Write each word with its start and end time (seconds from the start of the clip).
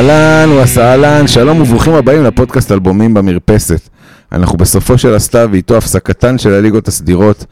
אהלן 0.00 0.50
וסהלן, 0.52 1.26
שלום 1.26 1.60
וברוכים 1.60 1.94
הבאים 1.94 2.24
לפודקאסט 2.24 2.72
אלבומים 2.72 3.14
במרפסת. 3.14 3.88
אנחנו 4.32 4.58
בסופו 4.58 4.98
של 4.98 5.14
הסתיו 5.14 5.48
ואיתו 5.52 5.76
הפסקתן 5.76 6.38
של 6.38 6.54
הליגות 6.54 6.88
הסדירות 6.88 7.44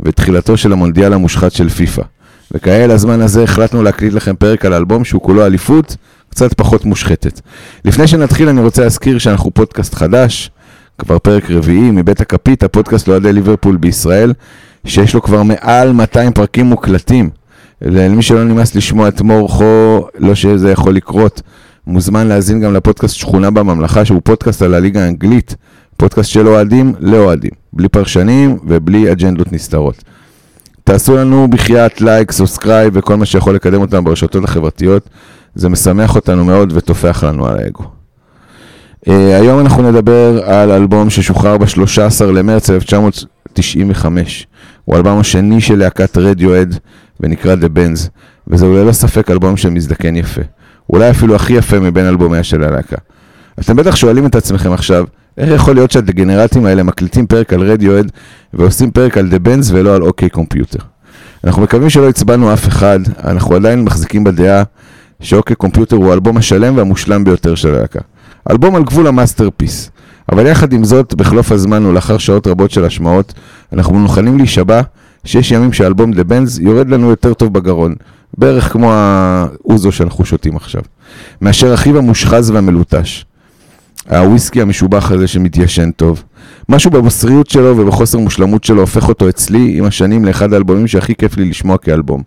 ותחילתו 0.00 0.56
של 0.56 0.72
המונדיאל 0.72 1.12
המושחת 1.12 1.52
של 1.52 1.68
פיפא. 1.68 2.02
וכאלה 2.52 2.94
לזמן 2.94 3.20
הזה 3.20 3.42
החלטנו 3.42 3.82
להקליט 3.82 4.12
לכם 4.12 4.36
פרק 4.36 4.64
על 4.64 4.74
אלבום 4.74 5.04
שהוא 5.04 5.22
כולו 5.22 5.46
אליפות, 5.46 5.96
קצת 6.30 6.54
פחות 6.54 6.84
מושחתת. 6.84 7.40
לפני 7.84 8.06
שנתחיל 8.06 8.48
אני 8.48 8.60
רוצה 8.60 8.82
להזכיר 8.82 9.18
שאנחנו 9.18 9.50
פודקאסט 9.50 9.94
חדש, 9.94 10.50
כבר 10.98 11.18
פרק 11.18 11.50
רביעי 11.50 11.90
מבית 11.90 12.20
הכפית, 12.20 12.62
הפודקאסט 12.62 13.08
לאוהדי 13.08 13.32
ליברפול 13.32 13.76
בישראל, 13.76 14.32
שיש 14.86 15.14
לו 15.14 15.22
כבר 15.22 15.42
מעל 15.42 15.92
200 15.92 16.32
פרקים 16.32 16.66
מוקלטים. 16.66 17.30
למי 17.82 18.22
שלא 18.22 18.44
נמאס 18.44 18.74
לשמוע 18.74 19.08
את 19.08 19.20
מורכו, 19.20 20.06
לא 20.18 20.34
שזה 20.34 20.70
יכול 20.70 20.94
לקרות, 20.94 21.42
מוזמן 21.86 22.26
להאזין 22.26 22.60
גם 22.60 22.74
לפודקאסט 22.74 23.14
שכונה 23.14 23.50
בממלכה, 23.50 24.04
שהוא 24.04 24.20
פודקאסט 24.24 24.62
על 24.62 24.74
הליגה 24.74 25.04
האנגלית, 25.04 25.56
פודקאסט 25.96 26.30
של 26.30 26.48
אוהדים 26.48 26.94
לאוהדים, 26.98 27.50
בלי 27.72 27.88
פרשנים 27.88 28.58
ובלי 28.66 29.12
אג'נדות 29.12 29.52
נסתרות. 29.52 30.04
תעשו 30.84 31.16
לנו 31.16 31.48
בחייאת 31.50 32.00
לייק, 32.00 32.32
subscribe 32.32 32.92
וכל 32.96 33.14
מה 33.16 33.26
שיכול 33.26 33.54
לקדם 33.54 33.80
אותנו 33.80 34.04
ברשתות 34.04 34.44
החברתיות, 34.44 35.08
זה 35.54 35.68
משמח 35.68 36.16
אותנו 36.16 36.44
מאוד 36.44 36.72
וטופח 36.76 37.24
לנו 37.24 37.46
על 37.46 37.58
האגו. 37.58 37.84
Uh, 37.84 39.10
היום 39.10 39.60
אנחנו 39.60 39.90
נדבר 39.90 40.40
על 40.44 40.70
אלבום 40.70 41.10
ששוחרר 41.10 41.58
ב-13 41.58 42.24
למרץ 42.24 42.70
1995. 42.70 44.46
הוא 44.84 44.94
האלבום 44.94 45.18
השני 45.18 45.60
של 45.60 45.78
להקת 45.78 46.18
רדיואד 46.18 46.78
ונקרא 47.20 47.54
The 47.54 47.68
Bends, 47.78 48.08
וזהו 48.48 48.74
ללא 48.74 48.92
ספק 48.92 49.30
אלבום 49.30 49.56
שמזדקן 49.56 50.16
יפה. 50.16 50.42
אולי 50.94 51.10
אפילו 51.10 51.34
הכי 51.34 51.52
יפה 51.52 51.80
מבין 51.80 52.06
אלבומיה 52.06 52.42
של 52.42 52.64
הלהקה. 52.64 52.96
אתם 53.60 53.76
בטח 53.76 53.96
שואלים 53.96 54.26
את 54.26 54.34
עצמכם 54.34 54.72
עכשיו, 54.72 55.04
איך 55.38 55.50
יכול 55.50 55.74
להיות 55.74 55.90
שהדגנרטים 55.90 56.66
האלה 56.66 56.82
מקליטים 56.82 57.26
פרק 57.26 57.52
על 57.52 57.62
רדיואד 57.62 58.12
ועושים 58.54 58.90
פרק 58.90 59.18
על 59.18 59.28
The 59.32 59.46
Bends 59.48 59.70
ולא 59.72 59.94
על 59.94 60.02
OK 60.02 60.28
Computer? 60.28 60.78
אנחנו 61.44 61.62
מקווים 61.62 61.90
שלא 61.90 62.08
עצבנו 62.08 62.52
אף 62.52 62.68
אחד, 62.68 62.98
אנחנו 63.24 63.54
עדיין 63.54 63.84
מחזיקים 63.84 64.24
בדעה 64.24 64.62
ש 65.20 65.38
OK 65.38 65.56
Computer 65.56 65.96
הוא 65.96 66.10
האלבום 66.10 66.36
השלם 66.36 66.76
והמושלם 66.76 67.24
ביותר 67.24 67.54
של 67.54 67.74
הלהקה. 67.74 68.00
אלבום 68.50 68.76
על 68.76 68.84
גבול 68.84 69.06
ה 69.06 69.12
masterpiece. 69.12 69.90
אבל 70.32 70.46
יחד 70.46 70.72
עם 70.72 70.84
זאת, 70.84 71.14
בחלוף 71.14 71.52
הזמן 71.52 71.84
ולאחר 71.84 72.18
שעות 72.18 72.46
רבות 72.46 72.70
של 72.70 72.84
השמעות, 72.84 73.34
אנחנו 73.72 73.98
מוכנים 73.98 74.38
להישבע 74.38 74.80
שיש 75.24 75.50
ימים 75.50 75.72
שהאלבום 75.72 76.12
דה 76.12 76.24
בנז 76.24 76.60
יורד 76.60 76.88
לנו 76.88 77.10
יותר 77.10 77.34
טוב 77.34 77.52
בגרון, 77.52 77.94
בערך 78.38 78.72
כמו 78.72 78.92
האוזו 78.92 79.92
שאנחנו 79.92 80.24
שותים 80.24 80.56
עכשיו, 80.56 80.82
מאשר 81.40 81.74
אחיו 81.74 81.98
המושחז 81.98 82.50
והמלוטש. 82.50 83.24
הוויסקי 84.10 84.62
המשובח 84.62 85.10
הזה 85.10 85.26
שמתיישן 85.26 85.90
טוב. 85.90 86.22
משהו 86.68 86.90
בבשריות 86.90 87.50
שלו 87.50 87.78
ובחוסר 87.78 88.18
מושלמות 88.18 88.64
שלו 88.64 88.80
הופך 88.80 89.08
אותו 89.08 89.28
אצלי 89.28 89.78
עם 89.78 89.84
השנים 89.84 90.24
לאחד 90.24 90.52
האלבומים 90.52 90.86
שהכי 90.86 91.14
כיף 91.14 91.36
לי 91.36 91.44
לשמוע 91.44 91.78
כאלבום. 91.78 92.22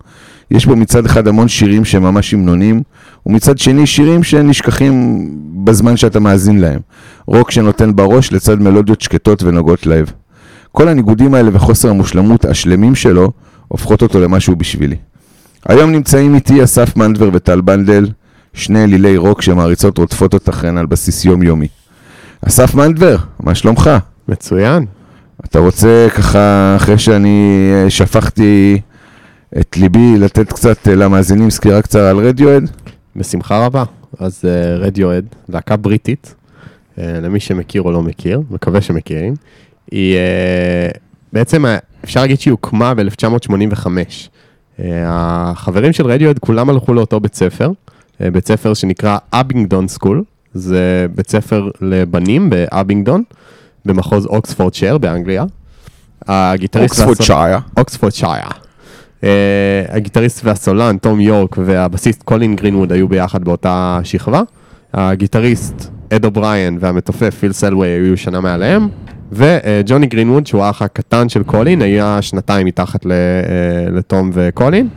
יש 0.51 0.65
בו 0.65 0.75
מצד 0.75 1.05
אחד 1.05 1.27
המון 1.27 1.47
שירים 1.47 1.85
שהם 1.85 2.03
ממש 2.03 2.33
המנונים, 2.33 2.81
ומצד 3.25 3.57
שני 3.57 3.87
שירים 3.87 4.23
שנשכחים 4.23 5.27
בזמן 5.63 5.97
שאתה 5.97 6.19
מאזין 6.19 6.59
להם. 6.59 6.79
רוק 7.27 7.51
שנותן 7.51 7.95
בראש 7.95 8.31
לצד 8.31 8.61
מלודיות 8.61 9.01
שקטות 9.01 9.43
ונוגעות 9.43 9.85
לב. 9.85 10.11
כל 10.71 10.87
הניגודים 10.87 11.33
האלה 11.33 11.49
וחוסר 11.53 11.89
המושלמות 11.89 12.45
השלמים 12.45 12.95
שלו 12.95 13.31
הופכות 13.67 14.01
אותו 14.01 14.19
למשהו 14.19 14.55
בשבילי. 14.55 14.95
היום 15.65 15.91
נמצאים 15.91 16.35
איתי 16.35 16.63
אסף 16.63 16.95
מנדבר 16.95 17.29
וטל 17.33 17.61
בנדל, 17.61 18.05
שני 18.53 18.83
אלילי 18.83 19.17
רוק 19.17 19.41
שמעריצות 19.41 19.97
רודפות 19.97 20.33
אתכם 20.33 20.77
על 20.77 20.85
בסיס 20.85 21.25
יומיומי. 21.25 21.67
אסף 22.47 22.75
מנדבר, 22.75 23.17
מה 23.39 23.55
שלומך? 23.55 23.89
מצוין. 24.27 24.85
אתה 25.45 25.59
רוצה 25.59 26.07
ככה, 26.15 26.75
אחרי 26.75 26.97
שאני 26.97 27.69
אה, 27.73 27.89
שפכתי 27.89 28.81
את 29.59 29.77
ליבי, 29.77 30.17
לתת 30.17 30.53
קצת 30.53 30.87
אה, 30.87 30.95
למאזינים 30.95 31.49
סקירה 31.49 31.81
קצרה 31.81 32.09
על 32.09 32.17
רדיואד? 32.17 32.71
בשמחה 33.15 33.65
רבה. 33.65 33.83
אז 34.19 34.43
רדיואד, 34.79 35.25
uh, 35.31 35.35
להקה 35.49 35.75
בריטית, 35.75 36.35
uh, 36.95 37.01
למי 37.21 37.39
שמכיר 37.39 37.81
או 37.81 37.91
לא 37.91 38.01
מכיר, 38.01 38.41
מקווה 38.49 38.81
שמכירים. 38.81 39.33
היא 39.91 40.15
uh, 40.15 40.97
בעצם, 41.33 41.65
אפשר 42.03 42.21
להגיד 42.21 42.39
שהיא 42.39 42.51
הוקמה 42.51 42.93
ב-1985. 42.93 43.87
Uh, 44.77 44.81
החברים 45.05 45.93
של 45.93 46.07
רדיואד 46.07 46.39
כולם 46.39 46.69
הלכו 46.69 46.93
לאותו 46.93 47.19
בית 47.19 47.35
ספר, 47.35 47.71
uh, 47.71 48.23
בית 48.31 48.47
ספר 48.47 48.73
שנקרא 48.73 49.17
אבינגדון 49.33 49.87
סקול, 49.87 50.23
זה 50.53 51.05
בית 51.15 51.29
ספר 51.29 51.69
לבנים 51.81 52.49
באבינגדון, 52.49 53.23
במחוז 53.85 54.25
אוקספורד 54.25 54.73
שייר 54.73 54.97
באנגליה. 54.97 55.45
Oxfordshire. 56.29 57.57
Oxfordshire. 57.77 58.49
Uh, 59.21 59.25
הגיטריסט 59.89 60.45
והסולן, 60.45 60.97
תום 60.97 61.19
יורק, 61.19 61.55
והבסיסט 61.65 62.23
קולין 62.23 62.55
גרינווד 62.55 62.91
היו 62.91 63.07
ביחד 63.07 63.43
באותה 63.43 63.99
שכבה. 64.03 64.41
הגיטריסט 64.93 65.91
אד 66.13 66.25
אובריין 66.25 66.77
והמתופף 66.81 67.35
פיל 67.39 67.51
סלווי 67.51 67.87
היו 67.87 68.17
שנה 68.17 68.41
מעליהם. 68.41 68.87
וג'וני 69.31 70.07
גרינווד, 70.07 70.47
שהוא 70.47 70.63
האח 70.63 70.81
הקטן 70.81 71.29
של 71.29 71.43
קולין, 71.43 71.81
היה 71.81 72.21
שנתיים 72.21 72.67
מתחת 72.67 73.05
uh, 73.05 73.09
לתום 73.91 74.29
וקולין. 74.33 74.87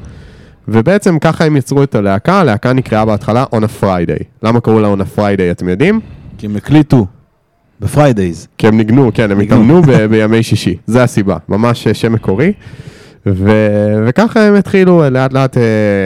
ובעצם 0.68 1.18
ככה 1.18 1.44
הם 1.44 1.56
יצרו 1.56 1.82
את 1.82 1.94
הלהקה, 1.94 2.40
הלהקה 2.40 2.72
נקראה 2.72 3.04
בהתחלה 3.04 3.44
On 3.54 3.58
a 3.58 3.82
Friday. 3.82 4.24
למה 4.42 4.60
קראו 4.60 4.80
לה 4.80 4.94
On 4.94 5.00
a 5.00 5.18
Friday, 5.18 5.50
אתם 5.50 5.68
יודעים? 5.68 6.00
כי 6.38 6.46
הם 6.46 6.56
הקליטו 6.56 7.06
ב 7.80 7.88
Fridays. 7.88 8.48
כי 8.58 8.68
הם 8.68 8.76
ניגנו, 8.76 9.10
כן, 9.14 9.30
הם 9.30 9.40
התאמנו 9.40 9.82
בימי 10.10 10.42
שישי, 10.42 10.76
זה 10.86 11.02
הסיבה, 11.02 11.36
ממש 11.48 11.88
שם 11.88 12.12
מקורי. 12.12 12.52
ו- 13.26 14.04
וככה 14.06 14.40
הם 14.40 14.54
התחילו, 14.54 15.02
לאט 15.10 15.32
לאט 15.32 15.56
uh, 15.56 15.60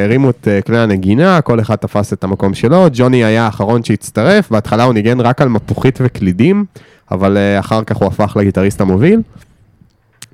הרימו 0.05 0.31
את 0.31 0.49
כלי 0.67 0.79
הנגינה, 0.79 1.41
כל 1.41 1.61
אחד 1.61 1.77
תפס 1.77 2.13
את 2.13 2.25
המקום 2.25 2.55
שלו, 2.55 2.87
ג'וני 2.93 3.25
היה 3.25 3.45
האחרון 3.45 3.85
שהצטרף, 3.85 4.51
בהתחלה 4.51 4.85
הוא 4.85 4.95
ניגן 4.95 5.21
רק 5.21 5.43
על 5.43 5.49
מפוחית 5.49 5.99
וקלידים, 6.03 6.65
אבל 7.11 7.37
uh, 7.37 7.61
אחר 7.61 7.85
כך 7.85 7.97
הוא 7.97 8.09
הפך 8.09 8.37
לגיטריסט 8.41 8.81
המוביל. 8.81 9.21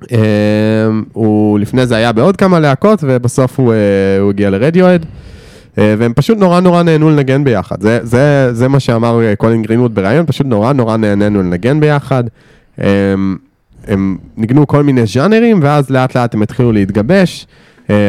Uh, 0.03 0.07
הוא 1.13 1.59
לפני 1.59 1.87
זה 1.87 1.95
היה 1.95 2.11
בעוד 2.11 2.37
כמה 2.37 2.59
להקות, 2.59 2.99
ובסוף 3.03 3.59
הוא, 3.59 3.73
uh, 3.73 4.21
הוא 4.21 4.29
הגיע 4.29 4.49
לרדיואד. 4.49 5.05
Uh, 5.75 5.79
והם 5.97 6.13
פשוט 6.13 6.37
נורא 6.37 6.59
נורא 6.59 6.83
נהנו 6.83 7.09
לנגן 7.09 7.43
ביחד, 7.43 7.81
זה, 7.81 7.99
זה, 8.03 8.53
זה 8.53 8.67
מה 8.67 8.79
שאמר 8.79 9.35
קולין 9.37 9.61
גרינווד 9.61 9.95
בריאיון, 9.95 10.25
פשוט 10.25 10.47
נורא 10.47 10.73
נורא 10.73 10.97
נהנינו 10.97 11.39
לנגן 11.43 11.79
ביחד. 11.79 12.23
Uh, 12.79 12.81
הם 13.87 14.17
ניגנו 14.37 14.67
כל 14.67 14.83
מיני 14.83 15.05
ז'אנרים, 15.05 15.59
ואז 15.63 15.89
לאט 15.89 16.15
לאט 16.15 16.33
הם 16.33 16.41
התחילו 16.41 16.71
להתגבש, 16.71 17.47
אה, 17.47 17.53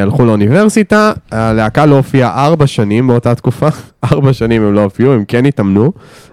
הלכו 0.02 0.24
לאוניברסיטה, 0.24 1.12
הלהקה 1.32 1.86
לא 1.86 1.96
הופיעה 1.96 2.46
ארבע 2.46 2.66
שנים 2.66 3.06
באותה 3.06 3.34
תקופה, 3.34 3.68
ארבע 4.12 4.32
שנים 4.32 4.62
הם 4.62 4.74
לא 4.74 4.80
הופיעו, 4.82 5.12
הם 5.12 5.24
כן 5.28 5.46
התאמנו, 5.46 5.92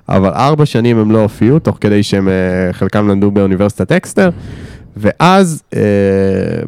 אבל 0.10 0.30
ארבע 0.30 0.66
שנים 0.66 0.98
הם 0.98 1.12
לא 1.12 1.22
הופיעו, 1.22 1.60
תוך 1.60 1.78
כדי 1.82 2.04
שהם 2.04 2.28
אה, 2.28 2.34
חלקם 2.74 3.08
למדו 3.08 3.32
באוניברסיטת 3.32 3.92
אקסטר, 3.92 4.30
ואז 4.98 5.64
אה, 5.76 5.82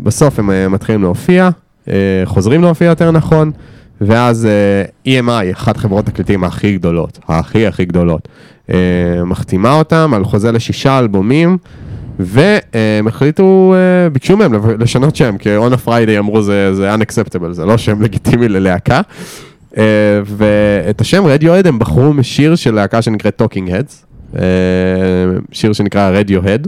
בסוף 0.03 0.39
הם 0.39 0.51
אה, 0.51 0.67
מתחילים 0.67 1.01
להופיע, 1.01 1.49
אה, 1.87 1.93
חוזרים 2.25 2.61
להופיע 2.61 2.87
יותר 2.87 3.11
נכון, 3.11 3.51
ואז 4.01 4.47
אה, 5.05 5.19
EMI, 5.19 5.53
אחת 5.53 5.77
חברות 5.77 6.05
תקליטים 6.05 6.43
הכי 6.43 6.77
גדולות, 6.77 7.19
הכי 7.27 7.67
הכי 7.67 7.85
גדולות, 7.85 8.27
אה, 8.69 9.23
מחתימה 9.25 9.73
אותם 9.73 10.11
על 10.15 10.23
חוזה 10.25 10.51
לשישה 10.51 10.99
אלבומים, 10.99 11.57
והם 12.19 13.07
החליטו, 13.07 13.73
אה, 13.75 14.09
ביקשו 14.09 14.37
מהם 14.37 14.53
לשנות 14.79 15.15
שם, 15.15 15.37
כי 15.37 15.49
on 15.57 15.73
a 15.73 15.87
Friday 15.87 16.19
אמרו 16.19 16.41
זה, 16.41 16.75
זה 16.75 16.95
unacceptable, 16.95 17.51
זה 17.51 17.65
לא 17.65 17.77
שם 17.77 18.01
לגיטימי 18.01 18.49
ללהקה. 18.49 19.01
אה, 19.77 19.83
ואת 20.25 21.01
השם 21.01 21.25
רדיואד 21.25 21.67
הם 21.67 21.79
בחרו 21.79 22.13
משיר 22.13 22.55
של 22.55 22.73
להקה 22.73 23.01
שנקראת 23.01 23.41
Talking 23.41 23.69
Heads, 23.69 24.05
אה, 24.39 24.43
שיר 25.51 25.73
שנקרא 25.73 26.09
Radio 26.09 26.38
Head, 26.38 26.67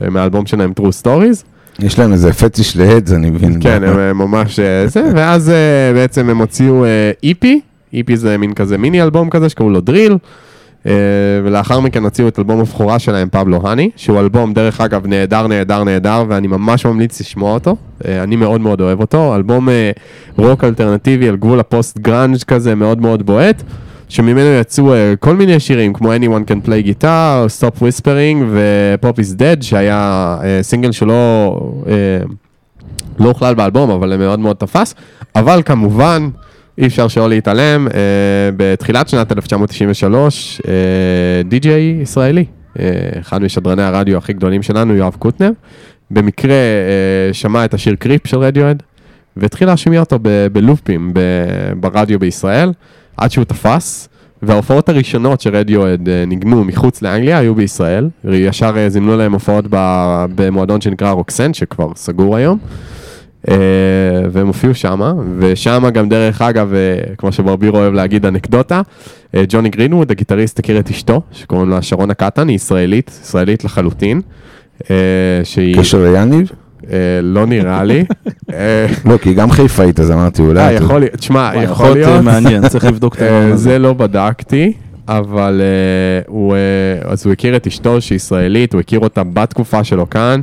מהאלבום 0.00 0.46
שלהם 0.46 0.72
True 0.80 1.02
Stories. 1.02 1.44
יש 1.78 1.98
להם 1.98 2.12
איזה 2.12 2.32
פטיש 2.32 2.76
ל 2.76 2.81
Heads, 2.81 3.12
אני 3.12 3.30
מבין. 3.30 3.58
כן, 3.60 3.84
הם 3.84 4.18
ממש 4.24 4.60
זה, 4.86 5.02
ואז 5.14 5.52
בעצם 5.94 6.30
הם 6.30 6.38
הוציאו 6.38 6.84
EP, 7.26 7.46
EP 7.94 8.14
זה 8.14 8.38
מין 8.38 8.54
כזה 8.54 8.78
מיני 8.78 9.02
אלבום 9.02 9.30
כזה 9.30 9.48
שקראו 9.48 9.70
לו 9.70 9.80
Drill. 9.80 10.16
אה, 10.86 10.92
ולאחר 11.44 11.80
מכן 11.80 12.04
הוציאו 12.04 12.28
את 12.28 12.38
אלבום 12.38 12.60
הבכורה 12.60 12.98
שלהם, 12.98 13.28
Pablo 13.32 13.60
Honey, 13.64 13.90
שהוא 13.96 14.20
אלבום, 14.20 14.52
דרך 14.52 14.80
אגב, 14.80 15.06
נהדר, 15.06 15.46
נהדר, 15.46 15.84
נהדר, 15.84 16.24
ואני 16.28 16.46
ממש 16.46 16.86
ממליץ 16.86 17.20
לשמוע 17.20 17.54
אותו. 17.54 17.76
אה, 18.08 18.22
אני 18.22 18.36
מאוד 18.36 18.60
מאוד 18.60 18.80
אוהב 18.80 19.00
אותו. 19.00 19.34
אלבום 19.34 19.68
אה, 19.68 19.90
רוק 20.36 20.64
אלטרנטיבי 20.64 21.28
על 21.28 21.36
גבול 21.36 21.60
ה 21.60 21.68
post 21.68 21.98
grunge 21.98 22.42
כזה, 22.42 22.74
מאוד 22.74 23.00
מאוד 23.00 23.26
בועט. 23.26 23.62
שממנו 24.08 24.54
יצאו 24.60 24.92
כל 25.20 25.36
מיני 25.36 25.60
שירים 25.60 25.92
כמו 25.92 26.14
Anyone 26.14 26.50
Can 26.50 26.68
Play 26.68 26.86
Guitar, 26.86 27.60
Stop 27.60 27.80
Whispering 27.80 28.44
ו-Pop 28.48 29.16
is 29.16 29.38
Dead 29.38 29.62
שהיה 29.62 30.38
סינגל 30.62 30.92
שלא 30.92 31.14
לא 33.18 33.28
הוכלל 33.28 33.54
באלבום 33.54 33.90
אבל 33.90 34.16
מאוד 34.16 34.38
מאוד 34.38 34.56
תפס 34.56 34.94
אבל 35.36 35.62
כמובן 35.64 36.28
אי 36.78 36.86
אפשר 36.86 37.08
שלא 37.08 37.28
להתעלם, 37.28 37.88
אה, 37.94 38.50
בתחילת 38.56 39.08
שנת 39.08 39.32
1993, 39.32 40.60
אה, 40.68 40.72
די.ג'יי 41.44 41.98
ישראלי, 42.02 42.44
אה, 42.78 42.84
אחד 43.20 43.42
משדרני 43.42 43.82
הרדיו 43.82 44.18
הכי 44.18 44.32
גדולים 44.32 44.62
שלנו, 44.62 44.94
יואב 44.94 45.16
קוטנר, 45.18 45.50
במקרה 46.10 46.54
שמע 47.32 47.64
את 47.64 47.74
השיר 47.74 47.94
קריפ 47.94 48.26
של 48.26 48.38
רדיואד, 48.38 48.82
והתחיל 49.36 49.68
להשמיע 49.68 50.00
אותו 50.00 50.18
בלופים 50.52 51.10
ב- 51.14 51.72
ברדיו 51.80 52.18
בישראל, 52.18 52.72
עד 53.16 53.30
שהוא 53.30 53.44
תפס. 53.44 54.08
וההופעות 54.42 54.88
הראשונות 54.88 55.40
שרדיואד 55.40 56.08
ניגנו 56.26 56.64
מחוץ 56.64 57.02
לאנגליה 57.02 57.38
היו 57.38 57.54
בישראל, 57.54 58.08
ישר 58.24 58.88
זימנו 58.88 59.16
להם 59.16 59.32
הופעות 59.32 59.64
במועדון 60.34 60.80
שנקרא 60.80 61.10
רוקסן, 61.10 61.54
שכבר 61.54 61.88
סגור 61.96 62.36
היום. 62.36 62.58
אה, 63.50 63.56
והם 64.32 64.46
הופיעו 64.46 64.74
שמה, 64.74 65.12
ושמה 65.38 65.90
גם 65.90 66.08
דרך 66.08 66.42
אגב, 66.42 66.74
אה, 66.74 67.14
כמו 67.18 67.32
שברבירו 67.32 67.76
אוהב 67.78 67.94
להגיד 67.94 68.26
אנקדוטה, 68.26 68.82
אה, 69.34 69.44
ג'וני 69.48 69.68
גרינווד, 69.68 70.10
הגיטריסט, 70.10 70.58
הכיר 70.58 70.78
את 70.78 70.90
אשתו, 70.90 71.20
שקוראים 71.32 71.70
לה 71.70 71.82
שרונה 71.82 72.14
קטן, 72.14 72.48
היא 72.48 72.56
ישראלית, 72.56 73.10
ישראלית 73.24 73.64
לחלוטין. 73.64 74.20
שהיא, 75.44 75.76
קשר 75.78 76.02
ליאניב? 76.04 76.50
לא 77.22 77.46
נראה 77.46 77.84
לי. 77.84 78.04
לא, 79.10 79.16
כי 79.22 79.28
היא 79.28 79.36
גם 79.36 79.50
חיפאית, 79.50 80.00
אז 80.00 80.10
אמרתי, 80.10 80.42
אולי... 80.42 80.60
אה, 80.60 80.76
אתה- 80.76 80.84
יכול 80.84 81.00
להיות, 81.00 81.12
תשמע, 81.14 81.50
יכול 81.62 81.86
להיות 81.86 81.96
להיות. 82.08 82.24
מעניין, 82.24 82.68
צריך 82.68 82.84
לבדוק 82.84 83.16
את 83.16 83.22
העניין 83.22 83.52
הזה. 83.52 83.62
זה 83.62 83.78
לא 83.78 83.92
בדקתי, 83.92 84.72
אבל 85.08 85.60
הוא, 86.26 86.56
אז 87.04 87.26
הוא 87.26 87.32
הכיר 87.32 87.56
את 87.56 87.66
אשתו 87.66 88.00
שהיא 88.00 88.16
ישראלית, 88.16 88.72
הוא 88.72 88.80
הכיר 88.80 89.00
אותה 89.00 89.22
בתקופה 89.24 89.84
שלו 89.84 90.10
כאן. 90.10 90.40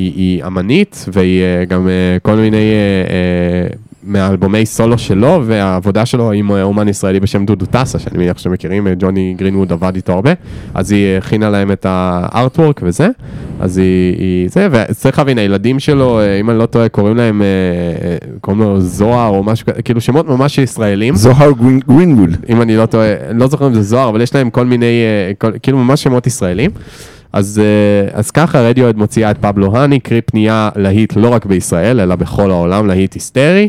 היא, 0.00 0.12
היא 0.16 0.44
אמנית, 0.44 1.04
והיא 1.12 1.42
אה, 1.42 1.64
גם 1.64 1.88
אה, 1.88 1.92
כל 2.22 2.34
מיני 2.34 2.56
אה, 2.56 3.66
מהאלבומי 4.04 4.66
סולו 4.66 4.98
שלו, 4.98 5.42
והעבודה 5.46 6.06
שלו 6.06 6.32
עם 6.32 6.50
אומן 6.50 6.88
ישראלי 6.88 7.20
בשם 7.20 7.44
דודו 7.44 7.66
טסה, 7.66 7.98
שאני 7.98 8.18
מניח 8.18 8.38
שאתם 8.38 8.52
מכירים, 8.52 8.86
ג'וני 8.98 9.34
גרינווד 9.38 9.72
עבד 9.72 9.94
איתו 9.96 10.12
הרבה, 10.12 10.30
אז 10.74 10.90
היא 10.92 11.16
הכינה 11.18 11.50
להם 11.50 11.72
את 11.72 11.86
הארטוורק 11.88 12.80
וזה, 12.84 13.08
אז 13.60 13.78
היא, 13.78 14.14
היא 14.18 14.48
זה, 14.48 14.68
וצריך 14.72 15.18
להבין, 15.18 15.38
הילדים 15.38 15.78
שלו, 15.78 16.20
אם 16.40 16.50
אני 16.50 16.58
לא 16.58 16.66
טועה, 16.66 16.88
קוראים 16.88 17.16
להם, 17.16 17.42
קוראים 18.40 18.62
לו 18.62 18.80
זוהר 18.80 19.28
או 19.28 19.42
משהו 19.42 19.66
כזה, 19.66 19.82
כאילו 19.82 20.00
שמות 20.00 20.28
ממש 20.28 20.58
ישראלים. 20.58 21.14
זוהר 21.16 21.50
גרין- 21.52 21.80
גרינווד. 21.88 22.36
אם 22.48 22.62
אני 22.62 22.76
לא 22.76 22.86
טועה, 22.86 23.08
לא 23.34 23.46
זוכר 23.46 23.66
אם 23.66 23.74
זה 23.74 23.82
זוהר, 23.82 24.08
אבל 24.08 24.20
יש 24.20 24.34
להם 24.34 24.50
כל 24.50 24.66
מיני, 24.66 24.92
כל, 25.38 25.50
כאילו 25.62 25.78
ממש 25.78 26.02
שמות 26.02 26.26
ישראלים. 26.26 26.70
אז, 27.32 27.60
אה, 27.62 28.18
אז 28.18 28.30
ככה 28.30 28.60
רדיואד 28.60 28.96
מוציאה 28.96 29.30
את 29.30 29.38
פבלו 29.38 29.76
האני, 29.76 30.00
קריפ 30.00 30.34
נהיה 30.34 30.70
להיט 30.76 31.16
לא 31.16 31.28
רק 31.28 31.46
בישראל, 31.46 32.00
אלא 32.00 32.16
בכל 32.16 32.50
העולם, 32.50 32.86
להיט 32.86 33.14
היסטרי. 33.14 33.68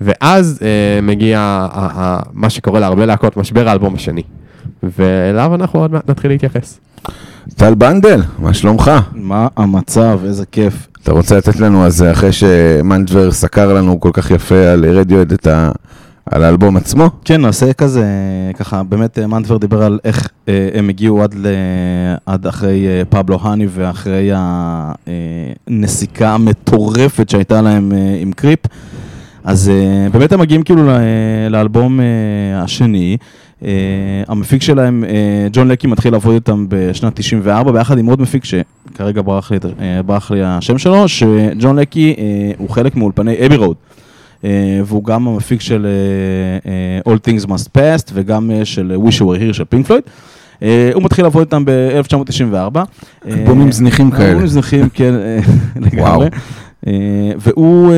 ואז 0.00 0.58
אה, 0.62 1.00
מגיע 1.02 1.38
ה, 1.40 1.68
ה, 1.72 2.20
מה 2.32 2.50
שקורה 2.50 2.80
להרבה 2.80 3.06
להקות, 3.06 3.36
משבר 3.36 3.68
האלבום 3.68 3.94
השני. 3.94 4.22
ואליו 4.82 5.54
אנחנו 5.54 5.80
עוד 5.80 5.92
מעט 5.92 6.10
נתחיל 6.10 6.30
להתייחס. 6.30 6.78
טל 7.56 7.74
בנדל, 7.74 8.20
מה 8.38 8.54
שלומך? 8.54 8.90
מה 9.12 9.48
המצב, 9.56 10.20
איזה 10.24 10.46
כיף. 10.46 10.88
אתה 11.02 11.12
רוצה 11.12 11.36
לתת 11.36 11.60
לנו, 11.60 11.86
אז 11.86 12.04
אחרי 12.12 12.32
שמנדבר 12.32 13.30
סקר 13.32 13.74
לנו 13.74 14.00
כל 14.00 14.10
כך 14.12 14.30
יפה 14.30 14.66
על 14.66 14.84
רדיואד 14.84 15.32
את 15.32 15.46
ה... 15.46 15.70
על 16.30 16.42
האלבום 16.44 16.76
עצמו? 16.76 17.10
כן, 17.24 17.40
נעשה 17.40 17.72
כזה, 17.72 18.04
ככה, 18.58 18.82
באמת 18.82 19.18
אה, 19.18 19.26
מנדבר 19.26 19.56
דיבר 19.56 19.82
על 19.82 19.98
איך 20.04 20.28
אה, 20.48 20.68
הם 20.74 20.88
הגיעו 20.88 21.22
עד, 21.22 21.34
ל, 21.34 21.46
עד 22.26 22.46
אחרי 22.46 22.86
אה, 22.86 23.02
Pablo 23.08 23.38
Honey 23.42 23.66
ואחרי 23.70 24.30
הנסיקה 25.66 26.30
המטורפת 26.34 27.28
שהייתה 27.28 27.62
להם 27.62 27.92
אה, 27.92 28.18
עם 28.20 28.32
Creep. 28.32 28.60
אז 29.44 29.68
אה, 29.74 30.08
באמת 30.12 30.32
הם 30.32 30.40
מגיעים 30.40 30.62
כאילו 30.62 30.86
ל- 30.86 30.98
לאלבום 31.50 32.00
אה, 32.00 32.04
השני. 32.62 33.16
אה, 33.64 33.70
המפיק 34.28 34.62
שלהם, 34.62 35.04
אה, 35.08 35.48
ג'ון 35.52 35.68
לקי, 35.68 35.86
מתחיל 35.86 36.12
לעבוד 36.12 36.34
איתם 36.34 36.66
בשנת 36.68 37.14
94, 37.14 37.72
ביחד 37.72 37.98
עם 37.98 38.06
עוד 38.06 38.20
מפיק 38.20 38.44
שכרגע 38.44 39.22
ברח 39.24 39.50
לי, 39.52 39.58
אה, 39.80 40.02
ברח 40.02 40.30
לי 40.30 40.40
השם 40.44 40.78
שלו, 40.78 41.08
שג'ון 41.08 41.78
לקי 41.78 42.14
אה, 42.18 42.24
הוא 42.58 42.70
חלק 42.70 42.96
מאולפני 42.96 43.46
אבי 43.46 43.56
רוד. 43.56 43.76
אה, 44.44 44.80
והוא 44.84 45.04
גם 45.04 45.28
המפיק 45.28 45.60
של 45.60 45.86
אה, 45.86 46.70
אה, 47.06 47.14
All 47.14 47.18
Things 47.18 47.46
Must 47.46 47.68
Past 47.78 48.10
וגם 48.14 48.50
של 48.64 48.96
Wish 49.04 49.20
You 49.20 49.24
Were 49.24 49.50
Here 49.50 49.52
של 49.52 49.64
פינק 49.64 49.86
פלויד. 49.86 50.02
הוא 50.94 51.02
מתחיל 51.02 51.24
לעבוד 51.24 51.40
איתם 51.40 51.64
ב-1994. 51.64 52.78
אלבומים 53.28 53.72
זניחים 53.72 54.10
כאלה. 54.10 54.28
אלבומים 54.28 54.46
זניחים, 54.46 54.88
כן, 54.88 55.14
לגמרי. 55.76 56.02
וואו. 56.02 56.24
והוא, 57.38 57.92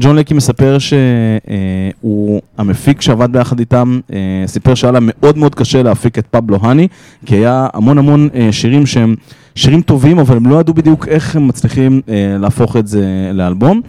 ג'ון 0.00 0.16
לקי 0.16 0.34
מספר 0.34 0.76
שהוא 0.78 2.40
המפיק 2.58 3.00
שעבד 3.00 3.32
ביחד 3.32 3.58
איתם, 3.58 4.00
סיפר 4.46 4.74
שהיה 4.74 4.92
לה 4.92 4.98
מאוד 5.02 5.38
מאוד 5.38 5.54
קשה 5.54 5.82
להפיק 5.82 6.18
את 6.18 6.26
פבלו 6.26 6.58
האני, 6.62 6.88
כי 7.26 7.36
היה 7.36 7.66
המון 7.74 7.98
המון 7.98 8.28
שירים 8.50 8.86
שהם 8.86 9.14
שירים 9.54 9.82
טובים, 9.82 10.18
אבל 10.18 10.36
הם 10.36 10.46
לא 10.46 10.60
ידעו 10.60 10.74
בדיוק 10.74 11.08
איך 11.08 11.36
הם 11.36 11.48
מצליחים 11.48 12.00
להפוך 12.38 12.76
את 12.76 12.86
זה 12.86 13.30
לאלבום. 13.34 13.80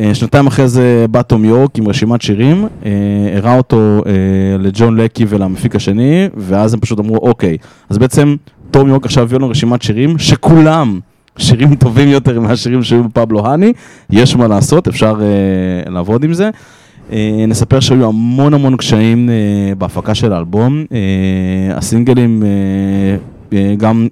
אה, 0.00 0.14
שנתיים 0.14 0.46
אחרי 0.46 0.68
זה 0.68 1.06
בא 1.10 1.22
תום 1.22 1.44
יורק 1.44 1.78
עם 1.78 1.88
רשימת 1.88 2.22
שירים, 2.22 2.66
אה, 2.84 2.90
הראה 3.36 3.56
אותו 3.56 4.02
אה, 4.06 4.12
לג'ון 4.58 4.96
לקי 4.96 5.24
ולמפיק 5.28 5.76
השני, 5.76 6.28
ואז 6.36 6.74
הם 6.74 6.80
פשוט 6.80 7.00
אמרו, 7.00 7.16
אוקיי, 7.16 7.56
אז 7.90 7.98
בעצם 7.98 8.36
תום 8.70 8.88
יורק 8.88 9.04
עכשיו 9.04 9.24
הביא 9.24 9.38
לנו 9.38 9.50
רשימת 9.50 9.82
שירים 9.82 10.18
שכולם 10.18 11.00
שירים 11.38 11.74
טובים 11.74 12.08
יותר 12.08 12.40
מהשירים 12.40 12.82
שהיו 12.82 13.04
בפבלו 13.04 13.46
האני, 13.46 13.72
יש 14.10 14.36
מה 14.36 14.48
לעשות, 14.48 14.88
אפשר 14.88 15.20
לעבוד 15.86 16.24
עם 16.24 16.32
זה. 16.34 16.50
נספר 17.48 17.80
שהיו 17.80 18.06
המון 18.08 18.54
המון 18.54 18.76
קשיים 18.76 19.30
בהפקה 19.78 20.14
של 20.14 20.32
האלבום, 20.32 20.84
הסינגלים, 21.74 22.42
גם 23.76 24.08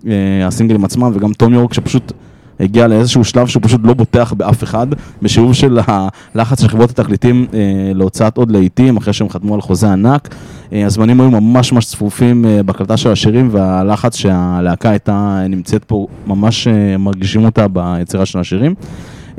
הסינגלים 0.46 0.84
עצמם 0.84 1.10
וגם 1.14 1.32
תום 1.32 1.54
יורק 1.54 1.74
שפשוט 1.74 2.12
הגיע 2.60 2.88
לאיזשהו 2.88 3.24
שלב 3.24 3.46
שהוא 3.46 3.62
פשוט 3.62 3.80
לא 3.84 3.94
בוטח 3.94 4.32
באף 4.32 4.64
אחד, 4.64 4.86
בשילוב 5.22 5.54
של 5.54 5.78
הלחץ 5.86 6.62
של 6.62 6.68
חברות 6.68 6.90
התקליטים 6.90 7.46
אה, 7.54 7.58
להוצאת 7.94 8.36
עוד 8.36 8.50
להיטים, 8.50 8.96
אחרי 8.96 9.12
שהם 9.12 9.28
חתמו 9.28 9.54
על 9.54 9.60
חוזה 9.60 9.92
ענק. 9.92 10.34
אה, 10.72 10.86
הזמנים 10.86 11.20
היו 11.20 11.30
ממש 11.30 11.72
ממש 11.72 11.86
צפופים 11.86 12.44
אה, 12.44 12.62
בהקלטה 12.62 12.96
של 12.96 13.10
השירים, 13.10 13.48
והלחץ 13.52 14.16
שהלהקה 14.16 14.90
הייתה 14.90 15.42
נמצאת 15.48 15.84
פה, 15.84 16.06
ממש 16.26 16.66
אה, 16.66 16.96
מרגישים 16.96 17.44
אותה 17.44 17.68
ביצירה 17.68 18.26
של 18.26 18.38
השירים. 18.38 18.74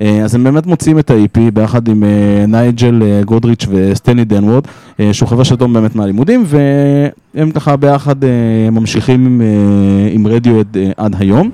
אה, 0.02 0.24
אז 0.24 0.36
הם 0.36 0.44
באמת 0.44 0.66
מוציאים 0.66 1.00
את 1.00 1.12
ה-EP 1.12 1.40
ביחד 1.54 1.88
עם 1.88 2.04
אה, 2.04 2.46
נייג'ל 2.48 3.04
אה, 3.04 3.22
גודריץ' 3.26 3.66
וסטני 3.70 4.26
דנוורד, 4.26 4.64
אה, 5.00 5.14
שהוא 5.14 5.30
חבר 5.30 5.44
של 5.44 5.56
תום 5.56 5.74
באמת 5.74 5.96
מהלימודים, 5.96 6.44
והם 6.46 7.52
ככה 7.52 7.76
ביחד 7.76 8.24
אה, 8.24 8.30
ממשיכים 8.72 9.26
עם, 9.26 9.42
אה, 9.42 10.10
עם 10.12 10.28
רדיו 10.28 10.60
עד, 10.60 10.78
אה, 10.78 10.92
עד 10.98 11.16
היום. 11.20 11.50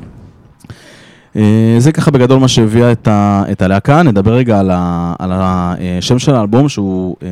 אה, 1.35 1.75
זה 1.77 1.91
ככה 1.91 2.11
בגדול 2.11 2.39
מה 2.39 2.47
שהביאה 2.47 2.91
את, 2.91 3.07
ה, 3.07 3.43
את 3.51 3.61
הלהקה, 3.61 4.03
נדבר 4.03 4.33
רגע 4.33 4.59
על, 4.59 4.71
ה, 4.73 5.13
על 5.19 5.31
השם 5.33 6.19
של 6.19 6.35
האלבום 6.35 6.69
שהוא 6.69 7.15
אה, 7.23 7.27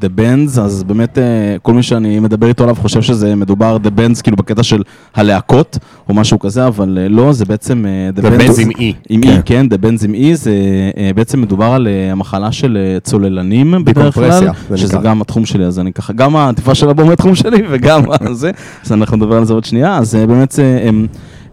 The 0.00 0.18
Bands, 0.18 0.60
אז 0.60 0.82
באמת 0.82 1.18
אה, 1.18 1.56
כל 1.62 1.72
מי 1.72 1.82
שאני 1.82 2.20
מדבר 2.20 2.46
איתו 2.46 2.64
עליו 2.64 2.76
חושב 2.76 3.02
שזה 3.02 3.34
מדובר 3.34 3.76
The 3.84 3.88
Bands 3.98 4.22
כאילו 4.22 4.36
בקטע 4.36 4.62
של 4.62 4.82
הלהקות 5.14 5.78
או 6.08 6.14
משהו 6.14 6.38
כזה, 6.38 6.66
אבל 6.66 6.98
אה, 7.02 7.08
לא, 7.08 7.32
זה 7.32 7.44
בעצם 7.44 7.86
אה, 7.86 8.22
The 8.22 8.40
Bands 8.40 8.60
עם 8.60 8.70
E. 8.70 8.94
עם 9.08 9.22
כן. 9.22 9.38
E, 9.38 9.42
כן, 9.44 9.66
The 9.70 9.84
Bands 9.84 10.04
עם 10.04 10.14
E, 10.14 10.34
זה 10.34 10.52
אה, 10.96 11.10
בעצם 11.14 11.40
מדובר 11.40 11.66
על 11.66 11.88
אה, 11.88 12.12
המחלה 12.12 12.52
של 12.52 12.78
אה, 12.80 13.00
צוללנים 13.00 13.74
בדרך 13.84 14.14
כלל, 14.14 14.48
שזה 14.76 14.98
נקרא. 14.98 15.10
גם 15.10 15.20
התחום 15.20 15.46
שלי, 15.46 15.64
אז 15.64 15.78
אני 15.78 15.92
ככה, 15.92 16.12
גם 16.12 16.36
העטיפה 16.36 16.74
של 16.74 16.86
האלבום 16.86 17.10
התחום 17.10 17.34
שלי 17.34 17.62
וגם 17.70 18.02
זה, 18.32 18.50
אז 18.84 18.92
אנחנו 18.92 19.16
נדבר 19.16 19.36
על 19.36 19.44
זה 19.44 19.52
עוד 19.52 19.64
שנייה, 19.64 19.98
אז 19.98 20.14
אה, 20.14 20.26
באמת 20.26 20.52
זה, 20.52 20.82
הם 20.84 21.06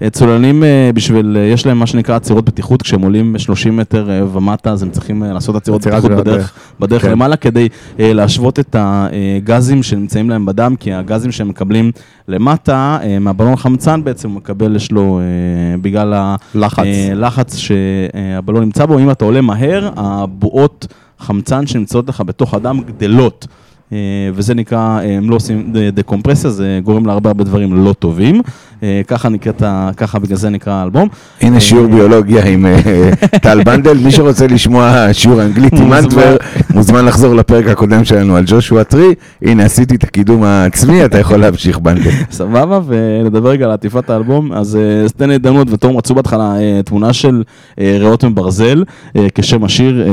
צוללנים 0.07 0.63
אה, 0.63 0.91
בשביל, 0.93 1.37
אה, 1.39 1.41
יש 1.43 1.65
להם 1.65 1.79
מה 1.79 1.87
שנקרא 1.87 2.15
עצירות 2.15 2.45
בטיחות, 2.45 2.81
כשהם 2.81 3.01
עולים 3.01 3.37
30 3.37 3.77
מטר 3.77 4.09
אה, 4.09 4.21
ומטה, 4.33 4.71
אז 4.71 4.83
הם 4.83 4.89
צריכים 4.89 5.23
לעשות 5.23 5.55
עצירות 5.55 5.81
בטיחות 5.87 6.11
בדרך. 6.11 6.53
בדרך, 6.79 7.01
כן. 7.01 7.11
למעלה, 7.11 7.35
כדי 7.35 7.67
להשוות 7.99 8.59
את 8.59 8.75
הגזים 8.79 9.83
שנמצאים 9.83 10.29
להם 10.29 10.45
בדם, 10.45 10.75
כי 10.79 10.93
הגזים 10.93 11.31
שהם 11.31 11.49
מקבלים 11.49 11.91
למטה, 12.27 12.99
מהבלון 13.19 13.55
חמצן 13.55 14.03
בעצם 14.03 14.29
הוא 14.29 14.37
מקבל, 14.37 14.75
יש 14.75 14.91
לו, 14.91 15.19
בגלל 15.81 16.13
ה... 16.13 16.35
לחץ. 16.55 16.85
אה, 16.85 17.11
לחץ 17.15 17.55
שהבלון 17.55 18.63
נמצא 18.63 18.85
בו, 18.85 18.99
אם 18.99 19.11
אתה 19.11 19.25
עולה 19.25 19.41
מהר, 19.41 19.89
הבועות 19.95 20.87
חמצן 21.19 21.67
שנמצאות 21.67 22.09
לך 22.09 22.23
בתוך 22.25 22.53
הדם 22.53 22.81
גדלות. 22.85 23.47
אה, 23.93 23.97
וזה 24.33 24.53
נקרא, 24.53 24.77
אה, 24.77 25.17
הם 25.17 25.29
לא 25.29 25.35
עושים 25.35 25.73
דקומפרסיה, 25.93 26.49
זה 26.49 26.79
גורם 26.83 27.05
להרבה 27.05 27.29
הרבה 27.29 27.43
דברים 27.43 27.85
לא 27.85 27.93
טובים. 27.93 28.41
אה, 28.83 29.01
ככה 29.07 29.29
נקראת, 29.29 29.63
ככה 29.97 30.19
בגלל 30.19 30.37
זה 30.37 30.49
נקרא 30.49 30.73
האלבום. 30.73 31.07
הנה 31.41 31.59
שיעור 31.59 31.87
ביולוגיה 31.87 32.45
עם 32.45 32.65
טל 33.43 33.63
בנדל, 33.63 33.97
מי 33.97 34.11
שרוצה 34.11 34.47
לשמוע 34.47 35.07
שיעור 35.13 35.41
אנגלית 35.41 35.73
עם. 35.73 35.89
מנדבר, 35.89 36.37
מוזמן 36.73 37.05
לחזור 37.05 37.35
לפרק 37.35 37.67
הקודם 37.67 38.05
שלנו 38.05 38.35
על 38.35 38.43
Joshua 38.47 38.83
Tree, 38.83 39.13
הנה 39.41 39.63
עשיתי 39.65 39.95
את 39.95 40.03
הקידום 40.03 40.43
העצמי, 40.43 41.05
אתה 41.05 41.19
יכול 41.19 41.37
להמשיך 41.37 41.79
בנדל. 41.79 42.11
סבבה, 42.31 42.79
ונדבר 42.87 43.49
רגע 43.49 43.65
על 43.65 43.71
עטיפת 43.71 44.09
האלבום. 44.09 44.53
אז 44.53 44.75
אה, 44.75 45.07
סטנלי 45.07 45.37
דונווד 45.37 45.69
ותום 45.73 45.97
רצו 45.97 46.15
בהתחלה 46.15 46.53
תמונה 46.85 47.13
של 47.13 47.43
ריאות 47.79 48.23
מברזל, 48.23 48.83
כשם 49.35 49.63
השיר. 49.63 50.07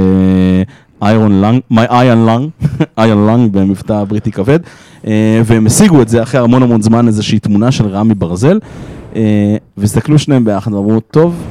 Iron 1.03 1.41
Lung, 1.41 1.61
My 1.73 1.91
Iron 1.91 2.29
Lung, 2.29 2.67
Iron 3.01 3.29
Lung 3.29 3.51
במבטא 3.53 4.05
בריטי 4.05 4.33
כבד, 4.33 4.59
אה, 5.07 5.41
והם 5.45 5.67
השיגו 5.67 6.03
את 6.03 6.09
זה 6.09 6.23
אחרי 6.23 6.41
המון 6.41 6.63
המון 6.63 6.83
זמן, 6.83 7.07
איזושהי 7.07 7.39
תמונה 7.39 7.73
של 7.73 7.87
ריאת 7.87 8.15
ברזל, 8.15 8.59
אה, 9.17 9.57
והסתכלו 9.77 10.19
שניהם 10.19 10.45
ביחד 10.45 10.75
ואמרו, 10.75 11.01
טוב, 11.01 11.43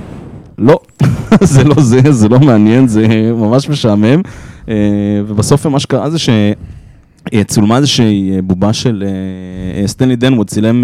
לא, 0.58 0.80
זה 1.42 1.64
לא 1.64 1.76
זה, 1.78 2.12
זה 2.12 2.30
לא 2.30 2.40
מעניין, 2.40 2.88
זה 2.88 3.08
ממש 3.36 3.70
משעמם, 3.70 4.22
אה, 4.70 4.76
ובסוף 5.28 5.66
מה 5.66 5.80
שקרה 5.80 6.10
זה 6.10 6.20
ש... 6.20 6.30
אה, 7.34 7.44
צולמה 7.44 7.78
איזושהי 7.78 8.32
אה, 8.36 8.42
בובה 8.42 8.74
של, 8.74 9.04
אה, 9.08 9.82
אה, 9.82 9.88
סטנלי 9.88 10.16
דנווד 10.16 10.48
צילם 10.48 10.84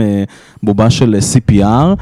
בובה 0.63 0.89
של 0.89 1.15
CPR, 1.33 1.95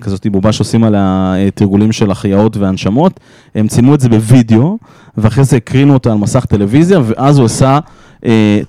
כזאת 0.00 0.26
בובה 0.26 0.52
שעושים 0.52 0.84
עליה 0.84 1.34
תרגולים 1.54 1.92
של 1.92 2.10
החייאות 2.10 2.56
והנשמות, 2.56 3.20
הם 3.54 3.68
צילמו 3.68 3.94
את 3.94 4.00
זה 4.00 4.08
בווידאו, 4.08 4.78
ואחרי 5.16 5.44
זה 5.44 5.56
הקרינו 5.56 5.94
אותה 5.94 6.12
על 6.12 6.18
מסך 6.18 6.44
טלוויזיה, 6.44 7.00
ואז 7.06 7.38
הוא 7.38 7.46
עשה 7.46 7.78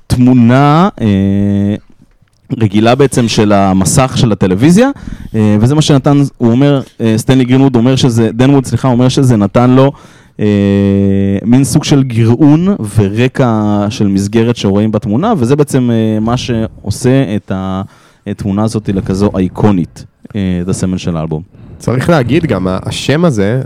תמונה 0.07 0.89
רגילה 2.57 2.95
בעצם 2.95 3.27
של 3.27 3.51
המסך 3.51 4.13
של 4.15 4.31
הטלוויזיה, 4.31 4.89
וזה 5.33 5.75
מה 5.75 5.81
שנתן, 5.81 6.21
הוא 6.37 6.51
אומר, 6.51 6.81
סטנלי 7.17 7.45
גרינווד 7.45 7.75
אומר 7.75 7.95
שזה, 7.95 8.29
דונווד, 8.33 8.65
סליחה, 8.65 8.87
אומר 8.87 9.09
שזה 9.09 9.37
נתן 9.37 9.69
לו 9.69 9.91
מין 11.45 11.63
סוג 11.63 11.83
של 11.83 12.03
גרעון 12.03 12.67
ורקע 12.97 13.51
של 13.89 14.07
מסגרת 14.07 14.55
שרואים 14.55 14.91
בתמונה, 14.91 15.33
וזה 15.37 15.55
בעצם 15.55 15.89
אה, 15.91 16.19
מה 16.19 16.37
שעושה 16.37 17.35
את 17.35 17.51
התמונה 18.27 18.63
הזאת 18.63 18.89
לכזו 18.93 19.29
אייקונית, 19.37 20.05
אה, 20.35 20.59
את 20.61 20.67
הסמל 20.69 20.97
של 20.97 21.17
האלבום. 21.17 21.41
צריך 21.77 22.09
להגיד 22.09 22.45
גם, 22.45 22.67
השם 22.69 23.25
הזה, 23.25 23.61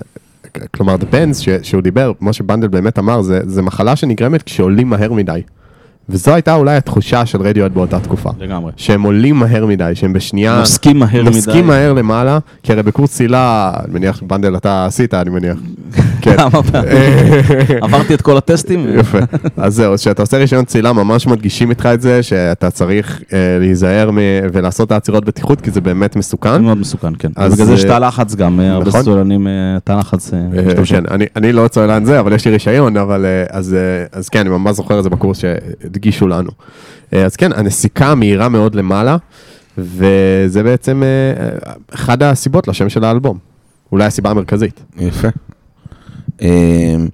כלומר, 0.74 0.96
The 0.96 1.13
Bends 1.13 1.34
ש- 1.41 1.50
שהוא 1.63 1.82
דיבר, 1.82 2.12
כמו 2.20 2.34
שבנדל 2.34 2.67
באמת 2.67 3.00
אמר, 3.00 3.22
זה, 3.22 3.39
זה 3.46 3.62
מחלה 3.62 3.96
שנגרמת 3.96 4.44
כשעולים 4.44 4.89
מהר 4.89 5.13
מדי. 5.13 5.41
וזו 6.10 6.34
הייתה 6.34 6.53
אולי 6.55 6.75
התחושה 6.75 7.25
של 7.25 7.41
רדיוהד 7.41 7.72
באותה 7.72 8.00
תקופה. 8.00 8.29
לגמרי. 8.39 8.72
שהם 8.77 9.01
עולים 9.01 9.36
מהר 9.36 9.65
מדי, 9.65 9.91
שהם 9.96 10.13
בשנייה... 10.13 10.60
נוסקים 10.60 11.00
מהר 11.00 11.22
מדי. 11.24 11.36
נוסקים 11.36 11.67
מהר 11.67 11.94
למעלה, 11.94 12.39
כי 12.63 12.72
הרי 12.74 12.84
בקורס 12.84 13.12
צלילה, 13.12 13.74
אני 13.86 13.94
מניח, 13.94 14.24
בנדל 14.27 14.58
אתה 14.58 14.86
עשית, 14.86 15.13
אני 15.13 15.29
מניח. 15.29 15.58
כן. 16.25 16.38
כמה 16.38 16.63
פעמים. 16.63 16.91
עברתי 17.82 18.13
את 18.13 18.22
כל 18.22 18.38
הטסטים. 18.38 19.00
יפה. 19.00 19.17
אז 19.58 19.75
זהו, 19.75 19.96
כשאתה 19.96 20.22
עושה 20.22 20.38
רישיון 20.38 20.65
צלילה, 20.65 20.94
ממש 20.94 21.27
מדגישים 21.27 21.70
איתך 21.70 21.89
את 21.94 22.01
זה, 22.01 22.24
שאתה 22.24 22.72
צריך 22.72 23.22
אה, 23.34 23.58
להיזהר 23.60 24.10
ולעשות 24.53 24.88
את 24.88 24.91
העצירות 24.91 25.25
בטיחות, 25.25 25.62
כי 25.62 25.72
זה 25.72 25.82
באמת 25.82 26.15
מסוכן. 26.15 26.62
מאוד 26.62 26.77
מסוכן, 26.77 27.13
כן. 27.20 27.32
אז, 27.36 27.53
בגלל 27.53 27.65
זה 27.65 27.74
יש 27.74 27.84
אה, 27.86 27.89
תא 27.89 28.05
לחץ 28.05 28.36
גם, 28.36 28.60
אה, 28.60 28.72
הרבה 28.72 28.88
נכון. 28.88 29.03
סולנים, 29.03 29.48
אה, 29.48 29.53
תא 29.84 29.91
לחץ 29.91 30.34
אה, 30.34 30.39
אה. 30.79 30.86
כן, 30.86 31.03
אני, 31.12 31.25
אני 31.36 31.53
לא 31.53 31.67
צוללן 31.67 32.05
זה, 32.05 32.20
אבל 32.20 32.34
יש 32.34 32.46
לי 32.46 32.51
רישיון, 32.51 32.98
אבל 32.98 33.25
אה, 33.25 33.44
אז, 33.50 33.74
אה, 33.74 34.20
אז 34.20 34.29
כן, 34.29 34.39
אני 34.39 34.50
ממש 34.50 34.75
זוכר 34.75 35.00
את 35.00 35.03
זה 35.03 35.10
בקורס 35.10 35.38
שהדגישו 35.38 36.27
לנו. 36.27 36.50
אה, 37.13 37.25
אז 37.25 37.36
כן, 37.36 37.51
הנסיקה 37.53 38.08
המהירה 38.08 38.50
מאוד 38.50 38.75
למעלה, 38.75 39.17
וזה 39.77 40.63
בעצם 40.63 41.03
אה, 41.03 41.08
אה, 41.44 41.74
אחד 41.94 42.24
הסיבות 42.24 42.67
לשם 42.67 42.89
של 42.89 43.03
האלבום. 43.03 43.38
אולי 43.91 44.05
הסיבה 44.05 44.29
המרכזית. 44.29 44.84
יפה. 44.98 45.27
אמ, 46.42 47.08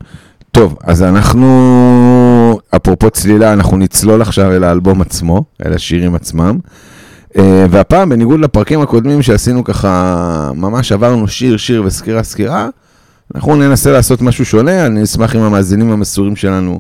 טוב, 0.52 0.78
אז 0.84 1.04
אנחנו, 1.04 2.60
אפרופו 2.76 3.10
צלילה, 3.10 3.54
אנחנו 3.54 3.78
נצלול 3.78 4.22
עכשיו 4.22 4.52
אל 4.52 4.64
האלבום 4.64 5.02
עצמו, 5.02 5.44
אל 5.66 5.74
השירים 5.74 6.16
עצמם. 6.16 6.60
אה, 7.38 7.66
והפעם, 7.70 8.10
בניגוד 8.10 8.40
לפרקים 8.40 8.82
הקודמים 8.82 9.22
שעשינו 9.22 9.64
ככה, 9.64 10.52
ממש 10.56 10.92
עברנו 10.92 11.28
שיר, 11.28 11.58
שיר 11.58 11.84
וסקירה, 11.86 12.24
סקירה, 12.24 12.70
אנחנו 13.36 13.56
ננסה 13.56 13.92
לעשות 13.92 14.22
משהו 14.22 14.46
שונה, 14.46 14.86
אני 14.86 15.04
אשמח 15.04 15.36
אם 15.36 15.42
המאזינים 15.42 15.92
המסורים 15.92 16.36
שלנו 16.36 16.80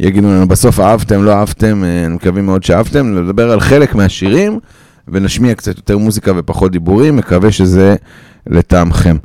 יגידו 0.00 0.28
לנו 0.28 0.48
בסוף 0.48 0.80
אהבתם, 0.80 1.24
לא 1.24 1.32
אהבתם, 1.32 1.84
אה, 1.84 2.06
אני 2.06 2.14
מקווה 2.14 2.42
מאוד 2.42 2.62
שאהבתם, 2.62 3.16
לדבר 3.16 3.50
על 3.50 3.60
חלק 3.60 3.94
מהשירים, 3.94 4.60
ונשמיע 5.08 5.54
קצת 5.54 5.76
יותר 5.76 5.98
מוזיקה 5.98 6.32
ופחות 6.36 6.72
דיבורים, 6.72 7.16
מקווה 7.16 7.52
שזה 7.52 7.96
לטעמכם. 8.46 9.16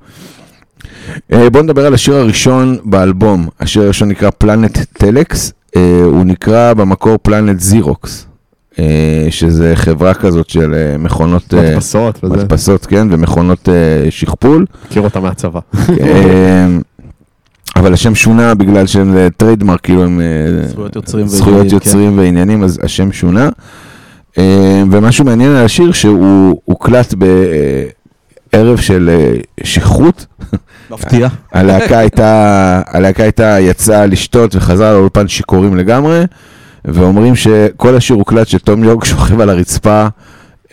אה, 1.33 1.49
בואו 1.49 1.63
נדבר 1.63 1.85
על 1.85 1.93
השיר 1.93 2.15
הראשון 2.15 2.77
באלבום. 2.83 3.47
השיר 3.59 3.83
הראשון 3.83 4.09
נקרא 4.09 4.29
Planet 4.37 4.77
Telex, 4.93 5.53
הוא 6.03 6.25
נקרא 6.25 6.73
במקור 6.73 7.17
Planet 7.21 7.59
Xerox, 7.59 8.25
אה, 8.79 9.27
שזה 9.29 9.71
חברה 9.75 10.13
כזאת 10.13 10.49
של 10.49 10.73
אה, 10.73 10.97
מכונות... 10.97 11.53
אה, 11.53 11.71
מדפסות 11.71 12.19
וזה, 12.23 12.33
מדפסות, 12.35 12.85
כן, 12.85 13.07
ומכונות 13.11 13.69
אה, 13.69 14.11
שכפול. 14.11 14.65
מכיר 14.85 15.01
אותה 15.01 15.19
מהצבא. 15.19 15.59
אה, 16.01 16.67
אבל 17.75 17.93
השם 17.93 18.15
שונה 18.15 18.53
בגלל 18.55 18.85
שהם 18.87 19.17
אה, 19.17 19.27
trademark, 19.37 19.79
כאילו 19.81 20.03
הם... 20.03 20.21
אה, 20.21 20.67
זכויות 20.67 20.95
יוצרים 20.95 21.27
זכויות 21.27 21.47
ועניינים, 21.57 21.73
יוצרים 21.73 22.17
ועניינים, 22.17 22.63
אז 22.63 22.79
השם 22.83 23.11
שונה. 23.11 23.49
אה, 24.37 24.83
ומשהו 24.91 25.25
מעניין 25.25 25.51
על 25.51 25.65
השיר 25.65 25.91
שהוא 25.91 26.61
הוקלט 26.65 27.13
בערב 28.53 28.77
של 28.77 29.09
אה, 29.09 29.39
שכרות. 29.63 30.25
מפתיע. 30.91 31.27
הלהקה 31.51 31.97
הייתה, 31.97 32.81
הלהקה 32.87 33.23
הייתה 33.23 33.59
יצאה 33.59 34.05
לשתות 34.05 34.55
וחזרה 34.55 34.93
לאולפן 34.93 35.27
שיכורים 35.27 35.75
לגמרי, 35.75 36.23
ואומרים 36.85 37.35
שכל 37.35 37.95
השיר 37.95 38.15
הוקלט 38.15 38.47
שתום 38.47 38.83
יורק 38.83 39.05
שוכב 39.05 39.39
על 39.41 39.49
הרצפה, 39.49 40.07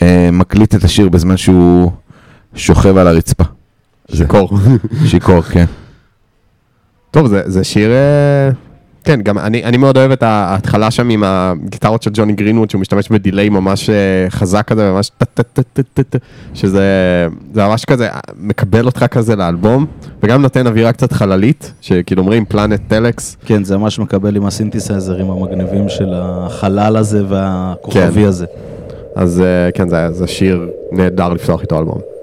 אה, 0.02 0.28
מקליט 0.32 0.74
את 0.74 0.84
השיר 0.84 1.08
בזמן 1.08 1.36
שהוא 1.36 1.90
שוכב 2.54 2.96
על 2.96 3.06
הרצפה. 3.06 3.44
שיכור. 4.14 4.58
שיכור, 5.06 5.42
כן. 5.42 5.64
טוב, 7.10 7.26
זה, 7.26 7.42
זה 7.46 7.64
שיר... 7.64 7.90
כן, 9.06 9.20
גם 9.22 9.38
אני, 9.38 9.64
אני 9.64 9.76
מאוד 9.76 9.96
אוהב 9.96 10.10
את 10.10 10.22
ההתחלה 10.22 10.90
שם 10.90 11.08
עם 11.08 11.22
הגיטרות 11.26 12.02
של 12.02 12.10
ג'וני 12.14 12.32
גרינווד, 12.32 12.70
שהוא 12.70 12.80
משתמש 12.80 13.08
בדיליי 13.08 13.48
ממש 13.48 13.90
אה, 13.90 14.26
חזק 14.30 14.64
כזה, 14.66 14.92
ממש 14.92 15.10
טה-טה-טה-טה-טה, 15.18 16.18
שזה 16.54 16.82
זה 17.54 17.64
ממש 17.64 17.84
כזה, 17.84 18.08
מקבל 18.36 18.86
אותך 18.86 19.04
כזה 19.10 19.36
לאלבום, 19.36 19.86
וגם 20.22 20.42
נותן 20.42 20.66
אווירה 20.66 20.92
קצת 20.92 21.12
חללית, 21.12 21.72
שכאילו 21.80 22.22
אומרים 22.22 22.44
פלנט 22.44 22.80
טלקס, 22.88 23.36
כן, 23.46 23.64
זה 23.64 23.78
ממש 23.78 23.98
מקבל 23.98 24.36
עם 24.36 24.46
הסינתסייזרים 24.46 25.30
המגניבים 25.30 25.88
של 25.88 26.12
החלל 26.14 26.96
הזה 26.96 27.22
והכוכבי 27.28 28.22
כן. 28.22 28.28
הזה. 28.28 28.46
אז 29.14 29.40
אה, 29.40 29.72
כן, 29.72 29.88
זה, 29.88 30.12
זה 30.12 30.26
שיר 30.26 30.68
נהדר 30.92 31.28
לפתוח 31.28 31.62
איתו 31.62 31.78
אלבום. 31.78 32.15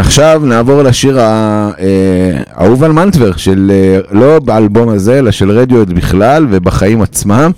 ועכשיו 0.00 0.42
נעבור 0.44 0.82
לשיר 0.82 1.18
אה, 1.20 1.70
האהוב 2.54 2.84
על 2.84 2.92
מנטבר, 2.92 3.36
של 3.36 3.72
אה, 3.74 4.18
לא 4.18 4.38
באלבום 4.38 4.88
הזה, 4.88 5.18
אלא 5.18 5.30
של 5.30 5.50
רדיואט 5.50 5.88
בכלל 5.88 6.46
ובחיים 6.50 7.02
עצמם. 7.02 7.50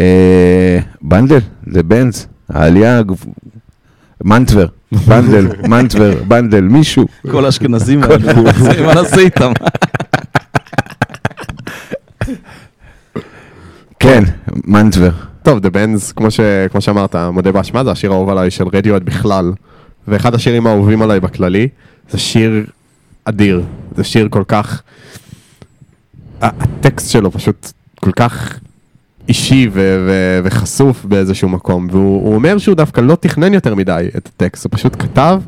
אה, 0.00 0.78
בנדל, 1.02 1.38
זה 1.72 1.82
בנז, 1.82 2.26
העלייה, 2.48 3.00
מנטבר, 4.24 4.66
בנדל, 4.92 5.46
מנטבר, 5.72 6.14
בנדל, 6.28 6.60
מישהו. 6.60 7.06
כל 7.30 7.44
האשכנזים 7.44 8.02
האלה, 8.02 8.32
מה 8.86 8.94
נעשה 8.94 9.20
איתם? 9.20 9.52
כן, 13.98 14.24
מנטבר. 14.66 15.10
טוב, 15.42 15.58
The 15.58 15.70
Bands, 15.70 16.12
כמו, 16.16 16.30
ש... 16.30 16.40
כמו 16.70 16.80
שאמרת, 16.80 17.16
מודה 17.16 17.52
באשמה, 17.52 17.84
זה 17.84 17.90
השיר 17.90 18.12
האהוב 18.12 18.30
עליי 18.30 18.50
של 18.50 18.64
רדיואט 18.72 19.02
בכלל. 19.02 19.52
ואחד 20.08 20.34
השירים 20.34 20.66
האהובים 20.66 21.02
עליי 21.02 21.20
בכללי, 21.20 21.68
זה 22.10 22.18
שיר 22.18 22.66
אדיר. 23.24 23.62
זה 23.96 24.04
שיר 24.04 24.28
כל 24.30 24.42
כך... 24.48 24.82
הטקסט 26.40 27.10
שלו 27.10 27.30
פשוט 27.30 27.72
כל 28.00 28.12
כך 28.12 28.58
אישי 29.28 29.68
ו- 29.72 30.06
ו- 30.08 30.40
וחשוף 30.44 31.04
באיזשהו 31.04 31.48
מקום, 31.48 31.86
והוא 31.90 32.22
הוא 32.22 32.34
אומר 32.34 32.58
שהוא 32.58 32.74
דווקא 32.74 33.00
לא 33.00 33.14
תכנן 33.14 33.54
יותר 33.54 33.74
מדי 33.74 34.08
את 34.16 34.28
הטקסט, 34.28 34.64
הוא 34.64 34.70
פשוט 34.72 34.96
כתב 35.02 35.40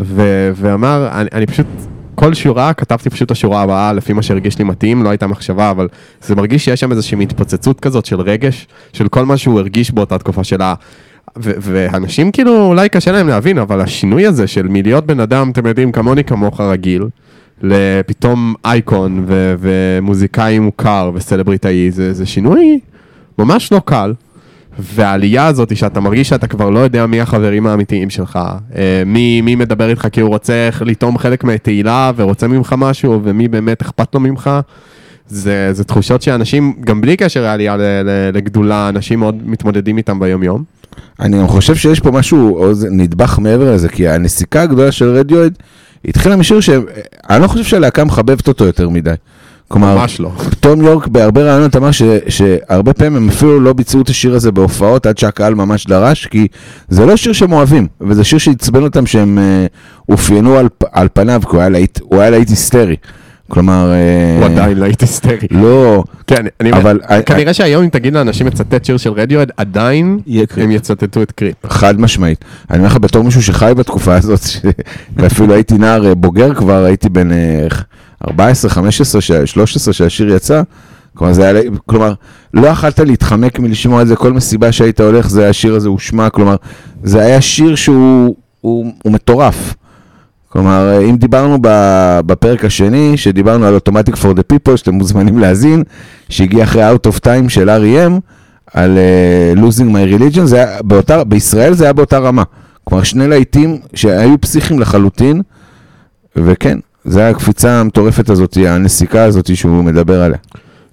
ו- 0.00 0.50
ואמר, 0.54 1.08
אני, 1.12 1.28
אני 1.32 1.46
פשוט, 1.46 1.66
כל 2.14 2.34
שורה, 2.34 2.72
כתבתי 2.72 3.10
פשוט 3.10 3.26
את 3.26 3.30
השורה 3.30 3.62
הבאה 3.62 3.92
לפי 3.92 4.12
מה 4.12 4.22
שהרגיש 4.22 4.58
לי 4.58 4.64
מתאים, 4.64 5.02
לא 5.02 5.08
הייתה 5.08 5.26
מחשבה, 5.26 5.70
אבל 5.70 5.88
זה 6.22 6.34
מרגיש 6.34 6.64
שיש 6.64 6.80
שם 6.80 6.90
איזושהי 6.90 7.22
התפוצצות 7.22 7.80
כזאת 7.80 8.06
של 8.06 8.20
רגש, 8.20 8.66
של 8.92 9.08
כל 9.08 9.24
מה 9.24 9.36
שהוא 9.36 9.58
הרגיש 9.58 9.90
באותה 9.90 10.18
תקופה 10.18 10.44
של 10.44 10.62
ה... 10.62 10.74
ואנשים 11.40 12.32
כאילו, 12.32 12.66
אולי 12.66 12.88
קשה 12.88 13.12
להם 13.12 13.28
להבין, 13.28 13.58
אבל 13.58 13.80
השינוי 13.80 14.26
הזה 14.26 14.46
של 14.46 14.68
מלהיות 14.68 15.06
בן 15.06 15.20
אדם, 15.20 15.50
אתם 15.50 15.66
יודעים, 15.66 15.92
כמוני 15.92 16.24
כמוך 16.24 16.60
רגיל, 16.60 17.04
לפתאום 17.62 18.54
אייקון 18.64 19.24
ומוזיקאי 19.28 20.58
מוכר 20.58 21.10
וסלבריטאי, 21.14 21.90
זה, 21.90 22.12
זה 22.12 22.26
שינוי 22.26 22.80
ממש 23.38 23.72
לא 23.72 23.80
קל. 23.84 24.12
והעלייה 24.78 25.46
הזאת 25.46 25.76
שאתה 25.76 26.00
מרגיש 26.00 26.28
שאתה 26.28 26.46
כבר 26.46 26.70
לא 26.70 26.78
יודע 26.78 27.06
מי 27.06 27.20
החברים 27.20 27.66
האמיתיים 27.66 28.10
שלך, 28.10 28.38
אה, 28.76 29.02
מי, 29.06 29.40
מי 29.40 29.54
מדבר 29.54 29.90
איתך 29.90 30.08
כי 30.12 30.20
הוא 30.20 30.28
רוצה 30.28 30.68
לטעום 30.80 31.18
חלק 31.18 31.44
מהתהילה 31.44 32.12
ורוצה 32.16 32.48
ממך 32.48 32.74
משהו, 32.78 33.20
ומי 33.24 33.48
באמת 33.48 33.82
אכפת 33.82 34.14
לו 34.14 34.20
ממך, 34.20 34.50
זה, 35.28 35.72
זה 35.72 35.84
תחושות 35.84 36.22
שאנשים, 36.22 36.74
גם 36.80 37.00
בלי 37.00 37.16
קשר 37.16 37.42
לעלייה 37.42 37.76
לגדולה, 38.32 38.88
אנשים 38.88 39.18
מאוד 39.18 39.48
מתמודדים 39.48 39.96
איתם 39.96 40.20
ביום-יום. 40.20 40.77
אני 41.20 41.38
גם 41.38 41.48
חושב 41.48 41.76
שיש 41.76 42.00
פה 42.00 42.10
משהו, 42.10 42.68
איזה 42.68 42.88
נדבך 42.90 43.38
מעבר 43.38 43.74
לזה, 43.74 43.88
כי 43.88 44.08
הנסיקה 44.08 44.62
הגדולה 44.62 44.92
של 44.92 45.16
רדיואד 45.16 45.54
התחילה 46.04 46.36
משיר 46.36 46.60
שאני 46.60 47.42
לא 47.42 47.48
חושב 47.48 47.64
שהלהקה 47.64 48.04
מחבבת 48.04 48.48
אותו 48.48 48.64
יותר 48.64 48.88
מדי. 48.88 49.14
כלומר, 49.68 49.98
ממש 49.98 50.20
לא. 50.20 50.30
תום 50.60 50.82
יורק 50.82 51.06
בהרבה 51.06 51.42
רעיונות 51.42 51.76
אמר 51.76 51.90
ש, 51.90 52.02
שהרבה 52.28 52.92
פעמים 52.92 53.16
הם 53.16 53.28
אפילו 53.28 53.60
לא 53.60 53.72
ביצעו 53.72 54.00
את 54.00 54.08
השיר 54.08 54.34
הזה 54.34 54.52
בהופעות 54.52 55.06
עד 55.06 55.18
שהקהל 55.18 55.54
ממש 55.54 55.86
דרש, 55.86 56.26
כי 56.26 56.46
זה 56.88 57.06
לא 57.06 57.16
שיר 57.16 57.32
שהם 57.32 57.52
אוהבים, 57.52 57.86
וזה 58.00 58.24
שיר 58.24 58.38
שעצבן 58.38 58.82
אותם 58.82 59.06
שהם 59.06 59.38
אה, 59.38 59.66
אופיינו 60.08 60.56
על, 60.56 60.68
על 60.92 61.08
פניו, 61.12 61.42
כי 61.50 61.56
הוא 62.02 62.20
היה 62.20 62.30
להיט 62.30 62.48
היסטרי. 62.48 62.96
כלומר... 63.48 63.92
אה, 63.92 64.36
הוא 64.38 64.44
עדיין 64.44 64.78
להיט 64.78 65.00
היסטרי. 65.00 65.36
לא... 65.50 66.04
כן, 66.26 66.46
אני 66.60 66.72
אבל- 66.72 67.00
כנראה 67.26 67.54
שהיום 67.54 67.82
אם 67.84 67.88
תגיד 67.88 68.14
לאנשים 68.14 68.46
לצטט 68.46 68.84
שיר 68.84 68.96
של 68.96 69.12
רדיואד, 69.12 69.50
עדיין. 69.56 70.18
הם 70.56 70.70
יצטטו 70.70 71.22
את 71.22 71.32
קריפ. 71.32 71.54
חד 71.66 72.00
משמעית. 72.00 72.44
אני 72.70 72.78
אומר 72.78 72.88
לך 72.88 72.96
בתור 72.98 73.24
מישהו 73.24 73.42
שחי 73.42 73.72
בתקופה 73.76 74.14
הזאת. 74.16 74.40
ואפילו 75.16 75.54
הייתי 75.54 75.74
נער 75.78 76.06
אה, 76.06 76.14
בוגר 76.14 76.54
כבר, 76.54 76.84
הייתי 76.84 77.08
בן 77.08 77.32
אה, 77.32 77.66
14, 78.28 78.70
15, 78.70 79.20
ש- 79.20 79.32
13 79.44 79.94
שהשיר 79.94 80.34
יצא. 80.34 80.62
כלומר, 81.14 81.32
זה 81.32 81.48
היה, 81.48 81.60
כלומר, 81.86 82.12
לא 82.54 82.66
יכלת 82.66 82.98
להתחמק 83.00 83.58
מלשמוע 83.58 84.02
את 84.02 84.06
זה, 84.08 84.16
כל 84.16 84.32
מסיבה 84.32 84.72
שהיית 84.72 85.00
הולך, 85.00 85.28
זה 85.30 85.48
השיר 85.48 85.74
הזה 85.74 85.88
הושמע, 85.88 86.30
כלומר, 86.30 86.56
זה 87.02 87.20
היה 87.20 87.40
שיר 87.40 87.74
שהוא 87.74 88.36
הוא, 88.60 88.92
הוא 89.02 89.12
מטורף. 89.12 89.74
כלומר, 90.58 91.00
אם 91.10 91.16
דיברנו 91.16 91.58
בפרק 92.26 92.64
השני, 92.64 93.16
שדיברנו 93.16 93.66
על 93.66 93.76
Automatic 93.76 94.12
for 94.12 94.36
the 94.38 94.42
People, 94.52 94.76
שאתם 94.76 94.94
מוזמנים 94.94 95.38
להאזין, 95.38 95.82
שהגיע 96.28 96.64
אחרי 96.64 96.90
Out 96.90 97.10
of 97.10 97.20
Time 97.24 97.48
של 97.48 97.70
R.E.M, 97.70 98.12
על 98.74 98.98
uh, 98.98 99.58
Losing 99.58 99.90
My 99.92 100.18
Religion, 100.18 100.44
זה 100.44 100.56
היה 100.56 100.82
באותה, 100.82 101.24
בישראל 101.24 101.74
זה 101.74 101.84
היה 101.84 101.92
באותה 101.92 102.18
רמה. 102.18 102.42
כלומר, 102.84 103.02
שני 103.02 103.28
להיטים 103.28 103.78
שהיו 103.94 104.40
פסיכיים 104.40 104.80
לחלוטין, 104.80 105.42
וכן, 106.36 106.78
זה 107.04 107.20
היה 107.20 107.30
הקפיצה 107.30 107.80
המטורפת 107.80 108.30
הזאת, 108.30 108.56
הנסיקה 108.66 109.24
הזאת 109.24 109.56
שהוא 109.56 109.84
מדבר 109.84 110.22
עליה. 110.22 110.38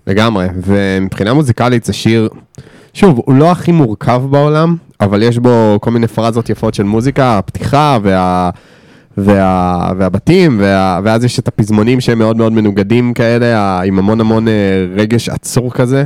לגמרי, 0.08 0.48
ומבחינה 0.66 1.34
מוזיקלית 1.34 1.86
זה 1.86 1.94
שיר, 1.94 2.30
שוב, 2.94 3.22
הוא 3.26 3.36
לא 3.36 3.52
הכי 3.52 3.72
מורכב 3.72 4.22
בעולם, 4.30 4.76
אבל 5.02 5.24
יש 5.24 5.38
בו 5.38 5.78
כל 5.82 5.92
מיני 5.92 6.08
פרזות 6.08 6.50
יפות 6.50 6.74
של 6.74 6.84
מוזיקה, 6.84 7.38
הפתיחה 7.38 7.98
וה... 8.04 8.50
וה, 9.18 9.92
והבתים, 9.98 10.58
וה, 10.60 11.00
ואז 11.04 11.24
יש 11.24 11.40
את 11.40 11.48
הפזמונים 11.48 12.02
שהם 12.02 12.20
מאוד 12.20 12.38
מאוד 12.38 12.54
מנוגדים 12.54 13.14
כאלה, 13.14 13.82
עם 13.82 14.00
המון 14.00 14.22
המון 14.22 14.48
אה, 14.48 14.54
רגש 14.96 15.30
עצור 15.30 15.72
כזה. 15.72 16.04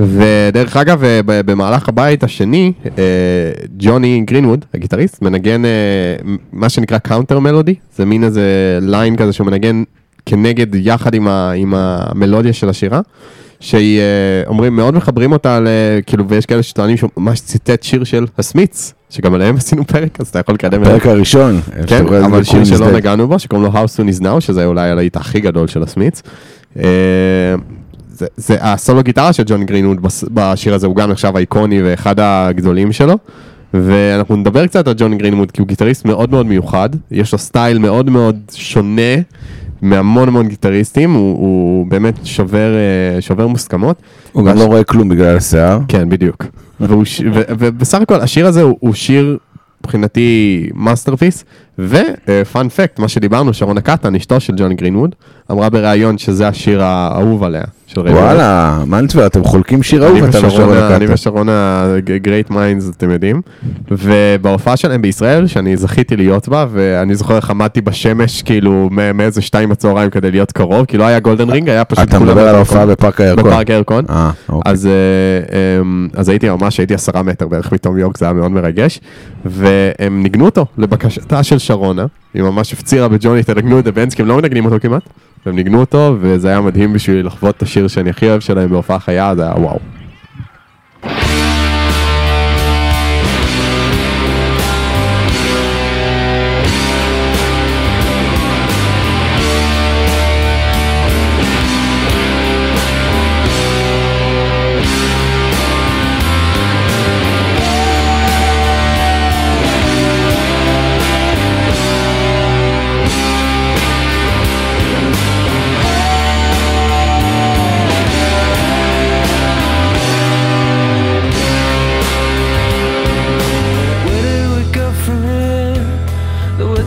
ודרך 0.00 0.76
אגב, 0.76 1.04
אה, 1.04 1.20
במהלך 1.26 1.88
הבית 1.88 2.24
השני, 2.24 2.72
אה, 2.98 3.02
ג'וני 3.78 4.22
גרינווד, 4.26 4.64
הגיטריסט, 4.74 5.22
מנגן 5.22 5.62
מה 6.52 6.68
שנקרא 6.68 6.98
counter 6.98 7.38
melody, 7.38 7.74
זה 7.96 8.04
מין 8.04 8.24
איזה 8.24 8.78
line 8.82 9.16
כזה 9.16 9.32
שהוא 9.32 9.46
מנגן 9.46 9.82
כנגד, 10.26 10.66
יחד 10.74 11.14
עם, 11.14 11.28
ה, 11.28 11.50
עם 11.50 11.74
המלודיה 11.76 12.52
של 12.52 12.68
השירה, 12.68 13.00
שהיא, 13.60 14.00
אומרים, 14.46 14.76
מאוד 14.76 14.94
מחברים 14.94 15.32
אותה, 15.32 15.60
ל, 15.60 15.68
כאילו, 16.06 16.28
ויש 16.28 16.46
כאלה 16.46 16.62
שטוענים 16.62 16.96
שהוא 16.96 17.10
ממש 17.16 17.40
ציטט 17.40 17.82
שיר 17.82 18.04
של 18.04 18.26
הסמית'ס, 18.38 18.92
שגם 19.14 19.34
עליהם 19.34 19.56
עשינו 19.56 19.86
פרק, 19.86 20.20
אז 20.20 20.28
אתה 20.28 20.38
יכול 20.38 20.54
לקדם 20.54 20.80
את 20.80 20.84
זה. 20.84 20.94
הפרק 20.94 21.06
הראשון. 21.06 21.60
כן, 21.86 22.04
אבל 22.06 22.44
שיר 22.44 22.64
שלא. 22.64 22.92
נגענו 22.92 23.28
בו, 23.28 23.38
שקוראים 23.38 23.66
לו 23.66 23.72
How 23.72 23.86
Soon 23.86 24.18
Is 24.18 24.22
Now, 24.22 24.40
שזה 24.40 24.64
אולי 24.64 24.90
הלהיט 24.90 25.16
הכי 25.16 25.40
גדול 25.40 25.68
של 25.68 25.82
הסמית'ס. 25.82 26.22
אה, 26.78 26.84
זה, 28.12 28.26
זה 28.36 28.56
הסולו 28.60 29.02
גיטרה 29.02 29.32
של 29.32 29.42
ג'ון 29.46 29.64
גרינווד 29.66 30.02
בס- 30.02 30.24
בשיר 30.34 30.74
הזה, 30.74 30.86
הוא 30.86 30.96
גם 30.96 31.10
נחשב 31.10 31.36
האיקוני 31.36 31.82
ואחד 31.82 32.14
הגדולים 32.18 32.92
שלו. 32.92 33.14
ואנחנו 33.74 34.36
נדבר 34.36 34.66
קצת 34.66 34.88
על 34.88 34.94
ג'ון 34.96 35.18
גרינווד, 35.18 35.50
כי 35.50 35.60
הוא 35.60 35.68
גיטריסט 35.68 36.04
מאוד 36.04 36.30
מאוד 36.30 36.46
מיוחד, 36.46 36.88
יש 37.10 37.32
לו 37.32 37.38
סטייל 37.38 37.78
מאוד 37.78 38.10
מאוד 38.10 38.36
שונה 38.54 39.00
מהמון 39.84 40.28
המון 40.28 40.48
גיטריסטים, 40.48 41.12
הוא, 41.12 41.38
הוא 41.38 41.86
באמת 41.86 42.14
שובר, 42.24 42.74
אה, 42.74 43.20
שובר 43.20 43.46
מוסכמות. 43.46 43.96
הוא 44.32 44.44
גם 44.44 44.56
לא 44.56 44.64
רואה 44.64 44.84
כלום 44.84 45.08
בגלל 45.08 45.36
השיער. 45.36 45.78
כן, 45.88 46.08
בדיוק. 46.08 46.44
והוא 46.80 47.04
ש... 47.04 47.20
ו... 47.20 47.40
ובסך 47.48 48.00
הכל, 48.00 48.20
השיר 48.20 48.46
הזה 48.46 48.62
הוא, 48.62 48.76
הוא 48.80 48.94
שיר 48.94 49.38
מבחינתי 49.84 50.66
masterpiece, 50.74 51.44
ו 51.78 52.00
fun 52.00 52.68
fact, 52.68 52.98
מה 52.98 53.08
שדיברנו, 53.08 53.54
שרונה 53.54 53.80
קטן, 53.80 54.14
אשתו 54.14 54.40
של 54.40 54.54
ג'ון 54.56 54.72
גרינווד, 54.72 55.14
אמרה 55.50 55.70
בראיון 55.70 56.18
שזה 56.18 56.48
השיר 56.48 56.82
האהוב 56.82 57.44
עליה, 57.44 57.64
של 57.94 58.00
רדיוהד. 58.00 58.16
וואלה, 58.16 58.78
מנטבר, 58.86 59.26
אתם 59.26 59.44
חולקים 59.44 59.82
שיר 59.82 60.06
אהוב, 60.06 60.16
אתה 60.24 60.38
ושרונה 60.38 60.46
ושרונה, 60.48 60.96
אני. 60.96 61.06
ושרונה 61.08 61.86
great 62.04 62.50
minds, 62.50 62.90
אתם 62.96 63.10
יודעים. 63.10 63.42
ובהופעה 63.90 64.76
שלהם 64.76 65.02
בישראל, 65.02 65.46
שאני 65.46 65.76
זכיתי 65.76 66.16
להיות 66.16 66.48
בה, 66.48 66.66
ואני 66.72 67.14
זוכר 67.14 67.36
איך 67.36 67.50
עמדתי 67.50 67.80
בשמש, 67.80 68.42
כאילו, 68.42 68.88
מאיזה 69.14 69.42
שתיים 69.42 69.68
בצהריים 69.68 70.10
כדי 70.10 70.30
להיות 70.30 70.52
קרוב, 70.52 70.84
כי 70.84 70.96
לא 70.96 71.04
היה 71.04 71.20
גולדן 71.20 71.50
רינג, 71.50 71.68
היה 71.68 71.84
פשוט 71.84 72.08
אתה 72.08 72.18
מדבר 72.18 72.48
על. 72.48 72.54
ההופעה 72.54 72.86
בפארק 72.86 73.20
הירקון. 73.20 73.44
בפארק 73.44 73.70
הירקון. 73.70 74.04
אה, 74.10 74.30
אוקיי. 74.48 74.72
אה, 74.72 75.80
אמ, 75.80 76.08
אז 76.14 76.28
הייתי 76.28 76.48
ממש, 76.48 76.78
הייתי 76.78 76.94
עשרה 76.94 77.22
מטר 77.22 77.48
בערך 77.48 77.72
מתום 77.72 77.98
יורק, 77.98 78.18
זה 78.18 78.24
היה 78.24 78.32
מאוד 78.32 78.50
מרגש. 78.50 79.00
והם 79.44 80.22
ניגנו 80.22 80.44
אותו 80.44 80.66
לבקשתה 80.78 81.42
של 81.42 81.58
שרונה, 81.58 82.06
היא 82.34 82.42
ממש 82.42 82.72
הפצירה 82.72 83.08
בג'וני, 83.08 83.40
את 83.40 83.48
כי 84.14 84.22
הם 84.22 84.28
לא 84.28 84.36
מנגנים 84.36 84.64
אותו 84.64 84.76
כמעט. 84.80 85.02
והם 85.46 85.56
ניגנו 85.56 85.80
אותו, 85.80 86.16
וזה 86.20 86.48
היה 86.48 86.60
מדהים 86.60 86.92
בשבילי 86.92 87.22
לחוות 87.22 87.56
את 87.56 87.62
השיר 87.62 87.88
שאני 87.88 88.10
הכי 88.10 88.28
אוהב 88.28 88.40
שלהם 88.40 88.70
בהופעה 88.70 88.98
חיה, 88.98 89.34
זה 89.36 89.42
היה 89.42 89.54
וואו. 89.56 89.78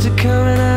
Are 0.08 0.16
coming 0.16 0.60
out 0.60 0.77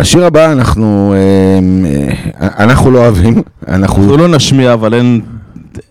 השיר 0.00 0.24
הבא 0.24 0.52
אנחנו, 0.52 1.14
אה, 1.16 1.58
אה, 2.42 2.64
אנחנו 2.64 2.90
לא 2.90 2.98
אוהבים, 2.98 3.42
אנחנו, 3.68 4.02
אנחנו 4.02 4.16
לא 4.16 4.28
נשמיע, 4.28 4.72
אבל 4.72 4.94
אין- 4.94 5.20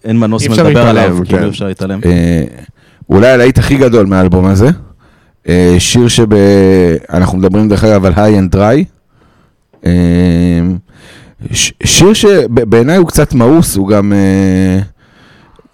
אין 0.03 0.19
מנוס 0.19 0.47
מלדבר 0.47 0.87
עליו, 0.87 1.17
כאילו 1.25 1.39
כן. 1.39 1.43
אי 1.43 1.49
אפשר 1.49 1.65
להתעלם. 1.67 1.99
אה, 2.05 2.43
אולי 3.09 3.27
הלהיט 3.29 3.57
הכי 3.57 3.77
גדול 3.77 4.05
מהאלבום 4.05 4.45
הזה. 4.45 4.69
אה, 5.49 5.75
שיר 5.79 6.07
שב... 6.07 6.27
אנחנו 7.13 7.37
מדברים 7.37 7.69
דרך 7.69 7.83
אגב 7.83 8.05
על 8.05 8.13
High 8.15 8.39
and 8.39 8.51
Dry. 8.51 8.85
שיר 11.83 12.13
שבעיניי 12.13 12.97
הוא 12.97 13.07
קצת 13.07 13.33
מאוס, 13.33 13.75
הוא 13.75 13.87
גם 13.87 14.13
אה, 14.13 14.79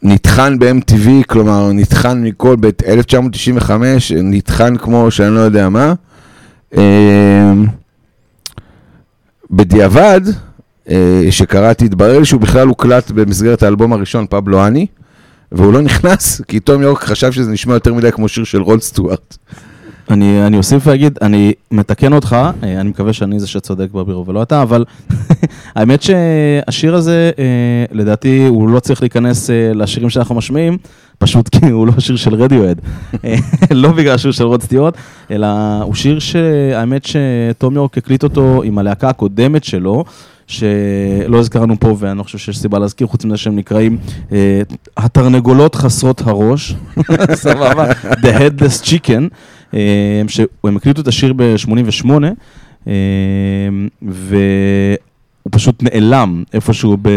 נטחן 0.03 0.59
ב-MTV, 0.59 1.07
כלומר 1.27 1.71
נטחן 1.73 2.23
מכל, 2.23 2.55
ב-1995, 2.59 3.71
נטחן 4.23 4.77
כמו 4.77 5.11
שאני 5.11 5.35
לא 5.35 5.39
יודע 5.39 5.69
מה. 5.69 5.93
אה, 6.77 7.53
בדיעבד, 9.51 10.21
אה, 10.89 11.27
שקראתי, 11.29 11.85
התברר 11.85 12.23
שהוא 12.23 12.41
בכלל 12.41 12.67
הוקלט 12.67 13.11
במסגרת 13.11 13.63
האלבום 13.63 13.93
הראשון, 13.93 14.25
פבלו 14.29 14.67
אני. 14.67 14.87
והוא 15.51 15.73
לא 15.73 15.81
נכנס, 15.81 16.41
כי 16.47 16.59
תום 16.59 16.81
יורק 16.81 17.03
חשב 17.03 17.31
שזה 17.31 17.51
נשמע 17.51 17.73
יותר 17.73 17.93
מדי 17.93 18.11
כמו 18.11 18.27
שיר 18.27 18.43
של 18.43 18.61
רוד 18.61 18.81
סטוארט. 18.81 19.37
אני, 20.09 20.47
אני 20.47 20.57
אוסיף 20.57 20.87
ואגיד, 20.87 21.17
אני 21.21 21.53
מתקן 21.71 22.13
אותך, 22.13 22.35
אה, 22.63 22.81
אני 22.81 22.89
מקווה 22.89 23.13
שאני 23.13 23.39
זה 23.39 23.47
שצודק 23.47 23.91
בבירור 23.91 24.25
ולא 24.27 24.43
אתה, 24.43 24.61
אבל 24.61 24.85
האמת 25.75 26.01
שהשיר 26.01 26.95
הזה, 26.95 27.31
אה, 27.39 27.85
לדעתי, 27.91 28.45
הוא 28.47 28.69
לא 28.69 28.79
צריך 28.79 29.01
להיכנס 29.01 29.49
אה, 29.49 29.71
לשירים 29.73 30.09
שאנחנו 30.09 30.35
משמיעים, 30.35 30.77
פשוט 31.17 31.49
כי 31.49 31.69
הוא 31.69 31.87
לא 31.87 31.93
שיר 31.99 32.15
של 32.15 32.35
רדיואד. 32.35 32.81
לא 33.71 33.91
בגלל 33.91 34.17
שהוא 34.17 34.31
של 34.31 34.43
רוד 34.43 34.61
סטיורט, 34.61 34.97
אלא 35.31 35.47
הוא 35.83 35.95
שיר 35.95 36.19
שהאמת 36.19 37.05
שתום 37.05 37.75
יורק 37.75 37.97
הקליט 37.97 38.23
אותו 38.23 38.61
עם 38.63 38.77
הלהקה 38.77 39.09
הקודמת 39.09 39.63
שלו. 39.63 40.03
שלא 40.47 41.39
הזכרנו 41.39 41.79
פה 41.79 41.95
ואני 41.99 42.17
לא 42.17 42.23
חושב 42.23 42.37
שיש 42.37 42.57
סיבה 42.57 42.79
להזכיר, 42.79 43.07
חוץ 43.07 43.25
מזה 43.25 43.37
שהם 43.37 43.55
נקראים 43.55 43.97
התרנגולות 44.97 45.75
חסרות 45.75 46.21
הראש, 46.25 46.75
סבבה, 47.33 47.91
The 47.91 48.39
Headless 48.39 48.83
Chicken, 48.83 49.29
שהם 50.27 50.75
הקליטו 50.77 51.01
את 51.01 51.07
השיר 51.07 51.33
ב-88, 51.35 52.09
אה, 52.87 52.93
והוא 54.01 55.51
פשוט 55.51 55.83
נעלם 55.83 56.43
איפשהו 56.53 56.97
ב, 57.01 57.09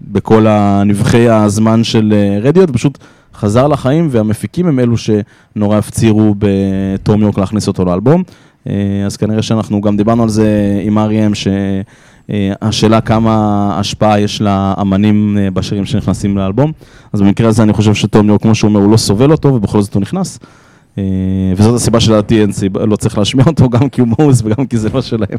בכל 0.00 0.46
הנבחי 0.46 1.28
הזמן 1.28 1.84
של 1.84 2.14
אה, 2.16 2.38
רדיוט, 2.42 2.70
פשוט 2.70 2.98
חזר 3.34 3.66
לחיים, 3.66 4.08
והמפיקים 4.10 4.66
הם 4.66 4.80
אלו 4.80 4.94
שנורא 4.96 5.78
הפצירו 5.78 6.34
בתום 6.38 7.22
יורק 7.22 7.38
להכניס 7.38 7.68
אותו 7.68 7.84
לאלבום. 7.84 8.22
אה, 8.68 9.02
אז 9.06 9.16
כנראה 9.16 9.42
שאנחנו 9.42 9.80
גם 9.80 9.96
דיברנו 9.96 10.22
על 10.22 10.28
זה 10.28 10.80
עם 10.82 10.98
אריאם, 10.98 11.32
שהשאלה 11.34 13.00
כמה 13.00 13.68
השפעה 13.80 14.20
יש 14.20 14.40
לאמנים 14.40 15.38
אה, 15.40 15.50
בשירים 15.50 15.84
שנכנסים 15.84 16.38
לאלבום. 16.38 16.72
אז 17.12 17.20
במקרה 17.20 17.48
הזה 17.48 17.62
אני 17.62 17.72
חושב 17.72 17.94
שתום 17.94 18.28
יורק, 18.28 18.42
כמו 18.42 18.54
שהוא 18.54 18.68
אומר, 18.68 18.80
הוא 18.80 18.92
לא 18.92 18.96
סובל 18.96 19.32
אותו, 19.32 19.48
ובכל 19.48 19.82
זאת 19.82 19.94
הוא 19.94 20.02
נכנס. 20.02 20.38
אה, 20.98 21.02
וזאת 21.56 21.74
הסיבה 21.74 22.00
שלדעתי 22.00 22.40
אין 22.40 22.52
סיבה, 22.52 22.86
לא 22.86 22.96
צריך 22.96 23.18
להשמיע 23.18 23.44
אותו, 23.46 23.68
גם 23.68 23.88
כי 23.88 24.00
הוא 24.00 24.08
מאוס 24.08 24.42
וגם 24.44 24.66
כי 24.66 24.78
זה 24.78 24.88
לא 24.94 25.02
שלהם. 25.02 25.38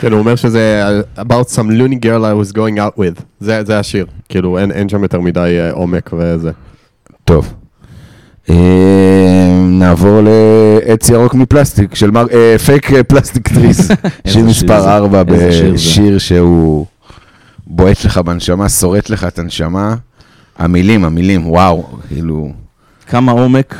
כן, 0.00 0.12
הוא 0.12 0.18
אומר 0.18 0.36
שזה 0.36 0.84
about 1.18 1.54
some 1.54 1.68
loony 1.68 2.04
girl 2.04 2.22
I 2.22 2.50
was 2.50 2.52
going 2.52 2.78
out 2.78 2.98
with. 2.98 3.22
זה, 3.40 3.64
זה 3.64 3.78
השיר. 3.78 4.06
כאילו, 4.28 4.58
אין, 4.58 4.70
אין 4.70 4.88
שם 4.88 5.02
יותר 5.02 5.20
מדי 5.20 5.56
אה, 5.60 5.70
עומק 5.70 6.10
וזה. 6.12 6.50
טוב. 7.24 7.54
אה, 8.50 9.52
נעבור 9.68 10.20
לעץ 10.20 11.08
ירוק 11.08 11.34
מפלסטיק, 11.34 11.94
של 11.94 12.10
מר... 12.10 12.26
Fake 12.66 12.90
Plastic 13.08 13.48
Trees, 13.54 13.90
שיר 14.26 14.44
מספר 14.44 14.80
זה? 14.80 14.96
4 14.96 15.34
איזה 15.34 15.52
שיר 15.52 15.68
זה? 15.68 15.74
בשיר 15.74 16.18
שהוא 16.18 16.86
בועט 17.66 18.04
לך 18.04 18.18
בנשמה, 18.18 18.68
שורט 18.68 19.10
לך 19.10 19.24
את 19.24 19.38
הנשמה. 19.38 19.94
המילים, 20.58 21.04
המילים, 21.04 21.50
וואו, 21.50 21.84
כאילו... 22.08 22.61
כמה 23.06 23.32
עומק, 23.32 23.74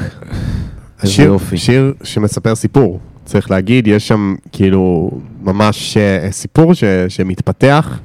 איזה 1.03 1.23
יופי. 1.23 1.57
שיר 1.57 1.95
שמספר 2.03 2.55
סיפור. 2.55 3.01
צריך 3.25 3.51
להגיד, 3.51 3.87
יש 3.87 4.09
שם 4.09 4.35
כאילו 4.53 5.11
ממש 5.43 5.97
אה, 5.97 6.33
סיפור 6.33 6.75
ש, 6.75 6.85
שמתפתח, 7.09 7.99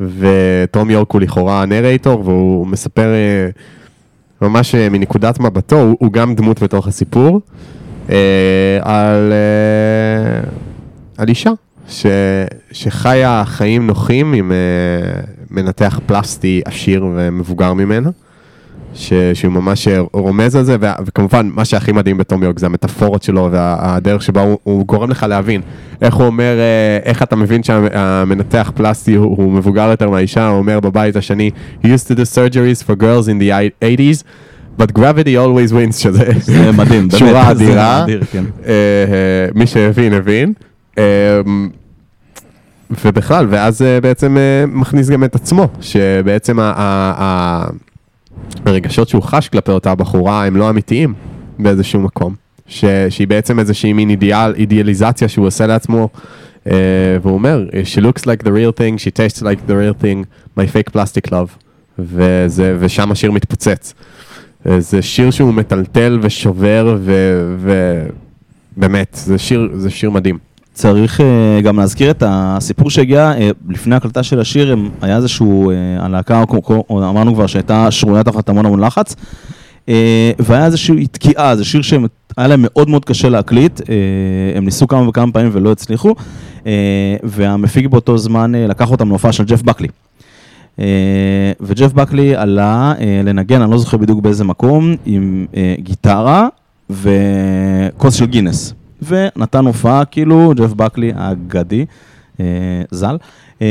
ותום 0.00 0.90
יורק 0.90 1.12
הוא 1.12 1.20
לכאורה 1.20 1.62
הנרייטור, 1.62 2.20
והוא 2.20 2.66
מספר 2.66 3.12
אה, 3.12 3.48
ממש 4.48 4.74
אה, 4.74 4.88
מנקודת 4.88 5.40
מבטו, 5.40 5.80
הוא, 5.80 5.96
הוא 6.00 6.12
גם 6.12 6.34
דמות 6.34 6.62
בתוך 6.62 6.86
הסיפור, 6.88 7.40
על, 8.82 9.32
על 11.18 11.28
אישה 11.28 11.50
ש, 11.88 12.06
שחיה 12.72 13.42
חיים 13.46 13.86
נוחים 13.86 14.32
עם 14.32 14.52
מנתח 15.50 16.00
פלסטי 16.06 16.62
עשיר 16.64 17.04
ומבוגר 17.14 17.72
ממנה. 17.72 18.10
ש, 18.94 19.12
שהוא 19.34 19.52
ממש 19.52 19.88
רומז 20.12 20.56
על 20.56 20.64
זה, 20.64 20.76
ו, 20.80 20.86
וכמובן, 21.06 21.50
מה 21.54 21.64
שהכי 21.64 21.92
מדהים 21.92 22.18
בתום 22.18 22.42
יורק 22.42 22.58
זה 22.58 22.66
המטאפורות 22.66 23.22
שלו 23.22 23.48
והדרך 23.52 24.22
שבה 24.22 24.42
הוא, 24.42 24.58
הוא 24.62 24.86
גורם 24.86 25.10
לך 25.10 25.22
להבין. 25.28 25.60
איך 26.02 26.14
הוא 26.14 26.26
אומר, 26.26 26.54
אה, 26.58 26.98
איך 27.10 27.22
אתה 27.22 27.36
מבין 27.36 27.62
שהמנתח 27.62 28.72
פלסטי 28.74 29.14
הוא, 29.14 29.36
הוא 29.36 29.52
מבוגר 29.52 29.90
יותר 29.90 30.10
מהאישה, 30.10 30.48
הוא 30.48 30.58
אומר 30.58 30.80
בבית 30.80 31.16
השני, 31.16 31.50
he 31.82 31.86
used 31.86 32.08
to 32.08 32.16
do 32.16 32.22
surgeries 32.34 32.86
for 32.86 32.94
girls 33.02 33.26
in 33.28 33.42
the 33.42 33.50
80s, 33.84 34.22
but 34.82 34.92
gravity 34.98 35.36
always 35.36 35.72
wins, 35.72 35.96
שזה 35.98 36.24
זה 36.40 36.72
מדהים, 36.72 37.08
באמת, 37.08 37.18
שורה 37.18 37.50
אדירה. 37.50 38.04
אדיר, 38.04 38.24
כן. 38.32 38.44
אה, 38.66 38.70
אה, 38.72 38.74
מי 39.54 39.66
שהבין, 39.66 40.12
הבין. 40.12 40.52
אה, 40.98 41.04
ובכלל, 43.04 43.46
ואז 43.50 43.82
אה, 43.82 44.00
בעצם 44.00 44.36
אה, 44.36 44.64
מכניס 44.66 45.10
גם 45.10 45.24
את 45.24 45.34
עצמו, 45.34 45.68
שבעצם 45.80 46.58
ה- 46.60 47.64
הרגשות 48.66 49.08
שהוא 49.08 49.22
חש 49.22 49.48
כלפי 49.48 49.70
אותה 49.70 49.94
בחורה 49.94 50.44
הם 50.46 50.56
לא 50.56 50.70
אמיתיים 50.70 51.14
באיזשהו 51.58 52.00
מקום. 52.00 52.34
ש- 52.66 52.84
שהיא 53.10 53.28
בעצם 53.28 53.58
איזושהי 53.58 53.92
מין 53.92 54.10
אידיאל, 54.10 54.54
אידיאליזציה 54.54 55.28
שהוא 55.28 55.46
עושה 55.46 55.66
לעצמו, 55.66 56.08
אה, 56.66 56.72
והוא 57.22 57.34
אומר, 57.34 57.64
she 57.70 58.00
looks 58.00 58.20
like 58.22 58.42
the 58.42 58.48
real 58.50 58.72
thing, 58.78 58.98
she 58.98 59.10
tastes 59.10 59.42
like 59.42 59.68
the 59.68 59.72
real 59.72 60.02
thing, 60.04 60.24
my 60.58 60.62
fake 60.62 60.92
plastic 60.96 61.30
love. 61.30 61.50
וזה, 61.98 62.76
ושם 62.80 63.12
השיר 63.12 63.32
מתפוצץ. 63.32 63.94
זה 64.78 65.02
שיר 65.02 65.30
שהוא 65.30 65.54
מטלטל 65.54 66.18
ושובר, 66.22 66.98
ובאמת, 68.76 69.18
זה 69.24 69.38
שיר, 69.38 69.70
זה 69.74 69.90
שיר 69.90 70.10
מדהים. 70.10 70.38
צריך 70.72 71.20
אה, 71.20 71.60
גם 71.62 71.78
להזכיר 71.78 72.10
את 72.10 72.22
הסיפור 72.26 72.90
שהגיע 72.90 73.32
אה, 73.32 73.50
לפני 73.68 73.94
הקלטה 73.94 74.22
של 74.22 74.40
השיר, 74.40 74.72
הם- 74.72 74.90
היה 75.02 75.16
איזשהו, 75.16 75.70
אה, 75.70 75.74
הלהקה, 76.04 76.42
אמרנו 76.90 77.34
כבר 77.34 77.46
שהייתה 77.46 77.90
שרויה 77.90 78.24
תחת 78.24 78.48
המון 78.48 78.66
המון 78.66 78.80
לחץ, 78.80 79.16
והיה 80.38 80.66
איזושהי 80.66 81.06
תקיעה, 81.06 81.56
זה 81.56 81.64
שיר 81.64 81.82
שהיה 81.82 82.00
להם 82.36 82.60
מאוד 82.62 82.88
מאוד 82.90 83.04
קשה 83.04 83.28
להקליט, 83.28 83.80
הם 84.56 84.64
ניסו 84.64 84.88
כמה 84.88 85.08
וכמה 85.08 85.32
פעמים 85.32 85.50
ולא 85.52 85.72
הצליחו, 85.72 86.14
והמפיק 87.22 87.86
באותו 87.86 88.18
זמן 88.18 88.52
לקח 88.54 88.90
אותם 88.90 89.08
להופעה 89.08 89.32
של 89.32 89.44
ג'ף 89.44 89.62
בקלי. 89.62 89.88
אה, 90.78 90.84
וג'ף 91.60 91.92
בקלי 91.92 92.36
עלה 92.36 92.94
אה, 93.00 93.20
לנגן, 93.24 93.60
אני 93.62 93.70
לא 93.70 93.78
זוכר 93.78 93.96
בדיוק 93.96 94.20
באיזה 94.20 94.44
מקום, 94.44 94.94
עם 95.06 95.46
אה, 95.56 95.74
גיטרה 95.78 96.48
וכוס 96.90 98.14
של 98.14 98.26
גינס. 98.26 98.74
ונתן 99.06 99.66
הופעה, 99.66 100.04
כאילו, 100.04 100.52
ג'ף 100.56 100.72
בקלי 100.72 101.12
האגדי, 101.16 101.84
אה, 102.40 102.44
ז"ל. 102.90 103.16
אה, 103.62 103.66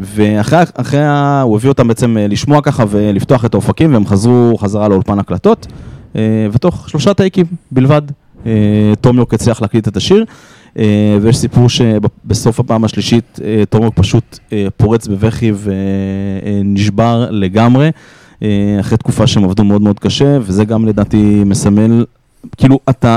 ואחרי, 0.00 0.58
אחרי, 0.74 1.00
ה- 1.04 1.40
הוא 1.42 1.56
הביא 1.56 1.68
אותם 1.68 1.88
בעצם 1.88 2.16
אה, 2.18 2.26
לשמוע 2.26 2.60
ככה 2.62 2.84
ולפתוח 2.88 3.44
את 3.44 3.54
האופקים, 3.54 3.92
והם 3.94 4.06
חזרו 4.06 4.56
חזרה 4.58 4.88
לאולפן 4.88 5.18
הקלטות, 5.18 5.66
אה, 6.16 6.20
ותוך 6.52 6.88
שלושה 6.90 7.14
טייקים 7.14 7.46
בלבד, 7.70 8.02
אה, 8.46 8.52
תום 9.00 9.16
יורק 9.16 9.34
הצליח 9.34 9.62
להקליט 9.62 9.88
את 9.88 9.96
השיר. 9.96 10.24
אה, 10.78 10.84
ויש 11.22 11.36
סיפור 11.36 11.68
שבסוף 11.68 12.60
הפעם 12.60 12.84
השלישית 12.84 13.38
אה, 13.44 13.62
תום 13.70 13.82
יורק 13.82 13.94
פשוט 13.96 14.38
אה, 14.52 14.66
פורץ 14.76 15.06
בבכי 15.06 15.52
ונשבר 16.44 17.26
לגמרי, 17.30 17.90
אה, 18.42 18.48
אחרי 18.80 18.98
תקופה 18.98 19.26
שהם 19.26 19.44
עבדו 19.44 19.64
מאוד 19.64 19.82
מאוד 19.82 19.98
קשה, 19.98 20.38
וזה 20.40 20.64
גם 20.64 20.86
לדעתי 20.86 21.42
מסמל, 21.46 22.04
כאילו 22.56 22.78
אתה, 22.90 23.16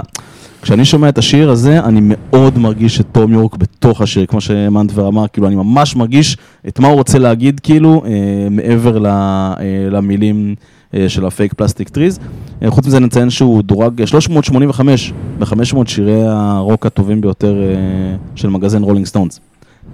כשאני 0.66 0.86
שומע 0.86 1.10
את 1.10 1.18
השיר 1.18 1.50
הזה, 1.50 1.80
אני 1.80 2.00
מאוד 2.04 2.58
מרגיש 2.58 3.00
את 3.02 3.06
תום 3.12 3.34
יורק 3.34 3.58
בתוך 3.58 4.02
השיר, 4.02 4.26
כמו 4.26 4.42
שמנטבר 4.42 5.08
אמר, 5.08 5.28
כאילו, 5.28 5.48
אני 5.48 5.56
ממש 5.56 5.96
מרגיש 5.96 6.38
את 6.68 6.80
מה 6.80 6.88
הוא 6.88 6.96
רוצה 6.96 7.20
להגיד, 7.20 7.60
כאילו, 7.60 8.04
אה, 8.06 8.48
מעבר 8.52 9.00
ל, 9.00 9.06
אה, 9.06 9.54
למילים 9.92 10.56
אה, 10.94 11.10
של 11.10 11.26
ה 11.26 11.31
Fake 11.31 11.54
Plastic 11.54 11.90
Trees. 11.90 12.20
אה, 12.64 12.72
חוץ 12.72 12.88
מזה 12.88 13.00
נציין 13.00 13.30
שהוא 13.30 13.64
דורג 13.64 14.02
אה, 14.02 14.08
385 14.08 15.14
ב-500 15.40 15.78
שירי 15.86 16.24
הרוק 16.28 16.86
הטובים 16.86 17.22
ביותר 17.22 17.56
אה, 17.64 18.16
של 18.36 18.50
מגזין 18.50 18.84
רולינג 18.84 19.06
סטונס. 19.06 19.40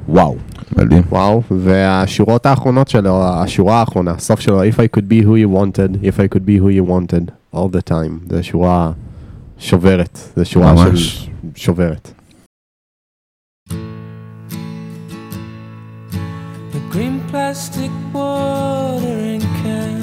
וואו. 0.10 0.36
מדהים. 0.78 1.04
וואו, 1.10 1.42
והשורות 1.52 2.46
האחרונות 2.46 2.88
שלו, 2.88 3.24
השורה 3.24 3.80
האחרונה, 3.80 4.12
הסוף 4.12 4.40
שלו, 4.40 4.64
If 4.64 4.76
I 4.76 4.98
could 4.98 5.06
be 5.12 5.26
who 5.26 5.36
you 5.36 5.58
wanted, 5.58 6.04
If 6.04 6.20
I 6.20 6.36
could 6.36 6.46
be 6.46 6.64
who 6.64 6.70
you 6.70 6.90
wanted, 6.90 7.56
all 7.56 7.68
the 7.76 7.92
time. 7.92 8.36
זו 8.36 8.44
שורה... 8.44 8.92
שוברת, 9.62 10.20
זה 10.36 10.46
שורה 10.46 10.74
ממש. 10.74 11.00
של 11.02 11.32
שוברת. 11.56 12.12
green 16.92 17.22
plastic 17.32 17.92
watering 18.14 19.46
can 19.64 20.02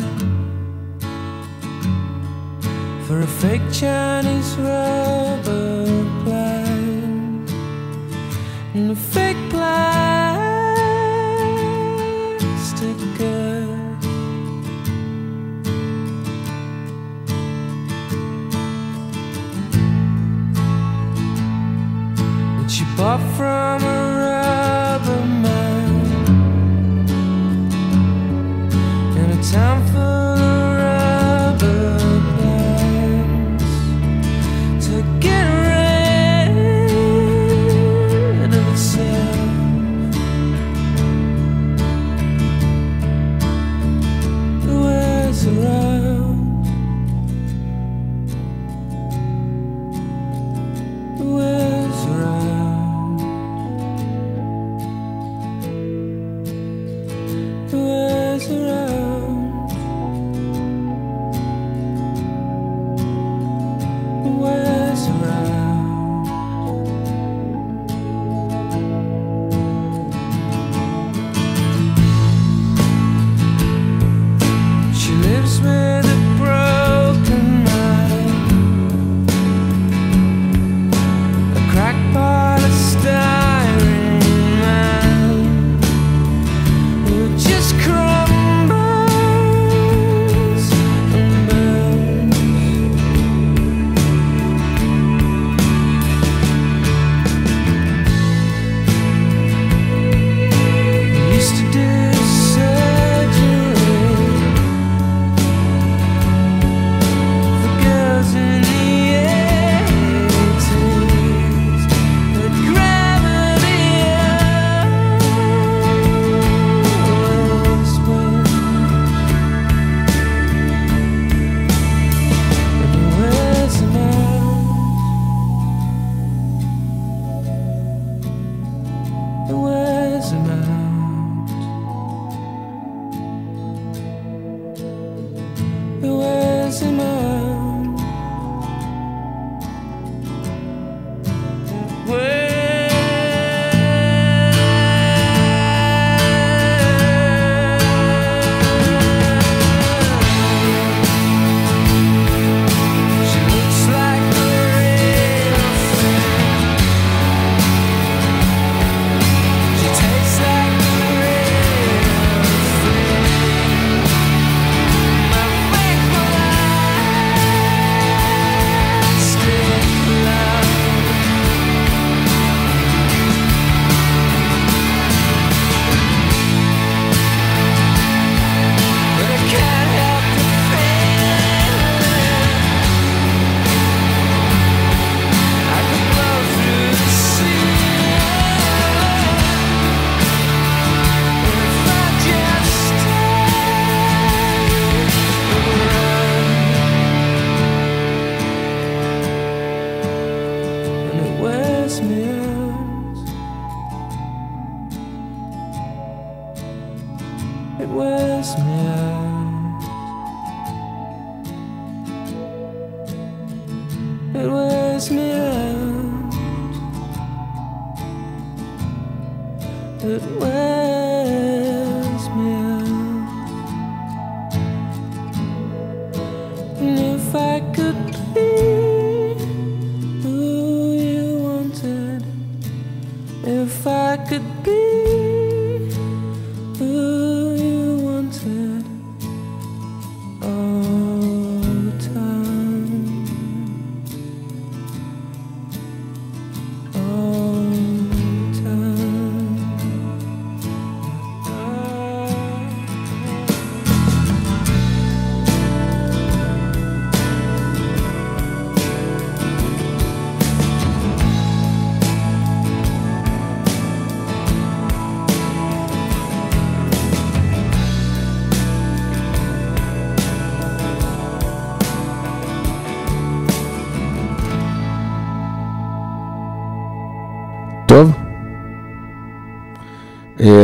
for 3.06 3.18
a 3.28 3.30
fake 3.42 3.66
Chinese 3.80 4.50
rubber 4.68 5.84
plant 6.24 7.50
and 8.74 8.90
a 8.90 8.96
fake 9.14 9.42
plant. 9.50 10.17
far 22.98 23.18
from 23.36 24.07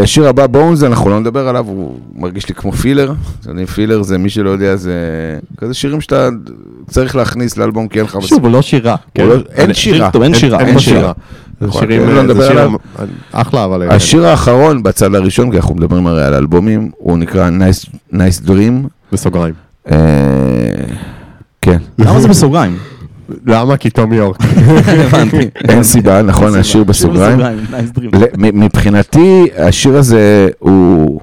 השיר 0.02 0.28
הבא, 0.28 0.46
בונס, 0.46 0.82
אנחנו 0.82 1.10
לא 1.10 1.20
נדבר 1.20 1.48
עליו, 1.48 1.64
הוא 1.66 1.98
מרגיש 2.16 2.48
לי 2.48 2.54
כמו 2.54 2.72
פילר. 2.72 3.12
אתם 3.40 3.48
יודעים, 3.50 3.66
פילר 3.66 4.02
זה, 4.02 4.18
מי 4.18 4.30
שלא 4.30 4.50
יודע, 4.50 4.76
זה 4.76 4.92
כזה 5.58 5.74
שירים 5.74 6.00
שאתה 6.00 6.28
צריך 6.90 7.16
להכניס 7.16 7.56
לאלבום 7.56 7.88
כי 7.88 7.98
אין 7.98 8.06
לך... 8.06 8.18
שוב, 8.20 8.42
הוא 8.44 8.52
לא 8.52 8.62
שירה. 8.62 8.96
לא- 9.18 9.34
אין 9.54 9.64
אני- 9.64 9.74
שירה. 9.74 10.10
אין 10.22 10.34
שירה, 10.34 10.58
אין 10.60 10.68
אין 10.68 10.78
שירה. 10.78 11.12
נכון, 11.60 11.80
שירים, 11.82 12.08
לא 12.08 12.42
אה, 12.42 12.50
עליו. 12.50 12.70
אחלה, 13.32 13.64
אבל... 13.64 13.82
אה, 13.82 13.94
השיר 13.94 14.26
האחרון 14.26 14.82
בצד 14.82 15.14
הראשון, 15.14 15.50
כי 15.50 15.56
אנחנו 15.56 15.74
מדברים 15.74 16.06
הרי 16.06 16.24
על 16.24 16.34
אלבומים, 16.34 16.90
הוא 16.98 17.18
נקרא 17.18 17.48
Nice, 17.50 17.88
nice 18.14 18.46
Dream. 18.48 18.88
בסוגריים. 19.12 19.54
אה, 19.90 19.96
כן, 21.62 21.78
למה 21.98 22.20
זה 22.20 22.28
בסוגריים? 22.28 22.76
למה? 23.46 23.76
כי 23.76 23.90
תום 23.90 24.12
יורק. 24.12 24.36
הבנתי. 24.86 25.48
אין 25.68 25.82
סיבה, 25.82 26.22
נכון, 26.22 26.54
השיר 26.54 26.84
בסוגריים. 26.84 27.40
מבחינתי, 28.38 29.46
השיר 29.56 29.96
הזה 29.96 30.48
הוא, 30.58 31.20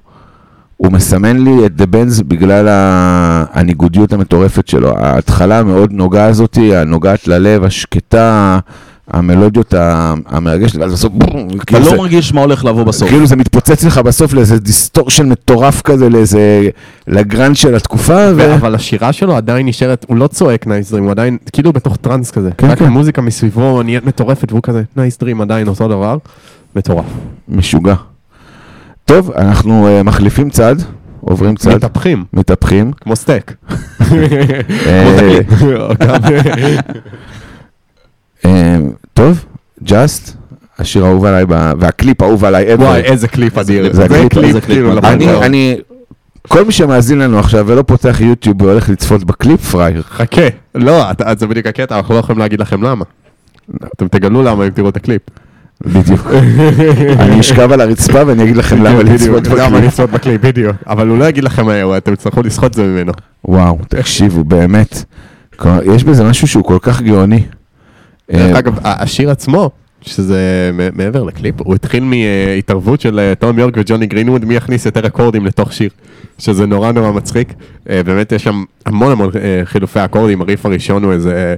הוא 0.78 0.92
מסמן 0.92 1.38
לי 1.38 1.66
את 1.66 1.72
The 1.78 1.84
Bends 1.96 2.24
בגלל 2.24 2.66
הניגודיות 3.54 4.14
המטורפת 4.14 4.68
שלו. 4.68 4.98
ההתחלה 4.98 5.60
המאוד 5.60 5.92
נוגה 5.92 6.26
הזאתי, 6.26 6.76
הנוגעת 6.76 7.28
ללב, 7.28 7.64
השקטה, 7.64 8.60
המלודיות 9.14 9.74
ה- 9.74 10.14
המרגשת, 10.28 10.76
ואז 10.76 10.94
בסוף, 10.94 11.12
בום, 11.14 11.48
אתה 11.56 11.66
כאילו 11.66 11.84
זה- 11.86 11.92
לא 11.92 11.98
מרגיש 11.98 12.34
מה 12.34 12.42
הולך 12.42 12.66
לבוא 12.66 12.84
בסוף. 12.84 13.10
כאילו 13.10 13.28
זה 13.28 13.36
מתפוצץ 13.36 13.84
לך 13.84 13.98
בסוף 13.98 14.34
לאיזה 14.34 14.60
דיסטורשן 14.60 15.30
מטורף 15.30 15.82
כזה, 15.82 16.10
לאיזה, 16.10 16.70
לגראנג' 17.08 17.56
של 17.56 17.76
התקופה, 17.76 18.18
ו... 18.36 18.56
אבל 18.56 18.76
השירה 18.76 19.14
שלו 19.14 19.36
עדיין 19.36 19.68
נשארת, 19.68 20.06
הוא 20.10 20.18
לא 20.18 20.28
צועק 20.28 20.68
Nice 20.68 20.92
Dream, 20.92 21.04
הוא 21.04 21.12
עדיין 21.12 21.38
כאילו 21.54 21.74
בתוך 21.74 21.98
טראנס 21.98 22.32
כזה. 22.32 22.50
כן, 22.58 22.68
רק 22.70 22.78
כן. 22.80 22.86
המוזיקה 22.86 23.22
מסביבו 23.22 23.84
נהיית 23.84 24.06
מטורפת 24.06 24.52
והוא 24.52 24.64
כזה 24.64 24.84
Nice 24.96 25.18
Dream 25.18 25.42
עדיין 25.42 25.68
אותו 25.68 25.88
דבר. 25.88 26.18
מטורף. 26.76 27.06
משוגע. 27.50 27.96
טוב, 29.06 29.32
אנחנו 29.32 29.88
אה, 29.88 30.04
מחליפים 30.04 30.50
צד, 30.50 30.76
עוברים 31.22 31.56
צד, 31.56 31.76
מתהפכים, 31.76 32.24
מתהפכים. 32.34 32.92
כמו 33.02 33.16
סטייק. 33.16 33.54
אה, 34.88 35.40
גם- 36.00 36.22
אה, 38.46 38.78
טוב, 39.22 39.46
Just, 39.84 40.36
השיר 40.80 41.06
האהוב 41.06 41.26
עליי, 41.26 41.44
והקליפ 41.80 42.22
האהוב 42.22 42.46
עליי. 42.46 42.74
וואי, 42.74 43.02
איזה 43.02 43.28
קליפ 43.28 43.58
אדיר. 43.58 43.94
זה 43.94 44.08
קליפ, 44.30 44.66
כאילו. 44.66 45.00
אני, 45.42 45.78
כל 46.48 46.66
מי 46.66 46.72
שמאזין 46.72 47.20
לנו 47.20 47.40
עכשיו 47.40 47.68
ולא 47.68 47.84
פותח 47.88 48.22
יוטיוב 48.22 48.62
והולך 48.62 48.90
לצפות 48.90 49.24
בקליפ, 49.24 49.62
פראייר. 49.62 50.04
חכה. 50.04 50.42
לא, 50.76 51.06
זה 51.38 51.48
בדיוק 51.48 51.68
הקטע, 51.68 51.98
אנחנו 51.98 52.14
לא 52.14 52.20
יכולים 52.20 52.40
להגיד 52.40 52.60
לכם 52.60 52.84
למה. 52.84 53.06
אתם 53.96 54.08
תגלו 54.08 54.44
למה 54.44 54.66
אם 54.66 54.70
תראו 54.70 54.90
את 54.90 54.96
הקליפ. 54.98 55.22
בדיוק. 55.86 56.28
אני 57.24 57.40
אשכב 57.40 57.72
על 57.72 57.82
הרצפה 57.82 58.20
ואני 58.28 58.44
אגיד 58.44 58.58
לכם 58.58 58.84
למה 58.84 59.04
לצפות 59.04 59.48
למה 59.48 59.70
בקליפ. 59.70 59.84
לצפות 59.84 60.10
בקליפ, 60.10 60.42
בדיוק. 60.42 60.76
אבל 60.88 61.08
הוא 61.08 61.18
לא 61.18 61.26
יגיד 61.26 61.44
לכם 61.44 61.66
מהר, 61.66 61.98
אתם 61.98 62.16
תצטרכו 62.16 62.42
לסחוט 62.42 62.72
את 62.72 62.74
זה 62.74 62.84
ממנו. 62.84 63.12
וואו, 63.46 63.78
תקשיבו, 63.90 64.44
באמת. 64.44 65.04
יש 65.86 66.04
בזה 66.04 66.24
משהו 66.24 66.48
שהוא 66.48 66.64
כל 66.64 66.78
כך 66.82 67.02
גאוני. 67.02 67.44
דרך 68.32 68.56
אה, 68.56 68.60
אגב, 68.60 68.80
השיר 68.84 69.32
עצמו, 69.32 69.70
שזה 70.02 70.72
מעבר 70.94 71.24
לקליפ, 71.24 71.56
הוא 71.58 71.76
התחיל 71.76 72.04
מהתערבות 72.04 73.02
של 73.02 73.20
אה, 73.20 73.36
תום 73.36 73.60
יורק 73.60 73.74
וג'וני 73.78 74.08
גרינווד, 74.08 74.46
מי 74.46 74.56
יכניס 74.56 74.86
יותר 74.86 75.08
אקורדים 75.08 75.46
לתוך 75.46 75.74
שיר, 75.74 75.90
שזה 76.38 76.66
נורא 76.66 76.92
נורא 76.92 77.12
מצחיק. 77.12 77.54
אה, 77.90 78.04
באמת 78.04 78.32
יש 78.32 78.44
שם 78.44 78.64
המון 78.86 79.12
המון 79.12 79.30
אה, 79.36 79.62
חילופי 79.64 80.00
אקורדים, 80.06 80.42
הריף 80.42 80.66
הראשון 80.66 81.04
הוא 81.04 81.14
איזה... 81.14 81.56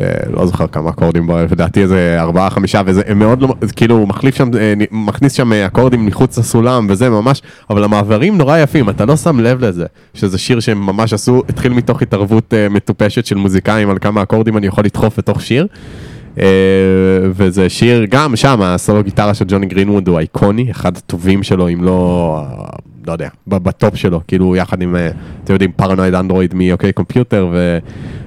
אה, 0.00 0.04
לא 0.30 0.46
זוכר 0.46 0.66
כמה 0.66 0.90
אקורדים, 0.90 1.30
לדעתי 1.50 1.82
איזה 1.82 2.16
ארבעה 2.20 2.50
חמישה 2.50 2.82
וזה 2.86 3.02
מאוד 3.14 3.42
לא, 3.42 3.54
כאילו 3.76 4.06
מחליף 4.06 4.34
שם, 4.36 4.50
אה, 4.58 4.74
מכניס 4.90 5.32
שם 5.32 5.52
אה, 5.52 5.66
אקורדים 5.66 6.06
מחוץ 6.06 6.38
לסולם 6.38 6.86
וזה 6.90 7.10
ממש, 7.10 7.42
אבל 7.70 7.84
המעברים 7.84 8.38
נורא 8.38 8.58
יפים, 8.58 8.88
אתה 8.88 9.04
לא 9.04 9.16
שם 9.16 9.40
לב 9.40 9.64
לזה, 9.64 9.86
שזה 10.14 10.38
שיר 10.38 10.60
שהם 10.60 10.86
ממש 10.86 11.12
עשו, 11.12 11.42
התחיל 11.48 11.72
מתוך 11.72 12.02
התערבות 12.02 12.54
מטופשת 12.70 13.26
של 13.26 13.36
מוזיקאים 13.36 13.90
על 13.90 13.98
כמה 13.98 14.22
אקורדים 14.22 14.56
אני 14.56 14.66
יכול 14.66 14.84
לדחוף 14.84 15.18
לתוך 15.18 15.40
שיר. 15.42 15.66
וזה 17.30 17.68
שיר, 17.68 18.06
גם 18.10 18.36
שם 18.36 18.62
הסולו 18.62 19.02
גיטרה 19.02 19.34
של 19.34 19.44
ג'וני 19.48 19.66
גרינווד 19.66 20.08
הוא 20.08 20.18
איקוני, 20.18 20.70
אחד 20.70 20.96
הטובים 20.96 21.42
שלו, 21.42 21.68
אם 21.68 21.84
לא, 21.84 22.44
לא 23.06 23.12
יודע, 23.12 23.28
בטופ 23.46 23.96
שלו, 23.96 24.20
כאילו 24.28 24.56
יחד 24.56 24.82
עם, 24.82 24.96
אתם 25.44 25.52
יודעים, 25.52 25.72
פרנואיד 25.76 26.14
אנדרואיד 26.14 26.54
מאוקיי 26.54 26.92
קומפיוטר 26.92 27.52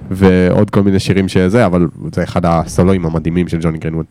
ועוד 0.09 0.69
כל 0.69 0.81
מיני 0.83 0.99
שירים 0.99 1.27
שזה, 1.27 1.65
אבל 1.65 1.87
זה 2.13 2.23
אחד 2.23 2.45
הסולואים 2.45 3.05
המדהימים 3.05 3.47
של 3.47 3.57
ג'וני 3.61 3.77
גרינווד. 3.77 4.05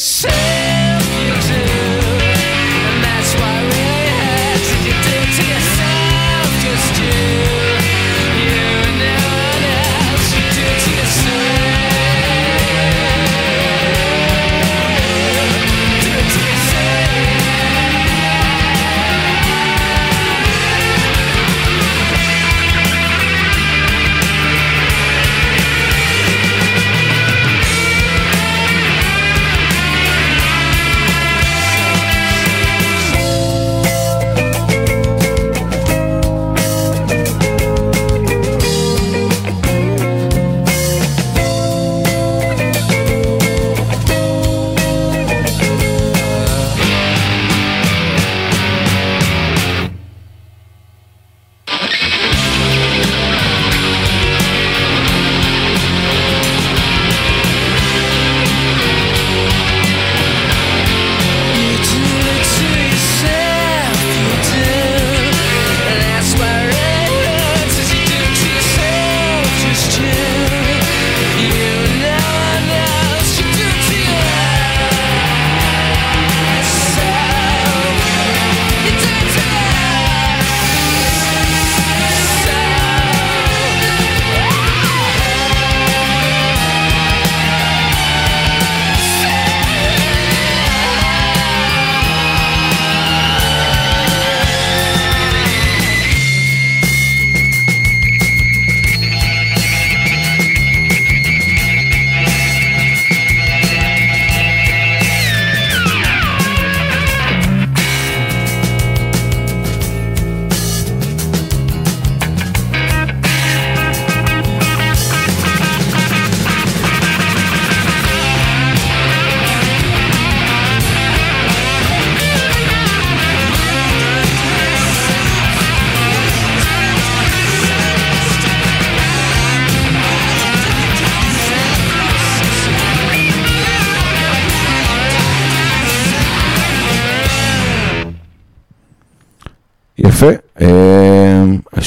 is 0.00 0.29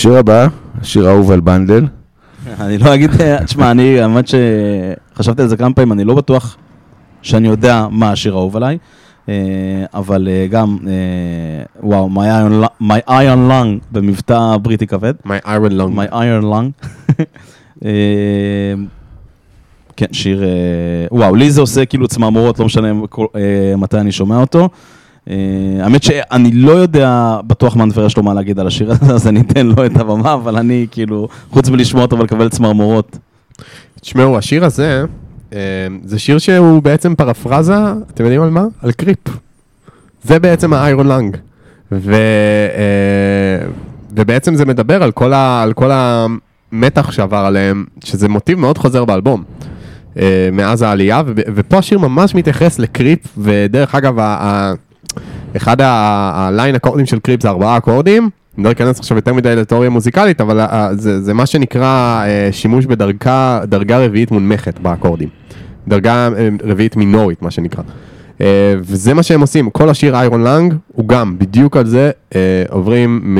השיר 0.03 0.17
הבא, 0.17 0.47
השיר 0.81 1.07
האהוב 1.07 1.31
על 1.31 1.39
בנדל. 1.39 1.85
אני 2.59 2.77
לא 2.77 2.93
אגיד, 2.95 3.11
תשמע, 3.45 3.71
אני, 3.71 3.99
האמת 3.99 4.25
שחשבתי 4.27 5.41
על 5.41 5.47
זה 5.47 5.57
כמה 5.57 5.73
פעמים, 5.73 5.91
אני 5.91 6.03
לא 6.03 6.15
בטוח 6.15 6.57
שאני 7.21 7.47
יודע 7.47 7.87
מה 7.91 8.11
השיר 8.11 8.33
האהוב 8.33 8.55
עליי, 8.57 8.77
אה, 9.29 9.33
אבל 9.93 10.27
אה, 10.31 10.47
גם, 10.49 10.77
אה, 10.87 10.93
וואו, 11.83 12.09
My 12.15 12.19
Iron 12.19 12.63
Lung- 12.63 12.83
My 12.83 13.09
Iron 13.09 13.49
Lung 13.51 13.85
במבטא 13.91 14.57
בריטי 14.61 14.87
כבד. 14.87 15.13
My 15.25 15.45
Iron 15.45 15.71
Lung. 15.71 15.95
My 15.95 16.11
Iron 16.13 16.43
Lung. 16.43 16.85
כן, 19.97 20.05
שיר, 20.11 20.43
וואו, 21.11 21.35
לי 21.35 21.51
זה 21.51 21.61
עושה 21.61 21.85
כאילו 21.85 22.07
צמרמורות, 22.07 22.59
לא 22.59 22.65
משנה 22.65 22.93
מתי 23.77 23.97
אני 23.97 24.11
שומע 24.11 24.37
אותו. 24.37 24.69
אה, 25.29 25.35
האמת 25.81 26.03
שאני 26.03 26.51
לא 26.51 26.71
יודע 26.71 27.37
בטוח 27.47 27.75
מה 27.75 27.85
נפרש 27.85 28.17
לו 28.17 28.23
מה 28.23 28.33
להגיד 28.33 28.59
על 28.59 28.67
השיר 28.67 28.91
הזה, 28.91 29.13
אז 29.15 29.27
אני 29.27 29.41
אתן 29.41 29.67
לו 29.67 29.85
את 29.85 29.97
הבמה, 29.97 30.33
אבל 30.33 30.57
אני 30.57 30.87
כאילו, 30.91 31.27
חוץ 31.51 31.69
מלשמוע 31.69 32.01
אותו 32.01 32.19
ולקבל 32.19 32.49
צמרמורות. 32.49 33.17
תשמעו, 34.01 34.37
השיר 34.37 34.65
הזה, 34.65 35.05
אה, 35.53 35.59
זה 36.05 36.19
שיר 36.19 36.37
שהוא 36.37 36.83
בעצם 36.83 37.15
פרפרזה, 37.15 37.77
אתם 38.13 38.23
יודעים 38.23 38.41
על 38.41 38.49
מה? 38.49 38.65
על 38.81 38.91
קריפ. 38.91 39.19
זה 40.23 40.39
בעצם 40.39 40.73
האיירון 40.73 41.07
לנג. 41.07 41.37
ו, 41.91 42.13
אה, 42.13 43.67
ובעצם 44.11 44.55
זה 44.55 44.65
מדבר 44.65 45.03
על 45.03 45.11
כל, 45.11 45.33
ה, 45.33 45.63
על 45.63 45.73
כל 45.73 45.89
המתח 45.91 47.11
שעבר 47.11 47.37
עליהם, 47.37 47.85
שזה 48.03 48.29
מוטיב 48.29 48.59
מאוד 48.59 48.77
חוזר 48.77 49.05
באלבום. 49.05 49.43
מאז 50.51 50.81
העלייה, 50.81 51.21
ופה 51.25 51.77
השיר 51.77 51.99
ממש 51.99 52.35
מתייחס 52.35 52.79
לקריפ, 52.79 53.19
ודרך 53.37 53.95
אגב, 53.95 54.15
אחד 55.57 55.77
הליין 55.81 56.75
אקורדים 56.75 57.05
של 57.05 57.19
קריפ 57.19 57.41
זה 57.41 57.49
ארבעה 57.49 57.77
אקורדים, 57.77 58.29
אני 58.57 58.63
לא 58.63 58.71
אכנס 58.71 58.99
עכשיו 58.99 59.17
יותר 59.17 59.33
מדי 59.33 59.55
לתיאוריה 59.55 59.89
מוזיקלית, 59.89 60.41
אבל 60.41 60.59
ה- 60.59 60.89
זה, 60.93 61.21
זה 61.21 61.33
מה 61.33 61.45
שנקרא 61.45 61.85
אה, 62.25 62.49
שימוש 62.51 62.85
בדרגה 62.85 63.59
דרגה 63.65 64.05
רביעית 64.05 64.31
מונמכת 64.31 64.79
באקורדים. 64.79 65.29
דרגה 65.87 66.29
אה, 66.37 66.49
רביעית 66.63 66.95
מינורית, 66.95 67.41
מה 67.41 67.51
שנקרא. 67.51 67.83
אה, 68.41 68.45
וזה 68.79 69.13
מה 69.13 69.23
שהם 69.23 69.41
עושים, 69.41 69.69
כל 69.69 69.89
השיר 69.89 70.15
איירון 70.15 70.43
לנג 70.43 70.73
הוא 70.87 71.07
גם 71.07 71.35
בדיוק 71.39 71.77
על 71.77 71.85
זה, 71.85 72.11
אה, 72.35 72.39
עוברים 72.69 73.37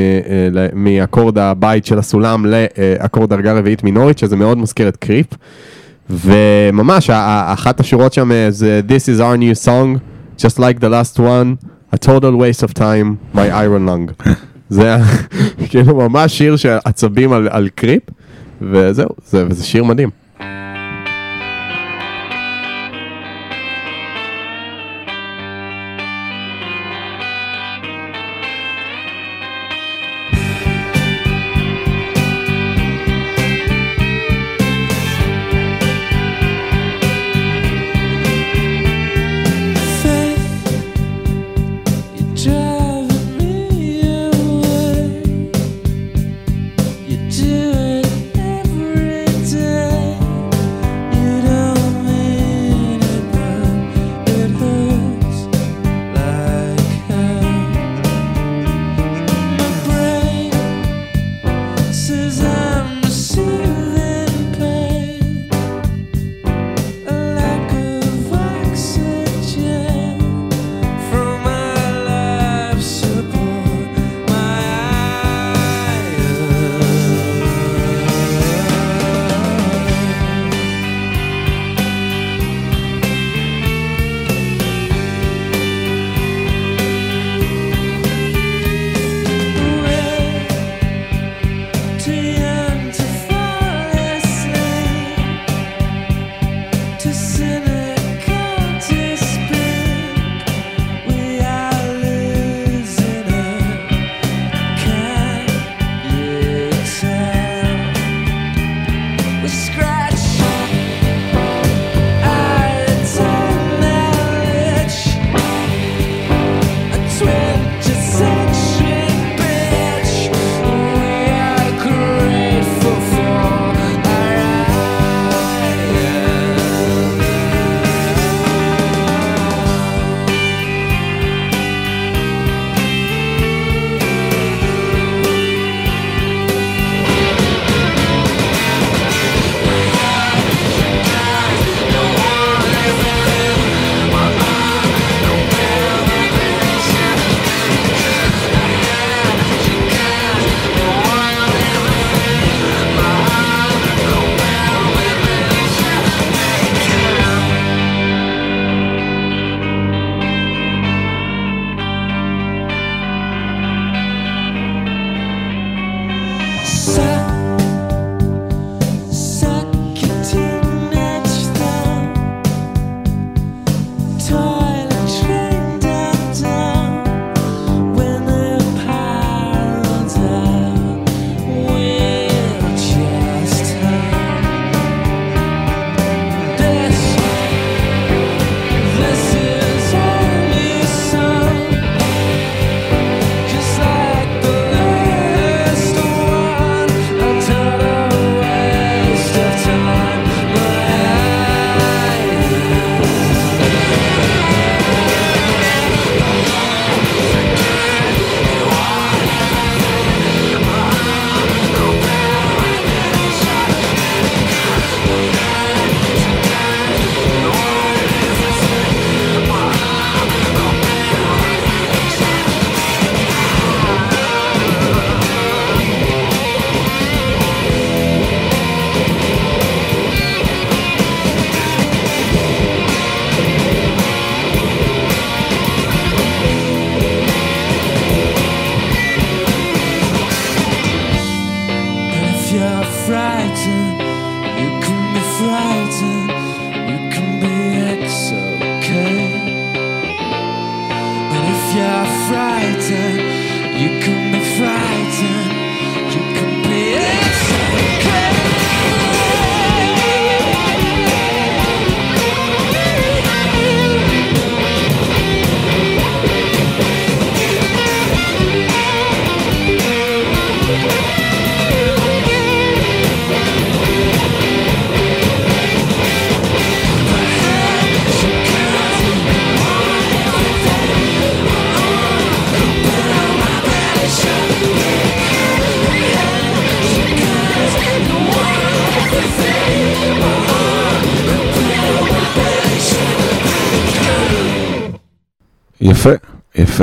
ל- 0.52 0.66
מאקורד 0.74 1.38
הבית 1.38 1.86
של 1.86 1.98
הסולם 1.98 2.46
לאקורד 2.46 3.30
דרגה 3.30 3.52
רביעית 3.52 3.84
מינורית, 3.84 4.18
שזה 4.18 4.36
מאוד 4.36 4.58
מזכיר 4.58 4.88
את 4.88 4.96
קריפ. 4.96 5.26
וממש, 6.10 7.10
אחת 7.46 7.80
השורות 7.80 8.12
שם 8.12 8.30
זה 8.48 8.80
This 8.88 9.16
is 9.16 9.20
our 9.20 9.38
new 9.38 9.66
song, 9.66 9.98
just 10.46 10.58
like 10.58 10.80
the 10.80 10.88
last 10.88 11.18
one, 11.18 11.66
a 11.94 11.98
total 11.98 12.34
waste 12.36 12.62
of 12.66 12.74
time, 12.74 13.08
my 13.32 13.48
iron 13.64 13.86
lung. 13.86 14.12
זה 14.68 14.96
כאילו 15.68 15.96
ממש 15.96 16.38
שיר 16.38 16.56
של 16.56 16.76
עצבים 16.84 17.32
על, 17.32 17.48
על 17.50 17.68
קריפ, 17.74 18.02
וזהו, 18.62 19.08
זה, 19.26 19.46
וזה 19.50 19.64
שיר 19.64 19.84
מדהים. 19.84 20.10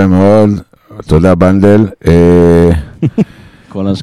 יפה 0.01 0.07
מאוד. 0.07 0.49
תודה, 1.07 1.35
בנדל. 1.35 1.87
אה, 2.07 2.69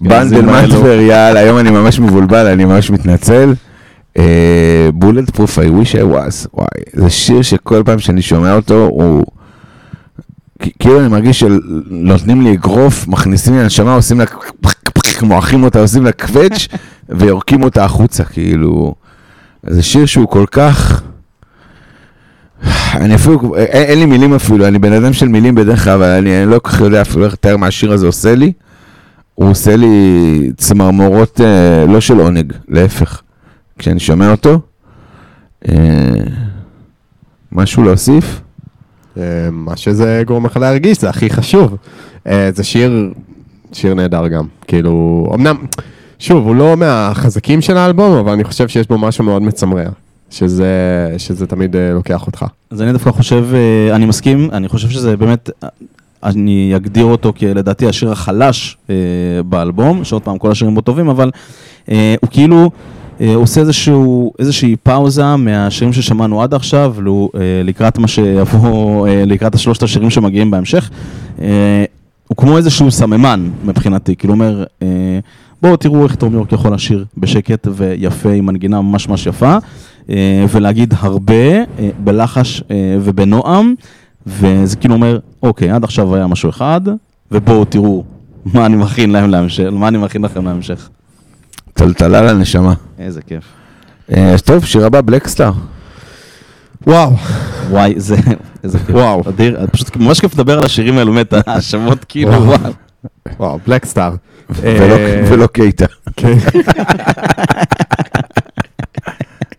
בנדל. 0.01 0.41
מנטבר, 0.41 1.01
יאללה, 1.01 1.41
היום 1.41 1.59
אני 1.59 1.71
ממש 1.71 2.01
מבולבל, 2.01 2.47
אני 2.47 2.65
ממש 2.65 2.91
מתנצל. 2.91 3.55
Bullet 4.95 5.31
Proof, 5.31 5.59
I 5.59 5.63
wish 5.63 5.95
I 5.95 6.15
was, 6.15 6.49
וואי, 6.55 6.67
זה 6.93 7.11
שיר 7.11 7.43
שכל 7.43 7.83
פעם 7.85 7.99
שאני 7.99 8.23
שומע 8.23 8.55
אותו, 8.57 8.75
הוא... 8.75 9.25
כאילו 10.79 11.01
אני 11.01 11.09
מרגיש 11.09 11.41
שנותנים 11.41 12.43
לי 12.43 12.55
אגרוף, 12.55 13.09
מכניסים 13.09 13.55
לי 13.55 13.63
לנשמה, 13.63 13.95
עושים 13.95 14.19
לה... 14.21 14.25
מועכים 15.23 15.65
אותה, 15.65 15.81
עושים 15.81 16.05
לה 16.05 16.13
קווץ' 16.13 16.69
ויורקים 17.09 17.63
אותה 17.63 17.85
החוצה, 17.85 18.25
כאילו... 18.25 18.95
זה 19.67 19.83
שיר 19.83 20.07
שהוא 20.07 20.29
כל 20.29 20.45
כך... 20.51 21.03
אני 22.95 23.15
אפילו, 23.15 23.57
אין, 23.57 23.85
אין 23.85 23.99
לי 23.99 24.07
מילים 24.07 24.35
אפילו, 24.35 24.67
אני 24.67 24.79
בן 24.79 24.93
אדם 24.93 25.13
של 25.13 25.29
מילים 25.29 25.55
בדרך 25.55 25.85
כלל, 25.85 25.93
אבל 25.93 26.07
אני, 26.07 26.43
אני 26.43 26.51
לא 26.51 26.59
כל 26.59 26.71
כך 26.71 26.81
יודע 26.81 27.03
אפילו 27.03 27.25
איך 27.25 27.33
לתאר 27.33 27.57
מה 27.57 27.67
השיר 27.67 27.93
הזה 27.93 28.07
עושה 28.07 28.35
לי. 28.35 28.53
הוא 29.35 29.51
עושה 29.51 29.77
לי 29.77 30.51
צמרמורות 30.57 31.41
אה, 31.41 31.87
לא 31.87 32.01
של 32.01 32.19
עונג, 32.19 32.53
להפך. 32.69 33.23
כשאני 33.79 34.01
שומע 34.01 34.31
אותו, 34.31 34.61
אה, 35.69 35.75
משהו 37.53 37.83
להוסיף? 37.83 38.41
אה, 39.19 39.23
מה 39.53 39.77
שזה 39.77 40.23
גורם 40.27 40.47
לך 40.47 40.57
להרגיש, 40.57 41.01
זה 41.01 41.09
הכי 41.09 41.31
חשוב. 41.31 41.77
אה, 42.27 42.51
זה 42.55 42.65
שיר, 42.65 43.13
שיר 43.73 43.95
נהדר 43.95 44.29
גם. 44.29 44.47
כאילו, 44.67 45.27
אמנם, 45.35 45.57
שוב, 46.19 46.47
הוא 46.47 46.55
לא 46.55 46.77
מהחזקים 46.77 47.61
של 47.61 47.77
האלבום, 47.77 48.19
אבל 48.19 48.33
אני 48.33 48.45
חושב 48.45 48.69
שיש 48.69 48.87
בו 48.87 48.99
משהו 48.99 49.25
מאוד 49.25 49.43
מצמרר. 49.43 49.89
שזה, 50.31 51.15
שזה 51.19 51.47
תמיד 51.47 51.77
אה, 51.77 51.93
לוקח 51.93 52.27
אותך. 52.27 52.45
אז 52.71 52.83
אני 52.83 52.93
דווקא 52.93 53.11
חושב, 53.11 53.47
אה, 53.55 53.97
אני 53.97 54.07
מסכים, 54.07 54.51
אני 54.53 54.69
חושב 54.69 54.91
שזה 54.91 55.17
באמת, 55.17 55.51
אני 56.23 56.73
אגדיר 56.77 57.05
אותו 57.05 57.33
כלדעתי 57.39 57.87
השיר 57.87 58.13
החלש 58.13 58.77
אה, 58.91 58.95
באלבום, 59.47 60.05
שעוד 60.05 60.23
פעם 60.23 60.39
כל 60.39 60.51
השירים 60.51 60.75
בו 60.75 60.81
טובים, 60.81 61.09
אבל 61.09 61.31
הוא 62.21 62.31
כאילו 62.31 62.71
עושה 63.35 63.61
איזשהו, 63.61 64.33
איזושהי 64.39 64.77
פאוזה 64.77 65.37
מהשירים 65.37 65.93
ששמענו 65.93 66.43
עד 66.43 66.55
עכשיו, 66.55 66.95
לו, 66.99 67.31
לקראת 67.65 67.99
מה 67.99 68.09
שיבוא, 68.09 69.09
לקראת 69.09 69.55
השלושת 69.55 69.83
השירים 69.83 70.11
שמגיעים 70.11 70.51
בהמשך. 70.51 70.91
הוא 72.29 72.37
כמו 72.37 72.57
איזשהו 72.57 72.91
סממן 72.91 73.51
מבחינתי, 73.65 74.17
כאילו 74.17 74.35
אומר, 74.35 74.65
בואו 75.63 75.77
תראו 75.77 76.05
איך 76.05 76.15
תום 76.15 76.35
יורק 76.35 76.53
יכול 76.53 76.75
לשיר 76.75 77.05
בשקט 77.17 77.69
ויפה 77.71 78.31
עם 78.31 78.47
מנגינה 78.47 78.81
ממש 78.81 79.09
ממש 79.09 79.27
יפה, 79.27 79.57
ולהגיד 80.51 80.95
הרבה 80.99 81.35
אה, 81.35 81.63
בלחש 81.99 82.63
אה, 82.71 82.77
ובנועם, 83.03 83.75
וזה 84.27 84.77
כאילו 84.77 84.95
אומר, 84.95 85.19
אוקיי, 85.43 85.71
עד 85.71 85.85
עכשיו 85.85 86.15
היה 86.15 86.27
משהו 86.27 86.51
אחד, 86.51 86.81
ובואו 87.33 87.65
תראו 87.65 88.05
מה 88.45 88.67
אני 88.67 88.77
מכין 88.77 89.11
להם 89.11 89.31
להמשך, 89.31 89.65
מה 89.73 89.89
אני 89.89 89.99
מכין 89.99 90.23
לכם 90.23 90.45
להמשך. 90.45 90.89
טלטלה 91.75 92.23
לנשמה. 92.33 92.75
איזה 92.99 93.23
כיף. 93.23 93.45
אה, 94.17 94.33
אז 94.35 94.43
טוב, 94.43 94.65
שיר 94.65 94.87
הבא, 94.87 95.01
בלקסטאר. 95.01 95.53
וואו, 96.87 97.13
וואי, 97.71 97.95
זה, 97.97 98.17
איזה 98.65 98.79
כיף. 98.79 98.91
וואו. 98.91 99.23
אדיר, 99.29 99.67
פשוט 99.73 99.97
ממש 99.97 100.21
כיף 100.21 100.35
לדבר 100.35 100.59
על 100.59 100.65
השירים 100.65 100.99
האלו, 100.99 101.13
באמת, 101.13 101.35
השמות 101.47 102.05
כאילו, 102.09 102.31
וואו. 102.31 102.43
וואו. 102.61 102.73
וואו, 103.39 103.59
Black 103.67 103.85
Star. 103.85 104.15
ולא- 104.51 104.95
אה, 104.97 105.23
ולא 105.29 105.47
קייטה. 105.47 105.87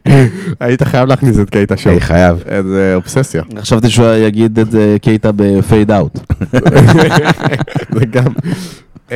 היית 0.59 0.83
חייב 0.83 1.09
להכניס 1.09 1.39
את 1.39 1.49
קייטה 1.49 1.77
שוב. 1.77 1.91
אני 1.91 2.01
חייב. 2.01 2.43
איזה 2.47 2.91
אובססיה. 2.95 3.43
חשבתי 3.59 3.89
שהוא 3.89 4.07
יגיד 4.07 4.59
את 4.59 4.71
זה 4.71 4.97
קייטה 5.01 5.29
ב 5.35 5.91
Fade 5.91 6.05
Out. 6.05 6.19
זה 7.95 8.05
גם. 8.11 8.33
אמ, 9.11 9.15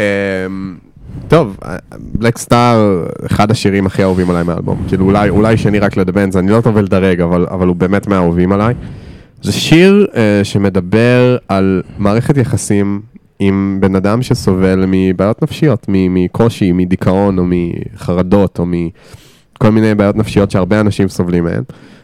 טוב, 1.28 1.58
Black 2.00 2.38
Star, 2.38 3.04
אחד 3.26 3.52
השירים 3.52 3.86
הכי 3.86 4.04
אהובים 4.04 4.30
עליי 4.30 4.44
מהאלבום. 4.44 4.84
כאילו 4.88 5.06
אולי, 5.06 5.30
אולי 5.30 5.58
שני 5.58 5.80
רק 5.80 5.98
ל 5.98 6.01
The 6.01 6.13
Bends, 6.13 6.36
אני 6.36 6.52
לא 6.52 6.62
טוב 6.62 6.78
לדרג, 6.78 7.22
אבל, 7.22 7.46
אבל 7.52 7.68
הוא 7.68 7.76
באמת 7.76 8.08
מהאהובים 8.08 8.52
עליי. 8.52 8.74
זה 9.42 9.52
שיר 9.52 10.08
אה, 10.16 10.44
שמדבר 10.44 11.38
על 11.48 11.82
מערכת 11.98 12.38
יחסים 12.38 13.02
עם 13.40 13.78
בן 13.82 13.96
אדם 13.96 14.22
שסובל 14.22 14.86
מבעיות 14.88 15.44
נפשיות, 15.44 15.86
מ- 15.88 16.14
מקושי, 16.14 16.72
מדיכאון 16.72 17.40
או 17.40 17.44
מחרדות 17.48 18.60
או 18.60 18.66
מכל 19.64 19.72
מיני 19.72 19.96
בעיות 19.96 20.16
נפשיות 20.16 20.52
שהרבה 20.52 20.80
אנשים 20.80 21.08
סובלים 21.08 21.44
מהן. 21.44 21.64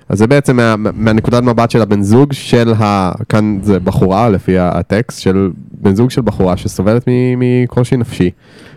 אז 0.09 0.17
זה 0.17 0.27
בעצם 0.27 0.55
מה, 0.55 0.75
מהנקודת 0.77 1.43
מבט 1.43 1.71
של 1.71 1.81
הבן 1.81 2.01
זוג 2.01 2.33
של 2.33 2.73
ה... 2.79 3.11
כאן 3.29 3.59
זה 3.61 3.79
בחורה 3.79 4.29
לפי 4.29 4.59
הטקסט, 4.59 5.21
של 5.21 5.51
בן 5.71 5.95
זוג 5.95 6.09
של 6.09 6.21
בחורה 6.21 6.57
שסובלת 6.57 7.03
מקושי 7.37 7.97
נפשי. 7.97 8.29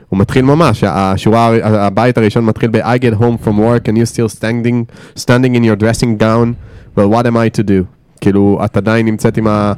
הוא 0.09 0.18
מתחיל 0.18 0.45
ממש, 0.45 0.85
השורה, 0.85 1.51
הבית 1.62 2.18
הראשון 2.18 2.45
מתחיל 2.45 2.70
ב- 2.70 2.76
I 2.76 2.99
get 2.99 3.20
home 3.20 3.47
from 3.47 3.53
work 3.53 3.89
and 3.89 3.97
you 3.97 4.14
still 4.14 4.39
standing, 4.39 4.85
standing 5.18 5.55
in 5.55 5.64
your 5.64 5.83
dressing 5.83 6.22
gown, 6.22 6.55
well 6.99 7.09
what 7.09 7.26
am 7.26 7.37
I 7.37 7.61
to 7.61 7.62
do? 7.62 7.85
כאילו, 8.20 8.61
את 8.64 8.76
עדיין 8.76 9.07
נמצאת 9.07 9.37
עם 9.37 9.47
ה... 9.47 9.72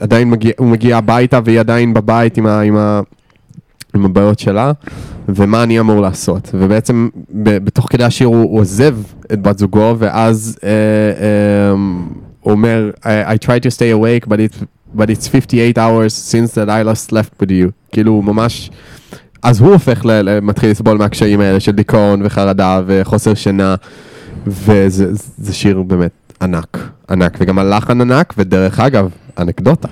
עדיין 0.00 0.30
מגיע, 0.30 0.52
הוא 0.58 0.66
מגיע 0.66 0.96
הביתה 0.96 1.40
והיא 1.44 1.60
עדיין 1.60 1.94
בבית 1.94 2.36
עם, 2.36 2.46
ה, 2.46 2.60
עם, 2.60 2.76
ה, 2.76 3.00
עם 3.94 4.04
הבעיות 4.04 4.38
שלה, 4.38 4.72
ומה 5.28 5.62
אני 5.62 5.80
אמור 5.80 6.00
לעשות. 6.00 6.50
ובעצם 6.54 7.08
בתוך 7.34 7.86
כדי 7.90 8.04
השיר 8.04 8.26
הוא, 8.26 8.58
עוזב 8.60 8.96
את 9.32 9.42
בת 9.42 9.58
זוגו, 9.58 9.96
ואז 9.98 10.58
אה, 10.64 10.68
אה, 10.70 11.76
הוא 12.40 12.52
אומר, 12.52 12.90
I, 13.02 13.04
I 13.04 13.46
try 13.46 13.60
to 13.66 13.70
stay 13.76 13.90
awake, 13.92 14.28
but, 14.28 14.36
it, 14.36 14.64
but 14.96 15.10
it's 15.10 15.28
58 15.28 15.78
hours 15.78 16.14
since 16.14 16.54
that 16.54 16.68
I 16.68 16.82
last 16.82 17.12
left 17.12 17.42
with 17.42 17.50
you. 17.50 17.70
כאילו, 17.92 18.12
הוא 18.12 18.24
ממש... 18.24 18.70
אז 19.42 19.60
הוא 19.60 19.72
הופך, 19.72 20.04
ל, 20.04 20.40
מתחיל 20.40 20.70
לסבול 20.70 20.98
מהקשיים 20.98 21.40
האלה 21.40 21.60
של 21.60 21.72
דיכאון 21.72 22.20
וחרדה 22.24 22.80
וחוסר 22.86 23.34
שינה, 23.34 23.74
וזה 24.46 25.06
זה 25.38 25.54
שיר 25.54 25.82
באמת 25.82 26.32
ענק, 26.42 26.88
ענק, 27.10 27.36
וגם 27.40 27.58
הלחן 27.58 28.00
ענק, 28.00 28.34
ודרך 28.38 28.80
אגב, 28.80 29.10
אנקדוטה. 29.38 29.88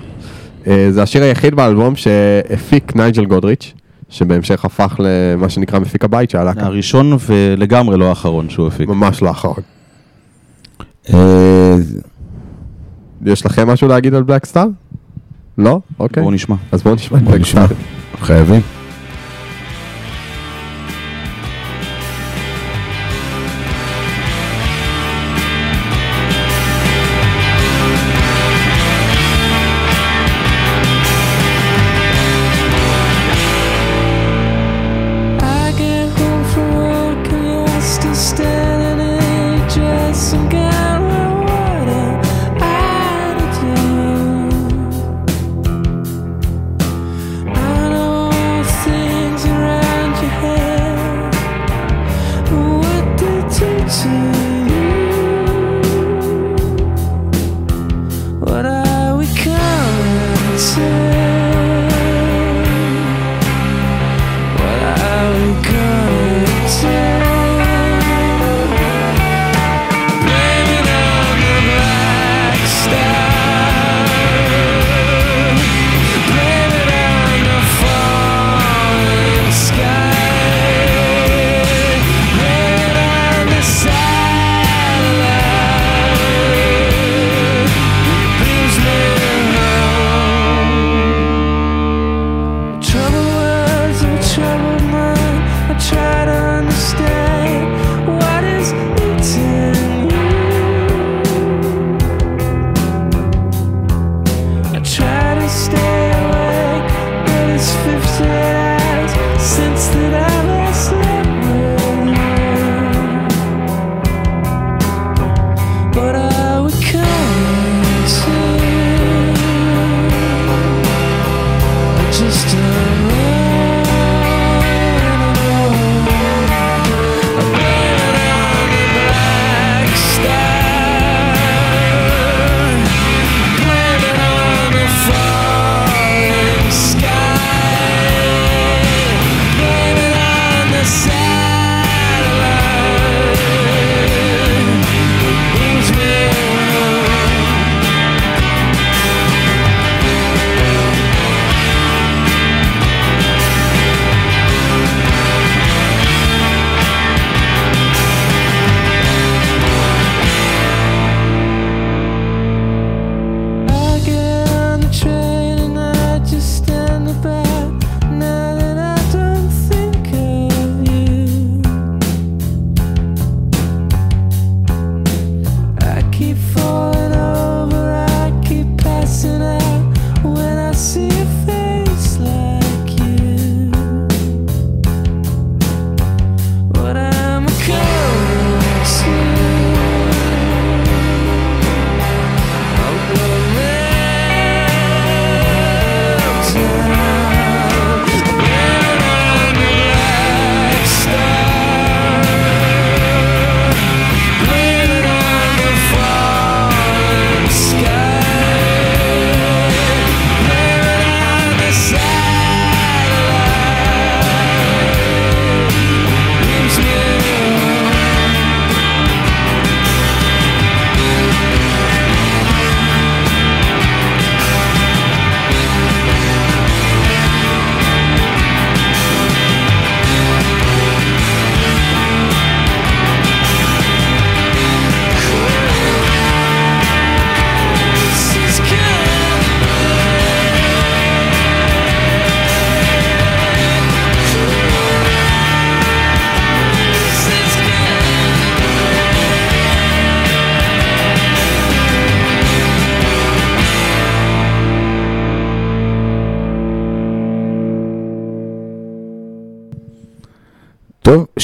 אה, 0.67 0.87
זה 0.89 1.03
השיר 1.03 1.23
היחיד 1.23 1.55
באלבום 1.55 1.95
שהפיק 1.95 2.95
נייג'ל 2.95 3.25
גודריץ', 3.25 3.73
שבהמשך 4.13 4.65
הפך 4.65 4.99
למה 4.99 5.49
שנקרא 5.49 5.79
מפיק 5.79 6.03
הבית 6.03 6.29
של 6.29 6.37
הלהקה. 6.37 6.65
הראשון 6.65 7.17
ולגמרי 7.27 7.97
לא 7.97 8.09
האחרון 8.09 8.49
שהוא 8.49 8.67
הפיק. 8.67 8.89
ממש 8.89 9.21
לא 9.21 9.27
האחרון. 9.27 9.55
אה, 11.13 11.75
יש 13.25 13.45
לכם 13.45 13.69
משהו 13.69 13.87
להגיד 13.87 14.13
על 14.13 14.23
בלק 14.23 14.45
סטאר? 14.45 14.67
לא? 15.57 15.79
אוקיי. 15.99 16.23
בואו 16.23 16.33
נשמע. 16.33 16.55
אז 16.71 16.83
בואו 16.83 16.95
נשמע 16.95 17.17
את 17.17 17.23
בוא 17.23 17.31
בלק 17.31 17.41
נשמע. 17.41 17.65
חייבים. 18.21 18.61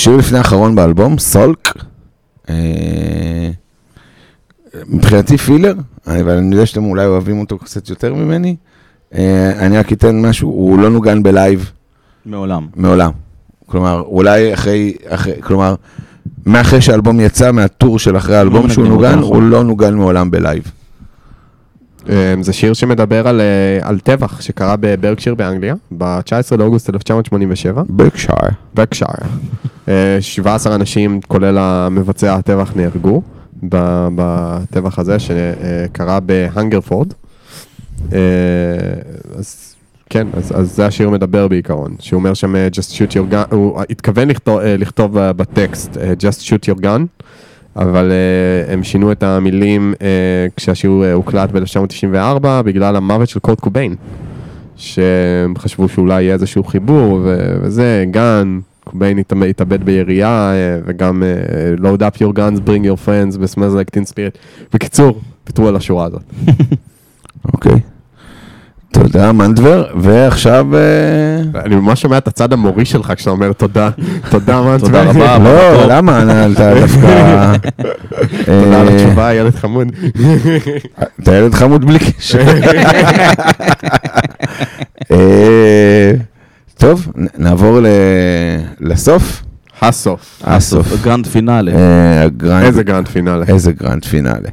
טוב, 0.09 0.21
שיר 0.21 0.27
לפני 0.27 0.37
האחרון 0.37 0.75
באלבום, 0.75 1.17
Sulk. 1.17 1.73
אה, 2.49 3.49
מבחינתי 4.87 5.37
filler, 5.37 5.73
אבל 6.07 6.31
אני 6.31 6.55
יודע 6.55 6.65
שאתם 6.65 6.83
אולי 6.83 7.05
אוהבים 7.05 7.39
אותו 7.39 7.57
קצת 7.57 7.89
יותר 7.89 8.13
ממני. 8.13 8.55
אה, 9.15 9.51
אני 9.65 9.77
רק 9.77 9.93
אתן 9.93 10.21
משהו, 10.21 10.49
הוא 10.49 10.79
לא 10.79 10.89
נוגן 10.89 11.23
בלייב 11.23 11.71
מעולם. 12.25 12.67
מעולם. 12.75 13.11
כלומר, 13.65 14.01
אולי 14.01 14.53
אחרי, 14.53 14.93
אחרי 15.07 15.33
כלומר, 15.41 15.75
מאחרי 16.45 16.81
שהאלבום 16.81 17.19
יצא, 17.19 17.51
מה 17.51 17.67
tour 17.67 17.99
של 17.99 18.17
אחרי 18.17 18.35
האלבום 18.35 18.69
שהוא 18.69 18.85
מנגנים 18.85 19.03
אותו, 19.03 19.09
נוגן, 19.09 19.19
נכון. 19.19 19.43
הוא 19.43 19.51
לא 19.51 19.63
נוגן 19.63 19.93
מעולם 19.93 20.31
בלייב. 20.31 20.71
אה, 22.09 22.33
זה 22.41 22.53
שיר 22.53 22.73
שמדבר 22.73 23.27
על, 23.27 23.41
אה, 23.41 23.87
על 23.87 23.99
טבח 23.99 24.41
שקרה 24.41 24.75
בברקשיר 24.79 25.35
באנגליה, 25.35 25.75
ב-19 25.97 26.57
לאוגוסט 26.57 26.89
1987, 26.89 27.83
ברקשייר. 27.89 28.37
ברקשייר. 28.73 29.09
אה, 29.87 30.17
17 30.21 30.75
אנשים, 30.75 31.19
כולל 31.27 31.57
המבצע 31.57 32.35
הטבח, 32.35 32.71
נהרגו 32.75 33.21
בטבח 34.15 34.99
הזה 34.99 35.17
שקרה 35.19 36.19
בהנגרפורד. 36.19 37.13
אה, 38.13 38.19
אז 39.37 39.75
כן, 40.09 40.27
אז, 40.33 40.51
אז 40.55 40.75
זה 40.75 40.85
השיר 40.85 41.09
מדבר 41.09 41.47
בעיקרון, 41.47 41.95
שהוא 41.99 42.19
אומר 42.19 42.33
שם 42.33 42.55
אה, 42.55 42.67
Just 42.71 42.93
shoot 42.93 43.11
your 43.11 43.33
gun, 43.33 43.55
הוא 43.55 43.81
התכוון 43.89 44.27
לכתוב, 44.27 44.59
אה, 44.59 44.77
לכתוב 44.77 45.17
אה, 45.17 45.33
בטקסט 45.33 45.97
אה, 45.97 46.13
Just 46.19 46.41
shoot 46.41 46.75
your 46.75 46.81
gun, 46.81 47.23
אבל 47.75 48.11
uh, 48.11 48.71
הם 48.71 48.83
שינו 48.83 49.11
את 49.11 49.23
המילים 49.23 49.93
uh, 49.97 50.01
כשהשיר 50.55 50.91
uh, 50.91 51.13
הוקלט 51.13 51.51
ב-1994 51.51 52.45
בגלל 52.65 52.95
המוות 52.95 53.29
של 53.29 53.39
קורט 53.39 53.59
קוביין. 53.59 53.95
שהם 54.75 55.53
חשבו 55.57 55.89
שאולי 55.89 56.23
יהיה 56.23 56.33
איזשהו 56.33 56.63
חיבור 56.63 57.19
ו- 57.23 57.57
וזה, 57.61 58.05
גן, 58.11 58.59
קוביין 58.83 59.17
התאבד- 59.17 59.83
בירייה 59.83 60.51
uh, 60.51 60.83
וגם 60.87 61.23
uh, 61.23 61.79
load 61.81 61.99
up 61.99 62.17
your 62.21 62.33
guns, 62.37 62.59
bring 62.67 62.83
your 62.85 63.05
friends 63.07 63.37
ב-smells 63.37 63.55
like 63.75 63.97
teen 63.99 64.11
spirit. 64.13 64.37
בקיצור, 64.73 65.19
ויתרו 65.47 65.67
על 65.67 65.75
השורה 65.75 66.05
הזאת. 66.05 66.21
אוקיי. 67.53 67.79
תודה, 68.91 69.31
מנדבר, 69.31 69.85
ועכשיו... 70.01 70.67
אה, 70.75 71.61
אני 71.65 71.75
ממש 71.75 72.01
שומע 72.01 72.17
את 72.17 72.27
הצד 72.27 72.53
המורי 72.53 72.85
שלך 72.85 73.13
כשאתה 73.15 73.29
אומר 73.31 73.53
תודה, 73.53 73.89
תודה 74.29 74.61
מה 74.61 74.75
תודה 74.79 75.03
רבה. 75.03 75.37
לא, 75.37 75.85
למה? 75.89 76.21
אני- 76.21 76.53
אתה 76.53 76.73
דווקא... 76.79 77.53
תודה 78.45 78.81
על 78.81 78.87
אה, 78.87 78.95
התשובה, 78.95 79.33
ילד 79.33 79.55
חמוד. 79.55 79.87
אתה 81.23 81.35
ילד 81.35 81.53
חמוד 81.53 81.85
בלי 81.85 81.99
קשר. 81.99 82.39
אה, 85.11 86.11
טוב, 86.77 87.07
נעבור 87.37 87.79
ל- 87.79 87.87
לסוף. 88.79 89.43
הסוף. 89.81 90.41
הסוף. 90.43 90.87
Grand 91.03 91.27
finale. 91.27 91.71
אה, 91.71 92.27
איזה 92.61 92.83
grand 92.83 93.07
finale. 93.07 93.45
איזה 93.47 93.71
grand 93.71 94.05
finale. 94.05 94.49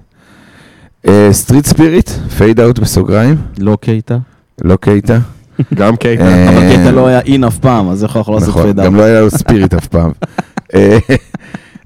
Street 1.32 1.66
Spirit, 1.66 2.10
Fade 2.10 2.60
Out 2.60 2.78
בסוגריים, 2.78 3.36
לא 3.58 3.78
קייטה. 3.80 4.18
לא 4.64 4.76
קייטה. 4.76 5.18
גם 5.74 5.96
קייטה. 5.96 6.24
אה, 6.28 6.48
אבל 6.48 6.60
קייטה 6.60 6.90
לא 6.90 7.06
היה 7.06 7.20
אין 7.20 7.44
אף 7.44 7.58
פעם, 7.58 7.88
אז 7.88 8.04
איך 8.04 8.12
הוא 8.14 8.20
יכול 8.20 8.34
לעשות 8.34 8.48
נכון, 8.48 8.62
Fade 8.62 8.76
גם 8.76 8.94
לא 8.96 9.02
היה 9.02 9.20
לו 9.20 9.30
Spirit 9.30 9.74
אף 9.74 9.86
פעם. 9.86 10.10
אה, 10.74 10.98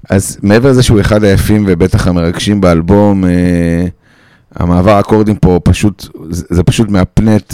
אז 0.09 0.37
מעבר 0.43 0.69
לזה 0.69 0.83
שהוא 0.83 0.99
אחד 1.01 1.23
היפים 1.23 1.63
ובטח 1.67 2.07
המרגשים 2.07 2.61
באלבום, 2.61 3.25
אה, 3.25 3.85
המעבר 4.55 4.99
אקורדים 4.99 5.35
פה 5.35 5.59
פשוט, 5.63 6.07
זה 6.29 6.63
פשוט 6.63 6.89
מהפנט. 6.89 7.53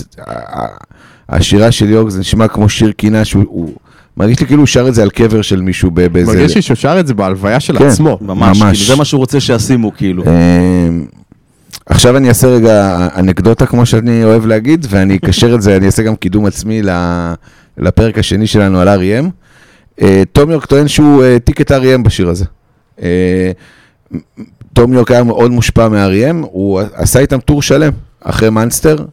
השירה 1.30 1.72
של 1.72 1.90
יורק 1.90 2.10
זה 2.10 2.20
נשמע 2.20 2.48
כמו 2.48 2.70
שיר 2.70 2.92
קינה 2.92 3.26
שהוא, 3.26 3.44
הוא- 3.48 3.74
מרגיש 4.18 4.40
לי 4.40 4.46
כאילו 4.48 4.62
הוא 4.62 4.68
שר 4.68 4.88
את 4.88 4.94
זה 4.96 5.04
על 5.04 5.10
קבר 5.10 5.42
של 5.42 5.62
מישהו 5.62 5.92
ב- 5.94 6.08
באיזה... 6.08 6.32
מרגיש 6.34 6.56
לי 6.56 6.62
שהוא 6.62 6.76
שר 6.76 7.00
את 7.00 7.08
זה 7.08 7.14
בהלוויה 7.14 7.60
של 7.60 7.78
כן. 7.78 7.86
עצמו. 7.88 8.18
ממש, 8.22 8.62
ממש. 8.62 8.78
כאילו, 8.78 8.92
זה 8.92 8.96
מה 8.96 9.06
שהוא 9.06 9.20
רוצה 9.20 9.40
שישימו, 9.40 9.94
כאילו. 9.94 10.24
אה, 11.74 11.78
עכשיו 11.86 12.18
אני 12.18 12.30
אעשה 12.30 12.48
רגע 12.48 13.08
אנקדוטה 13.16 13.66
כמו 13.66 13.86
שאני 13.86 14.24
אוהב 14.24 14.46
להגיד, 14.46 14.86
ואני 14.90 15.16
אקשר 15.16 15.56
את 15.56 15.62
זה, 15.62 15.78
אני 15.78 15.86
אעשה 15.86 16.04
גם 16.04 16.16
קידום 16.16 16.46
עצמי 16.46 16.82
לפרק 17.78 18.18
השני 18.18 18.48
שלנו 18.48 18.80
על 18.80 18.88
R.E.M. 18.88 19.26
אה, 20.02 20.24
תום 20.32 20.52
יורק 20.52 20.66
טוען 20.66 20.88
שהוא 20.88 21.24
העתיק 21.24 21.62
את 21.62 21.72
R.E.M. 21.72 22.02
בשיר 22.02 22.30
הזה. 22.30 22.46
אה, 23.02 23.52
תום 24.74 24.94
יורק 24.94 25.12
היה 25.12 25.24
מאוד 25.24 25.52
מושפע 25.52 25.88
מ-R.E.M, 25.90 26.36
הוא 26.42 26.82
עשה 26.94 27.20
איתם 27.20 27.40
טור 27.40 27.62
שלם 27.62 27.92
אחרי 28.22 28.50
מאנסטר, 28.50 29.06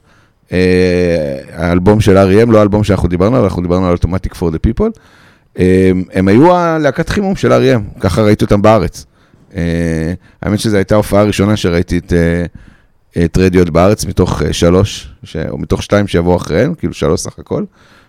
אה, 0.53 1.39
האלבום 1.55 2.01
של 2.01 2.17
R.E.M, 2.17 2.51
לא 2.51 2.59
האלבום 2.59 2.85
שאנחנו 2.85 3.09
דיברנו 3.09 3.37
עליו, 3.37 3.49
אנחנו 3.49 3.63
דיברנו 3.63 3.89
על 3.89 3.95
Automatic 3.95 4.35
for 4.35 4.55
the 4.55 4.59
People. 4.69 4.99
אה, 5.59 5.91
הם 6.13 6.29
היו 6.29 6.57
הלהקת 6.57 7.09
חימום 7.09 7.37
של 7.37 7.53
R.E.M, 7.53 8.01
ככה 8.01 8.23
ראיתי 8.23 8.45
אותם 8.45 8.63
בארץ. 8.63 9.07
אה, 9.57 10.13
האמת 10.43 10.59
שזו 10.59 10.77
הייתה 10.77 10.95
ההופעה 10.95 11.21
הראשונה 11.21 11.57
שראיתי 11.57 11.99
את, 11.99 12.13
אה, 12.13 13.25
את 13.25 13.39
רדיוט 13.39 13.69
בארץ, 13.69 14.05
מתוך 14.05 14.43
אה, 14.43 14.53
שלוש, 14.53 15.09
ש... 15.25 15.37
או 15.37 15.59
מתוך 15.59 15.83
שתיים 15.83 16.07
שיבואו 16.07 16.37
אחריהם, 16.37 16.75
כאילו 16.75 16.95
שלוש 16.95 17.21
סך 17.21 17.39
הכל. 17.39 17.65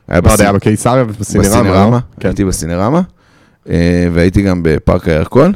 היה 0.07 0.21
לא 0.21 0.29
היה 0.39 0.53
בקיסריה 0.53 1.03
ובסינרמה. 1.03 1.49
בסינרמה, 1.49 1.95
לא? 1.95 1.97
כן. 2.19 2.27
הייתי 2.27 2.45
בסינרמה, 2.45 3.01
והייתי 4.13 4.41
גם 4.41 4.63
בפארק 4.63 5.07
הירקון, 5.07 5.51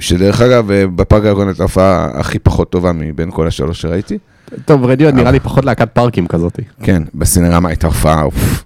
שדרך 0.00 0.40
אגב, 0.40 0.72
בפארק 0.94 1.24
הירקון 1.24 1.48
הייתה 1.48 1.62
ההופעה 1.62 2.10
הכי 2.14 2.38
פחות 2.38 2.70
טובה 2.70 2.92
מבין 2.92 3.30
כל 3.30 3.46
השלוש 3.46 3.80
שראיתי. 3.80 4.18
טוב, 4.64 4.84
רדיו 4.84 5.10
נראה 5.10 5.30
לי 5.30 5.40
פחות 5.40 5.64
להקת 5.64 5.88
פארקים 5.92 6.26
כזאת. 6.26 6.60
כן, 6.82 7.02
בסינרמה 7.14 7.68
הייתה 7.68 7.86
הופעה, 7.86 8.22
אוף, 8.22 8.64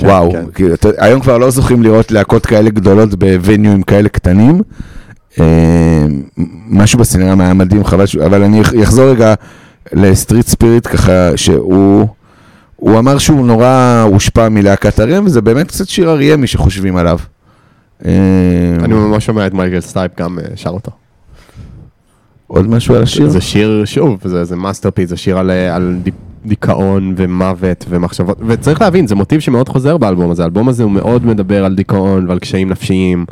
כן, 0.00 0.06
וואו, 0.06 0.32
כן. 0.32 0.44
כאילו, 0.54 0.74
אתה- 0.74 0.88
היום 0.98 1.20
כבר 1.20 1.38
לא 1.38 1.50
זוכים 1.50 1.82
לראות 1.82 2.10
להקות 2.10 2.46
כאלה 2.46 2.70
גדולות 2.70 3.14
בווניואים 3.14 3.82
כאלה 3.82 4.08
קטנים. 4.08 4.60
אה, 5.40 6.06
משהו 6.68 6.98
בסינרמה 6.98 7.44
היה 7.44 7.54
מדהים, 7.54 7.84
חבל, 7.84 8.06
ש- 8.06 8.16
אבל 8.16 8.42
אני 8.42 8.60
אחזור 8.82 9.10
רגע 9.10 9.34
ל 9.92 10.00
Street 10.00 10.46
Spirit 10.46 10.86
ככה, 10.86 11.36
שהוא... 11.36 12.06
הוא 12.76 12.98
אמר 12.98 13.18
שהוא 13.18 13.46
נורא 13.46 14.02
הושפע 14.08 14.48
מלהקת 14.48 14.98
ה 15.00 15.03
R.E.M., 15.03 15.26
וזה 15.26 15.40
באמת 15.40 15.68
קצת 15.68 15.88
שיר 15.88 16.10
אר.אי.אמי 16.10 16.46
שחושבים 16.46 16.96
עליו. 16.96 17.18
אה, 18.06 18.12
אני 18.84 18.94
ממש 18.94 19.26
שומע 19.26 19.46
את 19.46 19.54
מייקל 19.54 19.80
סטייפ 19.80 20.20
גם 20.20 20.38
אה, 20.38 20.44
שר 20.56 20.70
אותו. 20.70 20.90
עוד 22.46 22.68
משהו 22.70 22.94
על 22.94 23.02
השיר? 23.02 23.28
זה 23.28 23.40
שיר, 23.40 23.82
שוב, 23.84 24.18
זה, 24.42 24.56
masterpiece, 24.56 25.08
זה 25.10 25.16
שיר 25.16 25.38
על, 25.38 25.50
דיכאון 26.46 27.14
ומוות 27.16 27.84
ומחשבות, 27.88 28.38
וצריך 28.46 28.80
להבין, 28.80 29.06
זה 29.06 29.14
מוטיב 29.14 29.40
שמאוד 29.40 29.68
חוזר 29.68 29.96
באלבום 29.96 30.30
הזה, 30.30 30.42
האלבום 30.42 30.68
הזה 30.68 30.82
הוא 30.82 30.92
מאוד 30.92 31.26
מדבר 31.26 31.64
על 31.64 31.74
דיכאון 31.74 32.28
ועל 32.28 32.38
קשיים 32.38 32.68
נפשיים, 32.68 33.24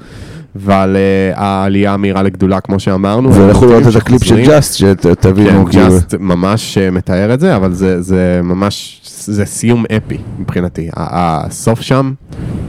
ועל 0.56 0.96
אה, 0.96 1.38
העלייה 1.38 1.94
המהירה 1.94 2.22
לגדולה, 2.22 2.60
כמו 2.60 2.80
שאמרנו. 2.80 3.34
ולכו 3.34 3.66
לראות 3.66 3.82
את 3.86 3.96
הקליפ 3.96 4.24
של. 4.24 4.44
Just, 4.46 4.74
שתבינו, 4.74 5.64
כן, 5.64 5.70
כאילו, 5.70 5.90
Just 5.90 6.14
ממש 6.18 6.78
אה, 6.78 6.90
מתאר 6.90 7.34
את 7.34 7.40
זה, 7.40 7.56
אבל 7.56 7.72
זה, 7.72 8.02
זה 8.02 8.40
ממש, 8.44 9.00
זה 9.24 9.44
סיום 9.44 9.84
אפי 9.96 10.18
מבחינתי. 10.38 10.88
הסוף 10.96 11.80
שם, 11.80 12.12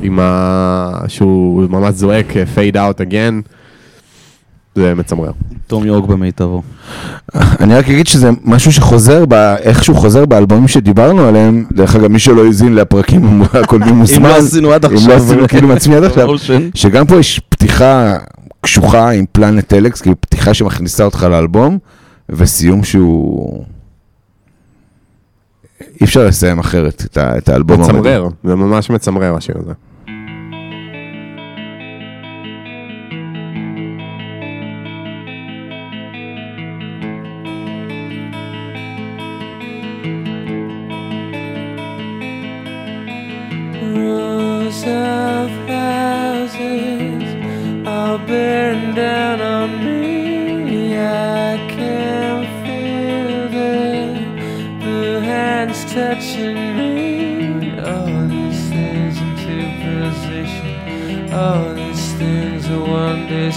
עם 0.02 0.20
ה... 0.22 1.00
שהוא 1.08 1.70
ממש 1.70 1.96
זועק, 1.96 2.38
אה, 2.38 2.44
fade 2.56 2.76
out 2.76 3.00
again, 3.00 3.55
זה 4.76 4.94
מצמרר. 4.96 5.32
תום 5.68 5.86
יורק 5.86 6.10
במיטבו. 6.10 6.62
אני 7.36 7.76
רק 7.76 7.90
אגיד 7.90 8.08
שזה 8.08 8.30
משהו 8.44 8.72
שחוזר, 8.74 9.26
ב- 9.26 9.34
איכשהו 9.60 9.96
חוזר 9.96 10.26
באלבומים 10.26 10.68
שדיברנו 10.68 11.22
עליהם, 11.28 11.66
דרך 11.74 11.96
אגב, 11.96 12.08
מי 12.08 12.20
שלא 12.20 12.46
האזין 12.46 12.76
לפרקים 12.76 13.42
הקודמים 13.64 13.96
מוזמן, 13.96 14.18
אם 14.18 14.32
לא 14.32 14.36
עשינו 14.36 14.72
עד 14.74 14.86
אם 14.86 14.92
לא 14.92 14.98
עכשיו. 14.98 15.16
עשינו 15.16 15.48
כאילו 15.48 15.68
מעצמי 15.68 15.96
עד 15.96 16.04
עכשיו. 16.08 16.30
שגם 16.76 17.08
פה 17.08 17.16
יש 17.16 17.42
פתיחה 17.50 18.18
קשוחה 18.62 19.10
עם 19.10 19.26
פלנט 19.32 19.74
אלקס, 19.74 20.02
כאילו 20.02 20.22
פתיחה 20.22 20.54
שמכניסה 20.54 21.04
אותך 21.06 21.28
לאלבום, 21.30 21.78
וסיום 22.30 22.84
שהוא... 22.84 23.64
אי 25.82 26.06
אפשר 26.06 26.26
לסיים 26.26 26.60
אחרת 26.60 27.04
את, 27.38 27.50
האלבום. 27.50 27.82
מצמרר, 27.82 28.28
זה 28.44 28.56
ממש 28.56 28.90
מצמרר 28.90 29.36
השיר 29.36 29.56
הזה. 29.60 29.74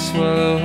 Swallow 0.09 0.58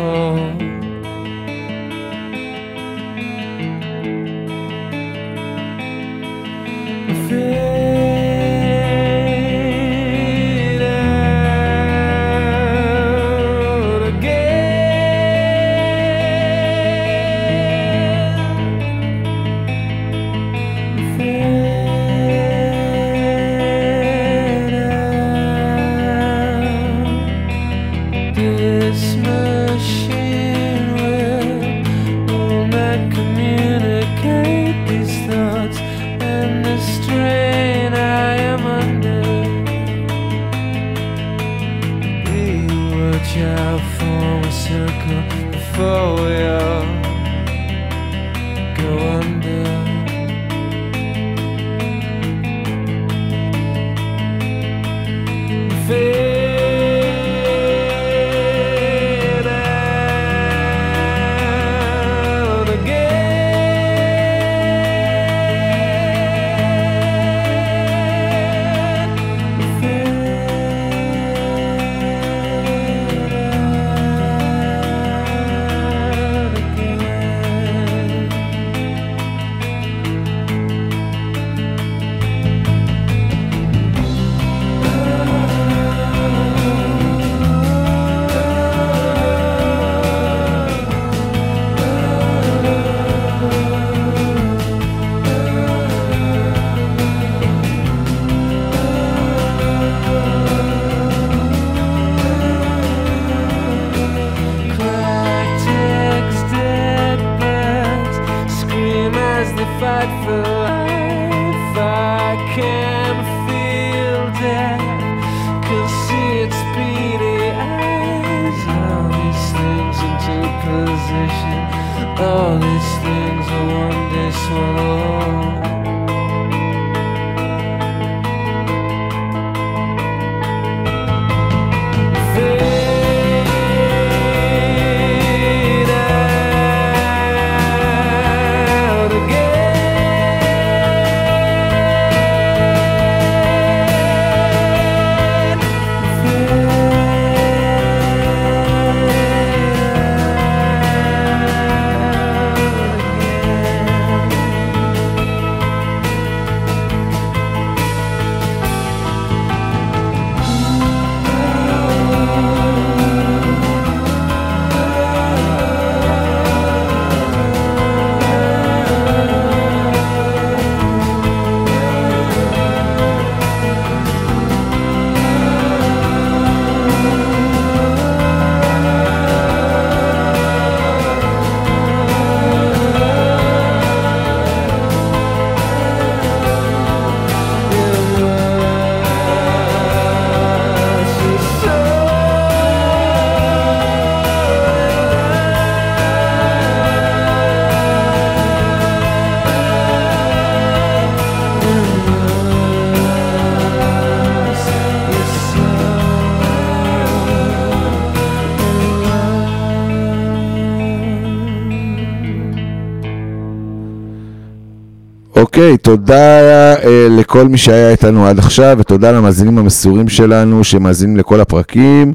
אוקיי, 215.54 215.78
תודה 215.78 216.76
אה, 216.76 217.08
לכל 217.10 217.48
מי 217.48 217.58
שהיה 217.58 217.90
איתנו 217.92 218.28
עד 218.28 218.40
עכשיו, 218.40 218.76
ותודה 218.80 219.12
למאזינים 219.12 219.58
המסורים 219.58 220.10
שלנו 220.10 220.64
שמאזינים 220.64 221.18
לכל 221.18 221.42
הפרקים, 221.42 222.14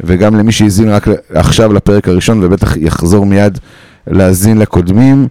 וגם 0.00 0.34
למי 0.34 0.52
שהאזין 0.52 0.88
רק 0.88 1.08
עכשיו 1.34 1.72
לפרק 1.72 2.08
הראשון, 2.08 2.44
ובטח 2.44 2.76
יחזור 2.76 3.26
מיד 3.26 3.58
להאזין 4.06 4.58
לקודמים. 4.58 5.28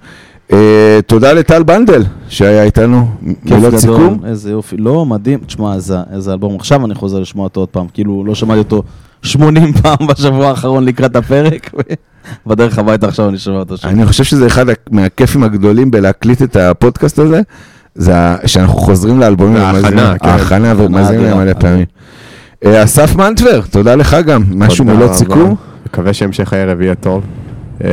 אה, 0.54 1.00
תודה 1.08 1.34
לטל 1.34 1.64
בנדל 1.64 2.04
שהיה 2.30 2.64
איתנו, 2.64 3.08
מילות 3.46 3.76
סיכום. 3.78 4.20
איזה 4.26 4.52
יופי. 4.52 4.78
לא, 4.78 5.06
מדהים. 5.06 5.40
תשמע, 5.40 5.76
איזה, 5.76 5.98
איזה 6.14 6.34
אלבום. 6.34 6.56
עכשיו 6.56 6.86
אני 6.86 6.96
חוזר 6.96 7.20
לשמוע 7.20 7.44
אותו 7.44 7.60
עוד 7.60 7.70
פעם. 7.70 7.88
כאילו, 7.94 8.24
לא 8.26 8.36
שמעתי 8.36 8.60
אותו 8.60 8.84
80 9.22 9.74
פעם 9.82 10.08
בשבוע 10.08 10.48
האחרון 10.48 10.86
לקראת 10.86 11.16
הפרק. 11.16 11.72
בדרך 12.48 12.80
הביתה 12.80 13.08
עכשיו 13.08 13.30
אני 13.30 13.38
שומע 13.38 13.60
אותו 13.60 13.78
שם. 13.78 13.88
אני 13.88 14.06
חושב 14.06 14.24
שזה 14.24 14.48
אחד 14.48 14.66
מהכיפים 14.92 15.44
הגדולים 15.44 15.92
בלהקליט 15.92 16.42
את 16.42 16.56
הפודקאסט 16.56 17.20
הזה, 17.20 17.42
זה 17.96 18.14
שאנחנו 18.46 18.74
חוזרים 18.74 19.20
לאלבומים, 19.20 19.58
ההכנה, 19.58 20.16
כן. 20.20 20.28
ההכנה 20.30 20.74
ומאזינים 20.78 21.26
להם. 21.26 21.38
מלא 21.38 21.54
פעמים. 21.54 21.86
אה, 22.66 22.84
אסף 22.84 23.16
מנטבר, 23.16 23.62
תודה 23.72 23.96
לך 23.96 24.18
גם, 24.26 24.44
משהו 24.56 24.86
מילות. 24.86 25.14
סיכום? 25.14 25.56
מקווה 25.86 26.14
שהמשך 26.14 26.54
הערב 26.54 26.82
יהיה 26.82 26.96
טוב. 26.96 27.24
אה, 27.84 27.90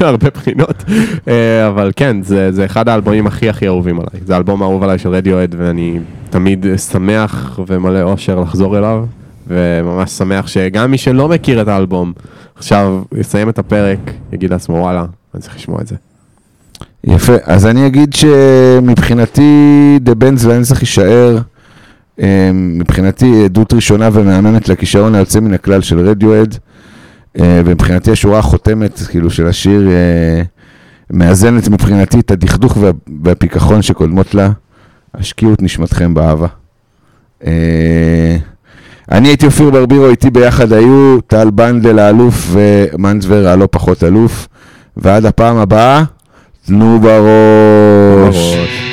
הרבה 0.00 0.30
בחינות, 0.34 0.84
אה, 1.28 1.68
אבל 1.68 1.92
כן, 1.96 2.22
זה, 2.22 2.52
זה 2.52 2.64
אחד 2.64 2.88
האלבומים 2.88 3.26
הכי 3.26 3.48
הכי 3.48 3.66
אהובים 3.66 3.96
עליי. 3.96 4.20
זה 4.26 4.34
האלבום 4.34 4.62
האהוב 4.62 4.82
עליי 4.82 4.98
של 4.98 5.08
רדיואד, 5.08 5.54
ואני 5.58 5.98
תמיד 6.30 6.66
שמח 6.90 7.60
ומלא 7.66 8.02
אושר 8.02 8.40
לחזור 8.40 8.78
אליו, 8.78 9.04
וממש 9.46 10.10
שמח 10.10 10.46
שגם 10.46 10.90
מי 10.90 10.98
שלא 10.98 11.28
מכיר 11.28 11.62
את 11.62 11.68
האלבום, 11.68 12.12
עכשיו 12.56 13.02
יסיים 13.16 13.48
את 13.48 13.58
הפרק, 13.58 13.98
יגיד 14.32 14.50
לעצמו 14.50 14.76
וואלה, 14.76 15.04
אני 15.34 15.42
צריך 15.42 15.56
לשמוע 15.56 15.80
את 15.80 15.86
זה. 15.86 15.96
יפה, 17.04 17.32
אז 17.44 17.66
אני 17.66 17.86
אגיד 17.86 18.12
שמבחינתי 18.12 19.50
דה 20.00 20.14
בנז 20.14 20.46
לנצח 20.46 20.80
יישאר, 20.80 21.38
אה, 22.20 22.50
מבחינתי 22.54 23.44
עדות 23.44 23.72
ראשונה 23.72 24.08
ומהממת 24.12 24.68
לכישרון 24.68 25.14
היוצא 25.14 25.40
מן 25.40 25.54
הכלל 25.54 25.80
של 25.80 26.08
רדיואד, 26.08 26.56
אה, 27.40 27.62
ומבחינתי 27.64 28.10
השורה 28.10 28.38
החותמת, 28.38 28.98
כאילו, 29.10 29.30
של 29.30 29.46
השיר, 29.46 29.88
אה, 29.90 30.42
מאזנת 31.10 31.68
מבחינתי 31.68 32.20
את 32.20 32.30
הדכדוך 32.30 32.76
וה- 32.76 32.90
והפיכחון 33.24 33.82
שקודמות 33.82 34.34
לה. 34.34 34.50
השקיעו 35.14 35.52
את 35.54 35.62
נשמתכם 35.62 36.14
באהבה. 36.14 36.46
אני 39.12 39.28
הייתי 39.28 39.46
אופיר 39.46 39.70
ברבירו, 39.70 40.08
איתי 40.08 40.30
ביחד 40.30 40.72
היו 40.72 41.18
טל 41.26 41.50
בנדל 41.50 41.98
האלוף 41.98 42.48
ומנדבר 42.50 43.48
הלא 43.48 43.68
פחות 43.70 44.04
אלוף, 44.04 44.48
ועד 44.96 45.26
הפעם 45.26 45.56
הבאה, 45.56 46.04
תנו 46.66 47.00
בראש. 47.00 48.56
בראש. 48.56 48.83